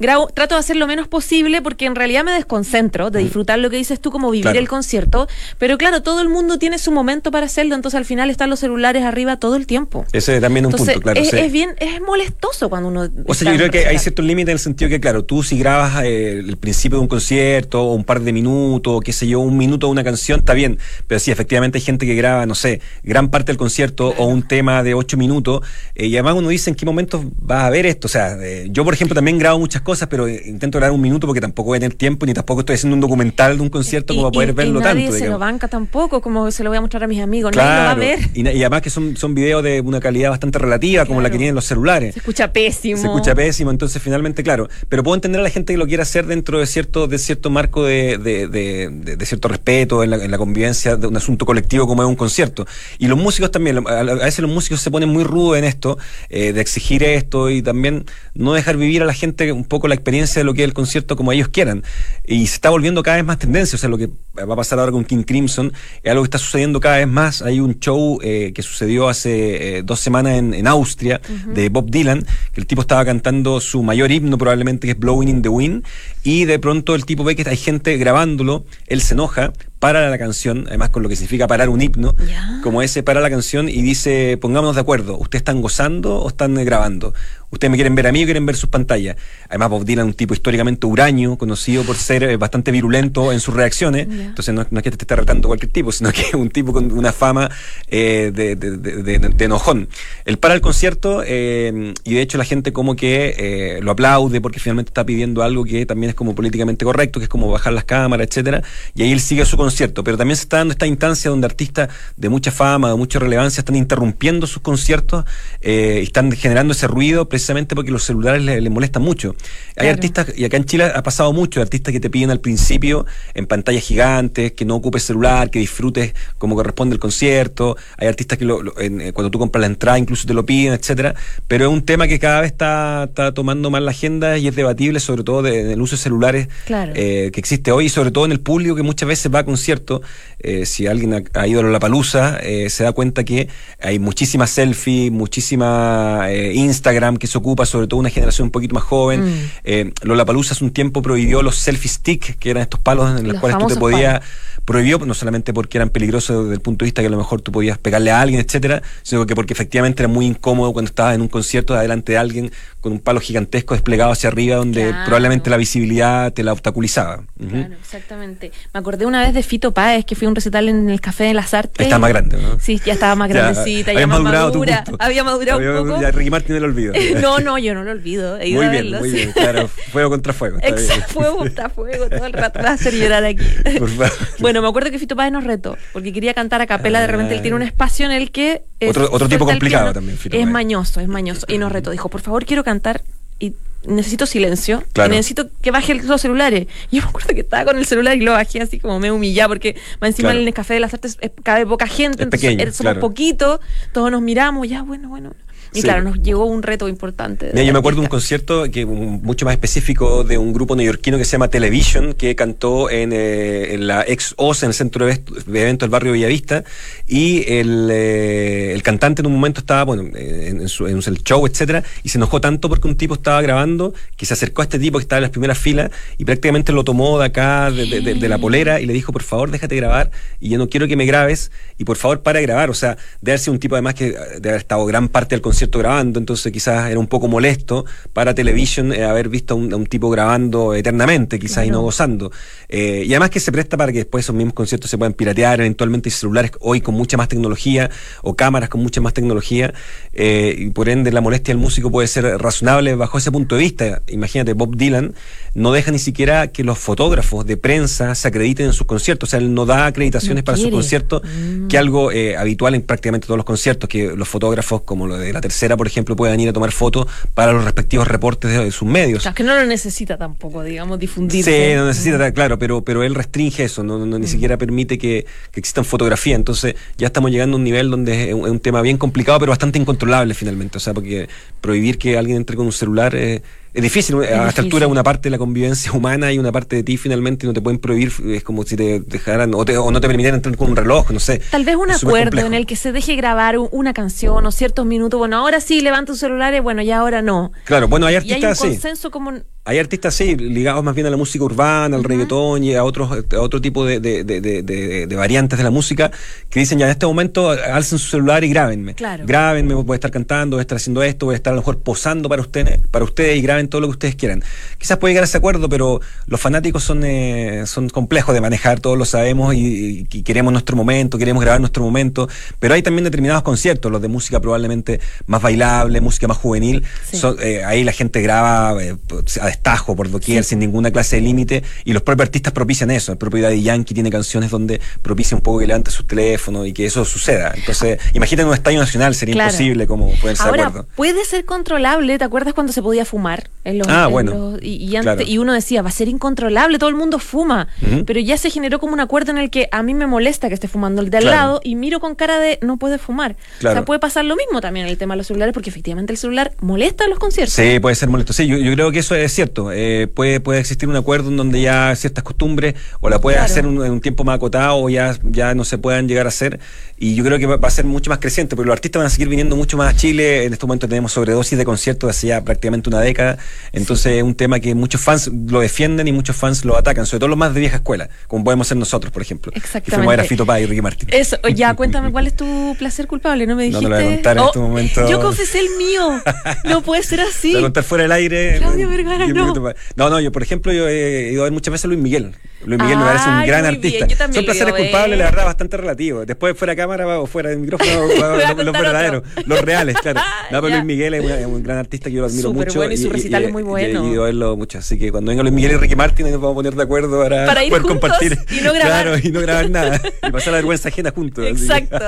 Grabo, 0.00 0.28
trato 0.28 0.54
de 0.54 0.60
hacer 0.60 0.76
lo 0.76 0.86
menos 0.86 1.08
posible 1.08 1.60
porque 1.60 1.86
en 1.86 1.94
realidad 1.96 2.22
me 2.24 2.32
desconcentro 2.32 3.10
de 3.10 3.18
disfrutar 3.20 3.58
lo 3.58 3.68
que 3.68 3.76
dices 3.76 4.00
tú, 4.00 4.10
como 4.10 4.30
vivir 4.30 4.44
Claro. 4.44 4.58
el 4.60 4.68
concierto. 4.68 5.26
Pero 5.58 5.76
claro, 5.76 6.02
todo 6.02 6.20
el 6.20 6.28
mundo 6.28 6.58
tiene 6.58 6.78
su 6.78 6.92
momento 6.92 7.30
para 7.32 7.46
hacerlo, 7.46 7.74
entonces 7.74 7.98
al 7.98 8.04
final 8.04 8.30
están 8.30 8.48
los 8.50 8.60
celulares 8.60 9.02
arriba 9.02 9.38
todo 9.38 9.56
el 9.56 9.66
tiempo. 9.66 10.06
Ese 10.12 10.40
también 10.40 10.66
es 10.66 10.68
un 10.68 10.72
Entonces, 10.74 10.94
punto, 10.94 11.04
claro. 11.04 11.20
es, 11.20 11.30
sí. 11.30 11.36
es 11.38 11.50
bien, 11.52 11.70
es 11.78 12.00
molestoso 12.00 12.68
cuando 12.70 12.88
uno. 12.90 13.08
O 13.26 13.34
sea, 13.34 13.50
yo 13.52 13.58
creo 13.58 13.70
que 13.70 13.78
hay 13.78 13.84
recital. 13.84 14.00
ciertos 14.02 14.24
límites 14.24 14.48
en 14.50 14.54
el 14.54 14.58
sentido 14.60 14.88
que, 14.88 15.00
claro, 15.00 15.24
tú 15.24 15.42
si 15.42 15.58
grabas 15.58 16.04
eh, 16.04 16.38
el 16.38 16.56
principio 16.58 16.98
de 16.98 17.02
un 17.02 17.08
concierto 17.08 17.82
o 17.82 17.94
un 17.94 18.04
par 18.04 18.20
de 18.20 18.32
minutos, 18.32 18.92
o 18.96 19.00
qué 19.00 19.12
sé 19.12 19.26
yo, 19.26 19.40
un 19.40 19.56
minuto 19.56 19.86
de 19.88 19.92
una 19.92 20.04
canción, 20.04 20.38
está 20.40 20.54
bien. 20.54 20.78
Pero 21.08 21.18
sí, 21.18 21.30
efectivamente 21.32 21.78
hay 21.78 21.82
gente 21.82 22.06
que 22.06 22.14
graba, 22.14 22.46
no 22.46 22.54
sé, 22.54 22.80
gran 23.02 23.30
parte 23.30 23.50
del 23.50 23.56
concierto 23.56 24.14
o 24.16 24.26
un 24.26 24.42
tema 24.46 24.82
de 24.84 24.94
ocho 24.94 25.16
minutos. 25.16 25.62
eh, 25.96 26.06
y 26.06 26.14
además 26.16 26.34
uno 26.36 26.48
dice 26.50 26.70
en 26.70 26.76
qué 26.76 26.86
momentos 26.86 27.22
vas 27.40 27.64
a 27.64 27.70
ver 27.70 27.84
esto. 27.84 28.06
O 28.06 28.10
sea, 28.10 28.36
eh, 28.40 28.68
yo, 28.70 28.84
por 28.84 28.94
ejemplo, 28.94 29.14
también 29.16 29.38
grabo 29.38 29.58
muchas 29.58 29.82
cosas, 29.82 29.87
pero 30.08 30.26
eh, 30.28 30.42
intento 30.46 30.78
grabar 30.78 30.94
un 30.94 31.00
minuto 31.00 31.26
porque 31.26 31.40
tampoco 31.40 31.68
voy 31.68 31.76
a 31.78 31.80
tener 31.80 31.96
tiempo 31.96 32.26
ni 32.26 32.34
tampoco 32.34 32.60
estoy 32.60 32.74
haciendo 32.74 32.94
un 32.94 33.00
documental 33.00 33.56
de 33.56 33.62
un 33.62 33.68
concierto 33.70 34.14
como 34.14 34.30
para 34.30 34.32
poder 34.32 34.48
y 34.50 34.52
verlo 34.52 34.80
nadie 34.80 35.04
tanto. 35.04 35.18
se 35.18 35.28
lo 35.28 35.38
banca 35.38 35.68
tampoco, 35.68 36.20
como 36.20 36.50
se 36.50 36.62
lo 36.64 36.70
voy 36.70 36.76
a 36.78 36.80
mostrar 36.80 37.04
a 37.04 37.06
mis 37.06 37.20
amigos. 37.20 37.54
Nadie 37.56 37.68
lo 37.68 37.74
va 37.74 37.90
a 37.92 37.94
Claro, 37.94 38.00
ver. 38.00 38.30
y, 38.34 38.42
y 38.48 38.60
además 38.62 38.82
que 38.82 38.90
son, 38.90 39.16
son 39.16 39.34
videos 39.34 39.62
de 39.62 39.80
una 39.80 40.00
calidad 40.00 40.30
bastante 40.30 40.58
relativa, 40.58 41.04
como 41.06 41.20
la 41.20 41.28
que 41.28 41.32
Claro. 41.32 41.38
tienen 41.38 41.54
los 41.54 41.64
celulares. 41.64 42.14
Se 42.14 42.20
escucha 42.20 42.52
pésimo. 42.52 42.96
Se 43.00 43.06
escucha 43.06 43.34
pésimo, 43.34 43.70
entonces 43.70 44.02
finalmente, 44.02 44.42
claro. 44.42 44.68
Pero 44.88 45.02
puedo 45.02 45.14
entender 45.14 45.40
a 45.40 45.44
la 45.44 45.50
gente 45.50 45.72
que 45.72 45.78
lo 45.78 45.86
quiera 45.86 46.02
hacer 46.02 46.26
dentro 46.26 46.58
de 46.58 46.66
cierto, 46.66 47.06
de 47.06 47.18
cierto 47.18 47.50
marco 47.50 47.84
de, 47.84 48.18
de, 48.18 48.48
de- 48.48 49.26
cierto 49.26 49.48
respeto 49.48 50.02
en 50.02 50.10
la, 50.10 50.16
en 50.24 50.30
la 50.30 50.38
convivencia 50.38 50.96
de 50.96 51.06
un 51.06 51.16
asunto 51.16 51.44
colectivo 51.46 51.86
como 51.86 52.02
es 52.02 52.08
un 52.08 52.16
concierto. 52.16 52.66
Y 52.98 53.06
los 53.08 53.18
músicos 53.18 53.50
también, 53.50 53.86
a, 53.86 54.00
a 54.00 54.02
veces 54.14 54.40
los 54.40 54.50
músicos 54.50 54.80
se 54.80 54.90
ponen 54.90 55.08
muy 55.10 55.22
rudos 55.22 55.58
en 55.58 55.64
esto, 55.64 55.98
eh, 56.30 56.52
de 56.52 56.60
exigir 56.60 57.04
esto 57.04 57.50
y 57.50 57.62
también 57.62 58.04
no 58.34 58.54
dejar 58.54 58.76
vivir 58.78 59.02
a 59.02 59.04
la 59.04 59.12
gente 59.12 59.52
un 59.52 59.64
poco 59.64 59.77
la 59.86 59.94
experiencia 59.94 60.40
de 60.40 60.44
lo 60.44 60.54
que 60.54 60.62
es 60.62 60.68
el 60.68 60.74
concierto 60.74 61.14
como 61.14 61.30
ellos 61.30 61.48
quieran. 61.48 61.84
Y 62.26 62.46
se 62.46 62.54
está 62.54 62.70
volviendo 62.70 63.02
cada 63.02 63.18
vez 63.18 63.26
más 63.26 63.38
tendencia, 63.38 63.76
o 63.76 63.78
sea, 63.78 63.88
lo 63.88 63.98
que 63.98 64.08
va 64.36 64.54
a 64.54 64.56
pasar 64.56 64.78
ahora 64.78 64.90
con 64.90 65.04
King 65.04 65.22
Crimson 65.22 65.72
es 66.02 66.10
algo 66.10 66.22
que 66.22 66.26
está 66.26 66.38
sucediendo 66.38 66.80
cada 66.80 66.96
vez 66.96 67.08
más. 67.08 67.42
Hay 67.42 67.60
un 67.60 67.78
show 67.78 68.18
eh, 68.22 68.52
que 68.54 68.62
sucedió 68.62 69.08
hace 69.08 69.78
eh, 69.78 69.82
dos 69.82 70.00
semanas 70.00 70.38
en, 70.38 70.54
en 70.54 70.66
Austria 70.66 71.20
de 71.46 71.68
Bob 71.68 71.90
Dylan, 71.90 72.26
que 72.52 72.60
el 72.60 72.66
tipo 72.66 72.80
estaba 72.80 73.04
cantando 73.04 73.60
su 73.60 73.82
mayor 73.82 74.10
himno 74.10 74.38
probablemente, 74.38 74.86
que 74.86 74.92
es 74.92 74.98
Blowing 74.98 75.28
in 75.28 75.42
the 75.42 75.48
Wind, 75.48 75.84
y 76.22 76.44
de 76.44 76.58
pronto 76.58 76.94
el 76.94 77.04
tipo 77.04 77.24
ve 77.24 77.36
que 77.36 77.48
hay 77.48 77.56
gente 77.56 77.96
grabándolo, 77.96 78.64
él 78.86 79.00
se 79.00 79.14
enoja, 79.14 79.52
para 79.78 80.10
la 80.10 80.18
canción, 80.18 80.64
además 80.68 80.90
con 80.90 81.02
lo 81.02 81.08
que 81.08 81.16
significa 81.16 81.46
parar 81.46 81.68
un 81.68 81.80
himno, 81.80 82.14
como 82.62 82.82
ese 82.82 83.02
para 83.02 83.20
la 83.20 83.30
canción 83.30 83.68
y 83.68 83.82
dice, 83.82 84.36
pongámonos 84.40 84.74
de 84.74 84.80
acuerdo, 84.80 85.16
¿ustedes 85.18 85.40
están 85.40 85.60
gozando 85.60 86.16
o 86.18 86.28
están 86.28 86.58
eh, 86.58 86.64
grabando? 86.64 87.14
¿Ustedes 87.50 87.70
me 87.70 87.78
quieren 87.78 87.94
ver 87.94 88.06
a 88.06 88.12
mí 88.12 88.22
o 88.22 88.26
quieren 88.26 88.44
ver 88.44 88.56
sus 88.56 88.68
pantallas? 88.68 89.16
Además 89.48 89.70
Bob 89.70 89.84
Dylan 89.86 90.06
es 90.08 90.10
un 90.12 90.16
tipo 90.16 90.34
históricamente 90.34 90.86
huraño, 90.86 91.38
conocido 91.38 91.82
por 91.84 91.96
ser 91.96 92.22
eh, 92.24 92.36
bastante 92.36 92.70
virulento 92.72 93.32
en 93.32 93.40
sus 93.40 93.54
reacciones, 93.54 94.06
entonces 94.10 94.54
no, 94.54 94.66
no 94.70 94.78
es 94.80 94.84
que 94.84 94.90
te 94.90 94.96
esté 95.04 95.16
retando 95.16 95.48
cualquier 95.48 95.72
tipo, 95.72 95.90
sino 95.92 96.12
que 96.12 96.20
es 96.22 96.34
un 96.34 96.50
tipo 96.50 96.72
con 96.74 96.92
una 96.92 97.12
fama 97.12 97.50
eh, 97.86 98.32
de, 98.34 98.54
de- 98.56 98.76
de- 98.76 99.18
de- 99.18 99.44
enojón. 99.44 99.88
Él 100.26 100.36
para 100.38 100.52
el 100.54 100.60
concierto 100.60 101.22
eh, 101.24 101.94
y 102.04 102.14
de 102.14 102.20
hecho 102.20 102.36
la 102.36 102.44
gente 102.44 102.72
como 102.74 102.96
que 102.96 103.78
lo 103.82 103.92
aplaude 103.92 104.40
porque 104.42 104.60
finalmente 104.60 104.90
está 104.90 105.06
pidiendo 105.06 105.42
algo 105.42 105.64
que 105.64 105.86
también 105.86 106.10
es 106.10 106.14
como 106.16 106.34
políticamente 106.34 106.84
correcto, 106.84 107.18
que 107.20 107.24
es 107.24 107.28
como 107.30 107.50
bajar 107.50 107.72
las 107.72 107.84
cámaras, 107.84 108.26
etcétera, 108.28 108.62
y 108.94 109.02
ahí 109.04 109.12
él 109.12 109.20
sigue 109.20 109.44
su 109.46 109.56
concierto, 109.56 109.67
pero 110.04 110.16
también 110.16 110.36
se 110.36 110.42
está 110.42 110.58
dando 110.58 110.72
esta 110.72 110.86
instancia 110.86 111.30
donde 111.30 111.46
artistas 111.46 111.88
de 112.16 112.28
mucha 112.28 112.50
fama, 112.50 112.90
de 112.90 112.96
mucha 112.96 113.18
relevancia, 113.18 113.60
están 113.60 113.76
interrumpiendo 113.76 114.46
sus 114.46 114.62
conciertos 114.62 115.24
eh, 115.60 116.00
y 116.02 116.04
están 116.04 116.30
generando 116.32 116.72
ese 116.72 116.86
ruido 116.86 117.28
precisamente 117.28 117.74
porque 117.74 117.90
los 117.90 118.02
celulares 118.04 118.42
les 118.42 118.62
le 118.62 118.70
molestan 118.70 119.02
mucho. 119.02 119.34
Hay 119.76 119.88
artistas, 119.88 120.32
y 120.36 120.44
acá 120.44 120.56
en 120.56 120.64
Chile 120.64 120.84
ha 120.94 121.02
pasado 121.02 121.32
mucho, 121.32 121.60
artistas 121.60 121.92
que 121.92 122.00
te 122.00 122.10
piden 122.10 122.30
al 122.30 122.40
principio 122.40 123.06
en 123.34 123.46
pantallas 123.46 123.84
gigantes, 123.84 124.52
que 124.52 124.64
no 124.64 124.74
ocupes 124.76 125.02
celular, 125.04 125.50
que 125.50 125.58
disfrutes 125.60 126.14
como 126.38 126.56
corresponde 126.56 126.94
el 126.94 127.00
concierto. 127.00 127.76
Hay 127.96 128.08
artistas 128.08 128.38
que 128.38 128.44
lo- 128.44 128.62
lo- 128.62 128.78
en- 128.80 129.00
eh, 129.00 129.12
cuando 129.12 129.30
tú 129.30 129.38
compras 129.38 129.60
la 129.60 129.66
entrada 129.68 129.98
incluso 129.98 130.26
te 130.26 130.34
lo 130.34 130.44
piden, 130.44 130.72
etcétera. 130.74 131.14
Pero 131.46 131.66
es 131.66 131.70
un 131.72 131.82
tema 131.82 132.08
que 132.08 132.18
cada 132.18 132.40
vez 132.40 132.50
está, 132.52 133.04
está 133.04 133.32
tomando 133.32 133.70
más 133.70 133.82
la 133.82 133.90
agenda 133.92 134.36
y 134.38 134.48
es 134.48 134.56
debatible, 134.56 134.98
sobre 135.00 135.22
todo 135.22 135.42
de- 135.42 135.64
del 135.64 135.80
uso 135.80 135.96
de 135.96 136.02
celulares 136.02 136.48
Claro. 136.66 136.92
eh, 136.96 137.30
que 137.32 137.40
existe 137.40 137.70
hoy, 137.72 137.86
y 137.86 137.88
sobre 137.88 138.10
todo 138.10 138.24
en 138.24 138.32
el 138.32 138.40
público 138.40 138.74
que 138.74 138.82
muchas 138.82 139.08
veces 139.08 139.32
va 139.32 139.40
a 139.40 139.44
conciertos. 139.58 140.00
Eh, 140.38 140.66
si 140.66 140.86
alguien 140.86 141.14
ha, 141.14 141.40
ha 141.40 141.46
ido 141.46 141.60
a 141.60 141.64
la 141.64 141.80
palusa, 141.80 142.38
se 142.68 142.84
da 142.84 142.92
cuenta 142.92 143.24
que 143.24 143.48
hay 143.80 143.98
muchísimas 143.98 144.50
selfies, 144.50 145.10
muchísima 145.10 146.26
eh, 146.28 146.52
Instagram 146.54 147.16
que 147.16 147.26
se 147.26 147.38
ocupa, 147.38 147.66
sobre 147.66 147.86
todo 147.86 148.00
una 148.00 148.10
generación 148.10 148.46
un 148.46 148.50
poquito 148.50 148.74
más 148.74 148.84
joven. 148.84 149.24
Mm. 149.24 149.50
Eh, 149.64 149.92
Lollapalooza 150.02 150.54
hace 150.54 150.64
un 150.64 150.70
tiempo 150.70 151.02
prohibió 151.02 151.42
los 151.42 151.56
selfie 151.56 151.90
stick, 151.90 152.38
que 152.38 152.50
eran 152.50 152.62
estos 152.62 152.80
palos 152.80 153.10
en 153.10 153.24
los, 153.24 153.32
Los 153.34 153.40
cuales 153.40 153.58
tú 153.58 153.66
te 153.66 153.76
podías 153.76 154.20
prohibió 154.64 154.98
no 154.98 155.14
solamente 155.14 155.54
porque 155.54 155.78
eran 155.78 155.88
peligrosos 155.88 156.44
desde 156.44 156.56
el 156.56 156.60
punto 156.60 156.84
de 156.84 156.88
vista 156.88 157.00
que 157.00 157.06
a 157.06 157.10
lo 157.10 157.16
mejor 157.16 157.40
tú 157.40 157.50
podías 157.50 157.78
pegarle 157.78 158.10
a 158.10 158.20
alguien, 158.20 158.38
etcétera, 158.38 158.82
sino 159.02 159.24
que 159.24 159.34
porque 159.34 159.54
efectivamente 159.54 160.02
era 160.02 160.08
muy 160.08 160.26
incómodo 160.26 160.74
cuando 160.74 160.90
estabas 160.90 161.14
en 161.14 161.22
un 161.22 161.28
concierto 161.28 161.72
de 161.72 161.78
adelante 161.78 162.12
de 162.12 162.18
alguien 162.18 162.52
con 162.82 162.92
un 162.92 163.00
palo 163.00 163.18
gigantesco 163.18 163.72
desplegado 163.72 164.12
hacia 164.12 164.28
arriba 164.28 164.56
donde 164.56 164.88
Claro. 164.88 165.04
probablemente 165.06 165.48
la 165.48 165.56
visibilidad 165.56 166.34
te 166.34 166.42
la 166.42 166.52
obstaculizaba. 166.52 167.24
Claro, 167.48 167.74
exactamente. 167.80 168.52
Me 168.74 168.80
acordé 168.80 169.06
una 169.06 169.22
vez 169.22 169.32
de 169.32 169.42
Fito 169.48 169.72
Páez, 169.72 170.04
que 170.04 170.14
fui 170.14 170.26
a 170.26 170.28
un 170.28 170.34
recital 170.36 170.68
en 170.68 170.88
el 170.90 171.00
Café 171.00 171.24
de 171.24 171.34
las 171.34 171.54
Artes. 171.54 171.84
Está 171.84 171.98
más 171.98 172.10
grande, 172.10 172.36
¿no? 172.40 172.58
Sí, 172.60 172.80
ya 172.84 172.92
estaba 172.92 173.14
más 173.16 173.28
grandecita, 173.28 173.92
ya, 173.92 174.06
más 174.06 174.20
madurado 174.20 174.48
madura. 174.50 174.84
Había 174.98 175.24
madurado 175.24 175.58
Había- 175.58 175.82
un 175.82 175.88
poco. 175.88 176.00
Ya 176.00 176.10
Ricky 176.10 176.30
Martin 176.30 176.56
el 176.56 176.64
olvido. 176.64 176.92
no, 177.20 177.38
no, 177.40 177.58
yo 177.58 177.74
no 177.74 177.82
lo 177.82 177.90
olvido. 177.90 178.38
He 178.38 178.48
ido 178.48 178.58
muy 178.58 178.66
a 178.66 178.70
bien, 178.70 178.84
verlo, 178.84 178.98
muy 179.00 179.10
sí. 179.10 179.16
bien, 179.16 179.32
claro. 179.32 179.68
Fuego 179.68 180.10
contra 180.10 180.32
fuego. 180.32 180.58
Exacto, 180.62 181.12
fuego 181.12 181.44
está 181.44 181.68
fuego 181.70 182.08
todo 182.08 182.26
el 182.26 182.32
rato. 182.32 182.58
Me 182.58 182.64
va 182.64 182.70
a 182.70 182.74
hacer 182.74 182.94
llorar 182.94 183.24
aquí. 183.24 183.44
Por 183.78 183.88
favor. 183.88 184.12
Bueno, 184.38 184.62
me 184.62 184.68
acuerdo 184.68 184.90
que 184.90 184.98
Fito 184.98 185.16
Páez 185.16 185.32
nos 185.32 185.44
retó, 185.44 185.76
porque 185.92 186.12
quería 186.12 186.34
cantar 186.34 186.60
a 186.60 186.66
capela. 186.66 187.00
De 187.00 187.06
repente 187.06 187.34
él 187.34 187.42
tiene 187.42 187.56
un 187.56 187.62
espacio 187.62 188.06
en 188.06 188.12
el 188.12 188.30
que. 188.30 188.62
eh, 188.80 188.90
Otro- 188.90 189.08
otro 189.10 189.28
tipo 189.28 189.46
complicado 189.46 189.84
piano. 189.84 189.92
también, 189.94 190.18
Fito 190.18 190.36
Es 190.36 190.42
Páez. 190.42 190.52
mañoso, 190.52 191.00
es 191.00 191.08
mañoso. 191.08 191.46
Y 191.48 191.58
nos 191.58 191.72
retó. 191.72 191.90
Dijo, 191.90 192.08
por 192.08 192.20
favor, 192.20 192.44
quiero 192.44 192.62
cantar 192.64 193.02
y 193.40 193.54
necesito 193.86 194.26
silencio. 194.26 194.82
Claro. 194.92 195.12
Y 195.12 195.16
necesito 195.16 195.48
que 195.62 195.70
baje 195.70 195.94
los 195.94 196.20
celulares. 196.20 196.66
Y 196.90 196.96
yo 196.96 197.02
me 197.02 197.08
acuerdo 197.08 197.28
que 197.34 197.40
estaba 197.40 197.64
con 197.64 197.78
el 197.78 197.86
celular 197.86 198.16
y 198.16 198.20
lo 198.20 198.32
bajé 198.32 198.60
así 198.60 198.78
como 198.80 198.98
me 198.98 199.10
humillaba, 199.12 199.48
porque 199.48 199.76
más 200.00 200.10
encima 200.10 200.28
Claro. 200.30 200.40
en 200.40 200.48
el 200.48 200.54
Café 200.54 200.74
de 200.74 200.80
las 200.80 200.94
Artes 200.94 201.18
cabe 201.42 201.66
poca 201.66 201.86
gente. 201.86 202.24
Es 202.24 202.28
pequeño, 202.28 202.64
somos 202.66 202.78
claro. 202.80 203.00
poquitos, 203.00 203.60
todos 203.92 204.10
nos 204.10 204.20
miramos, 204.22 204.68
ya, 204.68 204.82
bueno, 204.82 205.08
bueno. 205.08 205.32
Y 205.72 205.76
Sí. 205.78 205.82
claro, 205.82 206.02
nos 206.02 206.20
llegó 206.22 206.44
un 206.46 206.62
reto 206.62 206.88
importante. 206.88 207.50
Mira, 207.52 207.64
yo 207.64 207.72
me 207.72 207.78
acuerdo 207.78 208.00
de 208.00 208.06
un 208.06 208.08
concierto 208.10 208.64
que 208.70 208.86
mucho 208.86 209.44
más 209.44 209.52
específico 209.54 210.24
de 210.24 210.38
un 210.38 210.52
grupo 210.52 210.74
neoyorquino 210.76 211.18
que 211.18 211.24
se 211.24 211.32
llama 211.32 211.48
Television, 211.48 212.14
que 212.14 212.34
cantó 212.36 212.90
en, 212.90 213.12
eh, 213.12 213.74
en 213.74 213.86
la 213.86 214.02
ex 214.06 214.34
OS, 214.36 214.62
en 214.62 214.68
el 214.70 214.74
centro 214.74 215.04
de 215.06 215.12
event- 215.14 215.44
de 215.44 215.60
eventos 215.62 215.86
del 215.86 215.90
barrio 215.90 216.12
Villavista, 216.12 216.64
y 217.06 217.44
el, 217.52 217.88
eh, 217.92 218.72
el 218.74 218.82
cantante 218.82 219.22
en 219.22 219.26
un 219.26 219.32
momento 219.34 219.60
estaba, 219.60 219.84
bueno, 219.84 220.04
eh, 220.16 220.48
en, 220.48 220.68
su, 220.68 220.86
en 220.86 220.96
el 220.98 221.22
show, 221.22 221.46
etcétera, 221.46 221.82
y 222.02 222.08
se 222.08 222.18
enojó 222.18 222.40
tanto 222.40 222.68
porque 222.68 222.88
un 222.88 222.96
tipo 222.96 223.14
estaba 223.14 223.40
grabando, 223.42 223.92
que 224.16 224.26
se 224.26 224.34
acercó 224.34 224.62
a 224.62 224.64
este 224.64 224.78
tipo 224.78 224.98
que 224.98 225.02
estaba 225.02 225.18
en 225.18 225.22
las 225.22 225.30
primeras 225.30 225.58
filas, 225.58 225.90
y 226.16 226.24
prácticamente 226.24 226.72
lo 226.72 226.84
tomó 226.84 227.18
de 227.18 227.26
acá, 227.26 227.70
de, 227.70 227.86
de- 227.86 228.00
de- 228.00 228.14
de 228.14 228.28
la 228.28 228.38
polera, 228.38 228.80
y 228.80 228.86
le 228.86 228.92
dijo, 228.92 229.12
por 229.12 229.22
favor, 229.22 229.50
déjate 229.50 229.76
grabar, 229.76 230.10
y 230.40 230.48
yo 230.50 230.58
no 230.58 230.68
quiero 230.68 230.88
que 230.88 230.96
me 230.96 231.04
grabes, 231.06 231.50
y 231.76 231.84
por 231.84 231.96
favor, 231.96 232.22
para 232.22 232.38
de 232.38 232.46
grabar. 232.46 232.70
O 232.70 232.74
sea, 232.74 232.96
de 233.20 233.32
haber 233.32 233.38
sido 233.40 233.52
un 233.52 233.58
tipo 233.60 233.74
además 233.74 233.94
que 233.94 234.10
de 234.12 234.48
haber 234.48 234.56
estado 234.60 234.84
gran 234.86 235.08
parte 235.08 235.34
del 235.34 235.40
concierto 235.42 235.57
concierto 235.58 235.80
grabando, 235.80 236.20
entonces 236.20 236.52
quizás 236.52 236.88
era 236.88 237.00
un 237.00 237.08
poco 237.08 237.26
molesto 237.26 237.84
para 238.12 238.32
Television 238.32 238.92
eh, 238.92 239.02
haber 239.02 239.28
visto 239.28 239.54
a 239.54 239.56
un, 239.56 239.72
a 239.72 239.76
un 239.76 239.86
tipo 239.86 240.08
grabando 240.08 240.72
eternamente, 240.72 241.40
quizás 241.40 241.66
y 241.66 241.70
no 241.70 241.82
gozando. 241.82 242.30
Eh, 242.68 243.02
y 243.04 243.10
además 243.12 243.30
que 243.30 243.40
se 243.40 243.50
presta 243.50 243.76
para 243.76 243.90
que 243.90 243.98
después 243.98 244.24
esos 244.24 244.36
mismos 244.36 244.54
conciertos 244.54 244.88
se 244.88 244.96
puedan 244.96 245.14
piratear, 245.14 245.58
eventualmente 245.58 246.10
hay 246.10 246.12
celulares 246.12 246.52
hoy 246.60 246.80
con 246.80 246.94
mucha 246.94 247.16
más 247.16 247.26
tecnología 247.26 247.90
o 248.22 248.36
cámaras 248.36 248.68
con 248.68 248.80
mucha 248.80 249.00
más 249.00 249.14
tecnología, 249.14 249.74
eh, 250.12 250.54
y 250.56 250.70
por 250.70 250.88
ende 250.88 251.10
la 251.10 251.20
molestia 251.20 251.52
del 251.52 251.60
músico 251.60 251.90
puede 251.90 252.06
ser 252.06 252.24
razonable 252.38 252.94
bajo 252.94 253.18
ese 253.18 253.32
punto 253.32 253.56
de 253.56 253.62
vista. 253.62 254.02
Imagínate, 254.06 254.52
Bob 254.52 254.76
Dylan 254.76 255.14
no 255.54 255.72
deja 255.72 255.90
ni 255.90 255.98
siquiera 255.98 256.46
que 256.52 256.62
los 256.62 256.78
fotógrafos 256.78 257.46
de 257.46 257.56
prensa 257.56 258.14
se 258.14 258.28
acrediten 258.28 258.66
en 258.66 258.72
sus 258.72 258.86
conciertos, 258.86 259.28
o 259.28 259.30
sea, 259.30 259.40
él 259.40 259.52
no 259.52 259.66
da 259.66 259.86
acreditaciones 259.86 260.42
No 260.42 260.44
para 260.44 260.56
sus 260.56 260.70
conciertos, 260.70 261.22
Mm. 261.22 261.66
que 261.66 261.78
algo 261.78 262.12
eh, 262.12 262.36
habitual 262.36 262.76
en 262.76 262.82
prácticamente 262.82 263.26
todos 263.26 263.38
los 263.38 263.44
conciertos, 263.44 263.88
que 263.88 264.12
los 264.14 264.28
fotógrafos, 264.28 264.82
como 264.82 265.08
lo 265.08 265.18
de 265.18 265.32
la 265.32 265.40
tercera, 265.48 265.76
por 265.76 265.86
ejemplo, 265.86 266.14
puedan 266.16 266.38
ir 266.40 266.48
a 266.48 266.52
tomar 266.52 266.70
fotos 266.72 267.06
para 267.34 267.52
los 267.52 267.64
respectivos 267.64 268.06
reportes 268.06 268.50
de, 268.50 268.64
de 268.64 268.70
sus 268.70 268.88
medios. 268.88 269.18
O 269.18 269.22
sea, 269.22 269.32
que 269.32 269.42
no 269.42 269.54
lo 269.54 269.64
necesita 269.66 270.16
tampoco, 270.16 270.62
digamos, 270.62 270.98
difundir. 270.98 271.44
Sí, 271.44 271.74
no 271.74 271.86
necesita, 271.86 272.32
claro, 272.32 272.58
pero, 272.58 272.82
pero 272.84 273.02
él 273.02 273.14
restringe 273.14 273.64
eso, 273.64 273.82
no, 273.82 273.98
no- 274.06 274.18
ni 274.18 274.26
Mm. 274.26 274.28
siquiera 274.28 274.56
permite 274.58 274.98
que, 274.98 275.26
que 275.50 275.60
existan 275.60 275.84
fotografía. 275.84 276.36
Entonces 276.36 276.74
ya 276.96 277.06
estamos 277.06 277.30
llegando 277.30 277.56
a 277.56 277.58
un 277.58 277.64
nivel 277.64 277.90
donde 277.90 278.28
es 278.28 278.34
un, 278.34 278.44
es 278.44 278.50
un 278.50 278.60
tema 278.60 278.80
bien 278.82 278.98
complicado, 278.98 279.38
pero 279.40 279.50
bastante 279.50 279.78
incontrolable 279.78 280.34
finalmente. 280.34 280.76
O 280.78 280.80
sea, 280.80 280.94
porque 280.94 281.28
prohibir 281.60 281.98
que 281.98 282.16
alguien 282.18 282.36
entre 282.36 282.56
con 282.56 282.66
un 282.66 282.72
celular 282.72 283.14
eh, 283.16 283.42
es 283.74 283.82
difícil. 283.82 284.16
a 284.16 284.22
esta 284.24 284.36
difícil. 284.44 284.64
altura 284.64 284.86
una 284.86 285.02
parte 285.02 285.24
de 285.24 285.30
la 285.30 285.38
convivencia 285.38 285.92
humana 285.94 286.32
y 286.32 286.38
una 286.38 286.52
parte 286.52 286.76
de 286.76 286.82
ti 286.82 286.96
finalmente 286.96 287.46
no 287.46 287.52
te 287.52 287.60
pueden 287.60 287.78
prohibir. 287.78 288.12
Es 288.28 288.42
como 288.44 288.64
si 288.64 288.76
te 288.76 289.00
dejaran 289.00 289.54
o, 289.54 289.64
te- 289.64 289.76
o 289.76 289.90
no 289.90 290.00
te 290.00 290.06
permitieran 290.06 290.36
entrar 290.38 290.56
con 290.56 290.70
un 290.70 290.76
reloj, 290.76 291.10
no 291.10 291.20
sé. 291.20 291.40
Tal 291.50 291.64
vez 291.64 291.76
un 291.76 291.90
Es 291.90 292.02
acuerdo 292.02 292.24
complejo. 292.30 292.46
en 292.48 292.54
el 292.54 292.66
que 292.66 292.76
se 292.76 292.92
deje 292.92 293.16
grabar 293.16 293.56
una 293.58 293.92
canción 293.92 294.44
o 294.46 294.50
ciertos 294.52 294.86
minutos. 294.86 295.18
Bueno, 295.18 295.36
ahora 295.38 295.60
sí 295.60 295.80
levanta 295.80 296.12
un 296.12 296.18
celular 296.18 296.54
y 296.54 296.60
bueno, 296.60 296.82
ya 296.82 296.98
ahora 296.98 297.22
no. 297.22 297.52
Claro, 297.64 297.88
bueno, 297.88 298.06
hay 298.06 298.16
artistas 298.16 298.52
así. 298.60 298.68
consenso 298.68 299.10
como... 299.10 299.32
Hay 299.68 299.78
artistas 299.78 300.14
sí, 300.14 300.34
ligados 300.34 300.82
más 300.82 300.94
bien 300.94 301.06
a 301.06 301.10
la 301.10 301.18
música 301.18 301.44
urbana, 301.44 301.94
al 301.94 302.02
reggaetón 302.02 302.64
y 302.64 302.74
a 302.74 302.82
otros 302.84 303.10
a 303.12 303.40
otro 303.42 303.60
tipo 303.60 303.84
de, 303.84 304.00
de- 304.00 304.24
de- 304.24 304.40
de- 304.40 304.62
de- 304.62 305.06
de 305.06 305.16
variantes 305.16 305.58
de 305.58 305.62
la 305.64 305.70
música 305.70 306.10
que 306.48 306.58
dicen 306.60 306.78
ya 306.78 306.86
en 306.86 306.92
este 306.92 307.04
momento 307.04 307.50
alcen 307.50 307.98
su 307.98 308.08
celular 308.08 308.42
y 308.44 308.48
grábenme. 308.48 308.94
Claro. 308.94 309.26
Grábenme, 309.26 309.74
voy 309.74 309.92
a 309.92 309.96
estar 309.96 310.10
cantando, 310.10 310.56
voy 310.56 310.60
a 310.60 310.62
estar 310.62 310.76
haciendo 310.76 311.02
esto, 311.02 311.26
voy 311.26 311.34
a 311.34 311.36
estar 311.36 311.52
a 311.52 311.56
lo 311.56 311.60
mejor 311.60 311.80
posando 311.80 312.30
para 312.30 312.40
ustedes, 312.40 312.80
para 312.90 313.04
ustedes 313.04 313.36
y 313.36 313.42
graben 313.42 313.68
todo 313.68 313.82
lo 313.82 313.88
que 313.88 313.90
ustedes 313.90 314.14
quieran. 314.14 314.42
Quizás 314.78 314.96
puede 314.96 315.12
llegar 315.12 315.24
a 315.24 315.26
ese 315.26 315.36
acuerdo, 315.36 315.68
pero 315.68 316.00
los 316.26 316.40
fanáticos 316.40 316.82
son, 316.82 317.04
eh, 317.04 317.64
son 317.66 317.90
complejos 317.90 318.34
de 318.34 318.40
manejar, 318.40 318.80
todos 318.80 318.96
lo 318.96 319.04
sabemos 319.04 319.54
y, 319.54 320.06
y 320.10 320.22
queremos 320.22 320.50
nuestro 320.50 320.76
momento, 320.76 321.18
queremos 321.18 321.42
grabar 321.42 321.60
nuestro 321.60 321.82
momento, 321.84 322.26
pero 322.58 322.72
hay 322.72 322.82
también 322.82 323.04
determinados 323.04 323.42
conciertos, 323.42 323.92
los 323.92 324.00
de 324.00 324.08
música 324.08 324.40
probablemente 324.40 324.98
más 325.26 325.42
bailable, 325.42 326.00
música 326.00 326.26
más 326.26 326.38
juvenil, 326.38 326.84
Sí. 327.10 327.18
son- 327.18 327.36
eh, 327.42 327.64
ahí 327.64 327.84
la 327.84 327.92
gente 327.92 328.22
graba 328.22 328.82
eh, 328.82 328.96
a 329.42 329.57
destajo 329.58 329.96
por 329.96 330.10
doquier, 330.10 330.44
Sí. 330.44 330.50
sin 330.50 330.60
ninguna 330.60 330.90
clase 330.90 331.16
de 331.16 331.22
límite, 331.22 331.62
y 331.84 331.92
los 331.92 332.02
propios 332.02 332.26
artistas 332.28 332.52
propician 332.52 332.90
eso. 332.90 333.12
El 333.12 333.18
propio 333.18 333.42
Daddy 333.42 333.62
Yankee 333.62 333.92
tiene 333.94 334.10
canciones 334.10 334.50
donde 334.50 334.80
propicia 335.02 335.36
un 335.36 335.42
poco 335.42 335.58
que 335.58 335.66
levante 335.66 335.90
sus 335.90 336.06
teléfonos 336.06 336.66
y 336.66 336.72
que 336.72 336.86
eso 336.86 337.04
suceda. 337.04 337.52
Entonces, 337.54 337.98
imagínate 338.14 338.42
en 338.42 338.48
un 338.48 338.54
estadio 338.54 338.78
nacional, 338.80 339.14
sería 339.14 339.34
Claro. 339.34 339.50
imposible 339.50 339.86
como 339.86 340.10
ponerse 340.20 340.42
de 340.44 340.48
Ahora, 340.48 340.66
acuerdo. 340.66 340.88
puede 340.94 341.24
ser 341.24 341.44
controlable. 341.44 342.18
¿Te 342.18 342.24
acuerdas 342.24 342.54
cuando 342.54 342.72
se 342.72 342.82
podía 342.82 343.04
fumar? 343.04 343.48
En 343.64 343.78
los, 343.78 343.88
Ah, 343.88 344.04
en 344.06 344.10
bueno. 344.12 344.32
los- 344.52 344.62
y, 344.62 344.76
y 344.76 344.96
antes- 344.96 345.16
Claro. 345.16 345.30
y 345.30 345.38
uno 345.38 345.52
decía, 345.52 345.82
va 345.82 345.88
a 345.90 345.92
ser 345.92 346.08
incontrolable, 346.08 346.78
todo 346.78 346.88
el 346.88 346.96
mundo 346.96 347.18
fuma. 347.18 347.68
Pero 348.06 348.20
ya 348.20 348.36
se 348.38 348.50
generó 348.50 348.78
como 348.78 348.92
un 348.94 349.00
acuerdo 349.00 349.32
en 349.32 349.38
el 349.38 349.50
que 349.50 349.68
a 349.72 349.82
mí 349.82 349.92
me 349.94 350.06
molesta 350.06 350.48
que 350.48 350.54
esté 350.54 350.68
fumando 350.68 351.02
el 351.02 351.10
de 351.10 351.18
al 351.18 351.22
Claro. 351.24 351.36
lado 351.36 351.60
y 351.64 351.74
miro 351.74 352.00
con 352.00 352.14
cara 352.14 352.38
de 352.38 352.58
no 352.62 352.76
puede 352.78 352.98
fumar. 352.98 353.36
O 353.58 353.62
sea, 353.62 353.84
puede 353.84 354.00
pasar 354.00 354.24
lo 354.24 354.36
mismo 354.36 354.60
también 354.60 354.86
en 354.86 354.92
el 354.92 354.98
tema 354.98 355.14
de 355.14 355.18
los 355.18 355.26
celulares, 355.26 355.52
porque 355.52 355.70
efectivamente 355.70 356.12
el 356.12 356.18
celular 356.18 356.52
molesta 356.60 357.04
a 357.04 357.08
los 357.08 357.18
conciertos. 357.18 357.54
Sí, 357.54 357.78
puede 357.80 357.94
ser 357.96 358.08
molesto. 358.08 358.32
Sí, 358.32 358.46
yo, 358.46 358.56
yo 358.56 358.72
creo 358.74 358.90
que 358.92 359.00
eso 359.00 359.14
es 359.14 359.32
cierto. 359.32 359.47
Eh, 359.72 360.08
puede, 360.12 360.40
puede 360.40 360.60
existir 360.60 360.88
un 360.88 360.96
acuerdo 360.96 361.28
en 361.30 361.36
donde 361.36 361.60
ya 361.60 361.94
ciertas 361.96 362.24
costumbres 362.24 362.74
o 363.00 363.08
la 363.08 363.20
puede 363.20 363.36
Claro. 363.36 363.50
hacer 363.52 363.66
un- 363.66 363.84
en 363.84 363.92
un 363.92 364.00
tiempo 364.00 364.24
más 364.24 364.36
acotado 364.36 364.76
o 364.76 364.88
ya, 364.88 365.16
ya 365.22 365.54
no 365.54 365.64
se 365.64 365.78
puedan 365.78 366.08
llegar 366.08 366.26
a 366.26 366.28
hacer. 366.30 366.60
Y 366.96 367.14
yo 367.14 367.24
creo 367.24 367.38
que 367.38 367.46
va, 367.46 367.56
va 367.58 367.68
a 367.68 367.70
ser 367.70 367.84
mucho 367.84 368.10
más 368.10 368.18
creciente 368.18 368.56
porque 368.56 368.66
los 368.66 368.72
artistas 368.74 369.00
van 369.00 369.06
a 369.06 369.10
seguir 369.10 369.28
viniendo 369.28 369.54
mucho 369.56 369.76
más 369.76 369.94
a 369.94 369.96
Chile. 369.96 370.44
En 370.44 370.52
este 370.52 370.66
momento 370.66 370.88
tenemos 370.88 371.12
sobredosis 371.12 371.56
de 371.58 371.64
conciertos 371.64 372.10
hace 372.10 372.26
ya 372.28 372.42
prácticamente 372.44 372.88
una 372.88 373.00
década. 373.00 373.38
Entonces 373.72 374.14
es 374.16 374.22
un 374.22 374.34
tema 374.34 374.58
que 374.60 374.74
muchos 374.74 375.00
fans 375.00 375.30
lo 375.48 375.60
defienden 375.60 376.08
y 376.08 376.12
muchos 376.12 376.36
fans 376.36 376.64
lo 376.64 376.76
atacan, 376.76 377.06
sobre 377.06 377.20
todo 377.20 377.28
los 377.28 377.38
más 377.38 377.54
de 377.54 377.60
vieja 377.60 377.76
escuela, 377.76 378.08
como 378.26 378.44
podemos 378.44 378.66
ser 378.66 378.76
nosotros, 378.78 379.12
por 379.12 379.22
ejemplo. 379.22 379.52
Exactamente. 379.54 379.90
fuimos 379.96 380.06
a 380.08 380.16
ver 380.16 380.20
a 380.20 380.24
Fito 380.24 380.44
Páez 380.46 380.64
y 380.64 380.66
Ricky 380.66 380.82
Martin. 380.82 381.08
Eso, 381.12 381.36
ya 381.54 381.74
cuéntame 381.76 382.10
cuál 382.10 382.26
es 382.26 382.34
tu 382.34 382.74
placer 382.78 383.06
culpable, 383.06 383.46
no 383.46 383.54
me 383.56 383.68
No 383.70 383.78
dijiste. 383.80 383.84
te 383.84 383.88
lo 383.90 383.96
voy 383.96 384.04
a 384.04 384.14
contar 384.16 384.36
en 384.36 384.42
Oh, 384.42 384.46
este 384.46 384.58
momento. 384.58 385.08
Yo 385.10 385.20
confesé 385.20 385.60
el 385.60 385.68
mío. 385.78 386.20
No 386.64 386.82
puede 386.82 387.02
ser 387.02 387.20
así. 387.20 387.48
Te 387.52 387.54
voy 387.54 387.58
a 387.60 387.66
contar 387.66 387.84
fuera 387.84 388.02
del 388.02 388.12
aire. 388.12 388.58
Claudio 388.58 388.88
Vergara, 388.88 389.26
no. 389.34 389.54
No, 389.96 390.10
no, 390.10 390.20
yo 390.20 390.32
por 390.32 390.42
ejemplo 390.42 390.72
yo 390.72 390.88
he 390.88 391.30
ido 391.32 391.42
a 391.42 391.44
ver 391.44 391.52
muchas 391.52 391.72
veces 391.72 391.84
a 391.84 391.88
Luis 391.88 392.00
Miguel. 392.00 392.34
Luis 392.64 392.80
Miguel 392.80 392.98
me 392.98 393.04
parece 393.04 393.28
un 393.28 393.46
gran 393.46 393.64
artista. 393.66 394.06
bien, 394.06 394.18
Son 394.34 394.44
placeres 394.44 394.74
culpables, 394.74 395.18
la 395.18 395.24
verdad, 395.26 395.44
bastante 395.44 395.76
relativos. 395.76 396.26
Después 396.26 396.56
fuera 396.56 396.72
de 396.72 396.76
cámara 396.76 397.20
o 397.20 397.26
fuera 397.26 397.50
del 397.50 397.60
micrófono, 397.60 397.90
los, 398.62 398.72
verdaderos, 398.72 399.22
los 399.46 399.60
reales, 399.62 399.96
claro. 400.02 400.20
No, 400.50 400.62
pero. 400.62 400.74
Luis 400.74 400.84
Miguel 400.84 401.14
es 401.14 401.24
un, 401.24 401.30
es 401.30 401.46
un 401.46 401.62
gran 401.62 401.78
artista 401.78 402.08
que 402.10 402.16
yo 402.16 402.20
lo 402.22 402.26
admiro 402.26 402.48
Súper 402.50 402.66
mucho. 402.68 402.78
bueno 402.80 402.94
y 402.94 402.96
su 402.96 403.10
recital 403.10 403.44
es 403.44 403.52
muy 403.52 403.62
bueno. 403.62 404.04
Y, 404.04 404.08
he 404.08 404.12
ido 404.12 404.22
a 404.22 404.26
verlo 404.26 404.56
mucho. 404.56 404.78
Así 404.78 404.98
que 404.98 405.10
cuando 405.12 405.30
venga 405.30 405.42
Luis 405.42 405.54
Miguel 405.54 405.72
y 405.72 405.76
Ricky 405.76 405.94
Martin 405.96 406.26
nos 406.30 406.40
vamos 406.40 406.52
a 406.52 406.54
poner 406.54 406.74
de 406.74 406.82
acuerdo 406.82 407.22
para, 407.22 407.46
Para 407.46 407.64
ir 407.64 407.70
poder 407.70 407.82
compartir. 407.86 408.38
y 408.50 408.60
no 408.62 408.72
grabar. 408.72 409.02
Claro, 409.04 409.18
y 409.22 409.30
no 409.30 409.40
grabar 409.40 409.70
nada. 409.70 410.00
Y 410.28 410.30
pasar 410.30 410.52
la 410.52 410.58
vergüenza 410.58 410.88
ajena 410.88 411.10
juntos. 411.10 411.44
que- 411.44 411.50
Exacto. 411.50 411.98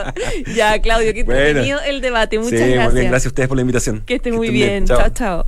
Ya, 0.55 0.81
Claudio, 0.81 1.15
qué 1.15 1.23
Bueno. 1.25 1.41
entretenido 1.41 1.81
el 1.81 2.01
debate. 2.01 2.39
Muchas 2.39 2.59
sí, 2.61 2.67
gracias. 2.67 2.85
muy 2.93 3.01
bien. 3.01 3.11
Gracias 3.11 3.27
a 3.27 3.29
ustedes 3.29 3.49
por 3.49 3.57
la 3.57 3.63
invitación. 3.63 4.03
Que 4.05 4.15
esté 4.17 4.33
muy 4.33 4.51
bien. 4.51 4.85
Chao, 4.87 5.09
chao. 5.11 5.47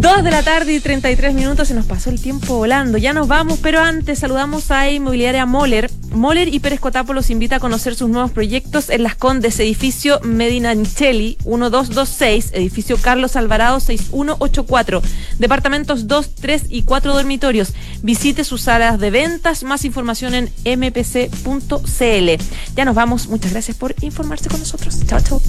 Dos 0.00 0.22
de 0.22 0.30
la 0.30 0.44
tarde 0.44 0.74
y 0.74 0.78
33 0.78 1.34
minutos, 1.34 1.66
se 1.66 1.74
nos 1.74 1.84
pasó 1.84 2.10
el 2.10 2.20
tiempo 2.20 2.56
volando. 2.56 2.98
Ya 2.98 3.12
nos 3.12 3.26
vamos, 3.26 3.58
pero 3.60 3.80
antes 3.80 4.20
saludamos 4.20 4.70
a 4.70 4.88
Inmobiliaria 4.88 5.44
Moller. 5.44 5.90
Moller 6.12 6.54
y 6.54 6.60
Pérez 6.60 6.78
Cotapo 6.78 7.12
los 7.14 7.30
invita 7.30 7.56
a 7.56 7.60
conocer 7.60 7.96
sus 7.96 8.08
nuevos 8.08 8.30
proyectos 8.30 8.90
en 8.90 9.02
Las 9.02 9.16
Condes, 9.16 9.58
edificio 9.58 10.20
Medina 10.22 10.70
Ancheli 10.70 11.36
1226, 11.44 12.52
edificio 12.54 12.96
Carlos 12.96 13.34
Alvarado 13.34 13.80
6184, 13.80 15.02
departamentos 15.40 16.06
2, 16.06 16.34
3 16.36 16.66
y 16.68 16.82
4 16.82 17.12
dormitorios. 17.12 17.72
Visite 18.02 18.44
sus 18.44 18.62
salas 18.62 19.00
de 19.00 19.10
ventas, 19.10 19.64
más 19.64 19.84
información 19.84 20.32
en 20.34 20.52
mpc.cl. 20.64 22.44
Ya 22.76 22.84
nos 22.84 22.94
vamos, 22.94 23.26
muchas 23.26 23.50
gracias 23.50 23.76
por 23.76 23.96
informarse 24.00 24.48
con 24.48 24.60
nosotros. 24.60 24.96
Chao, 25.06 25.20
chao. 25.20 25.42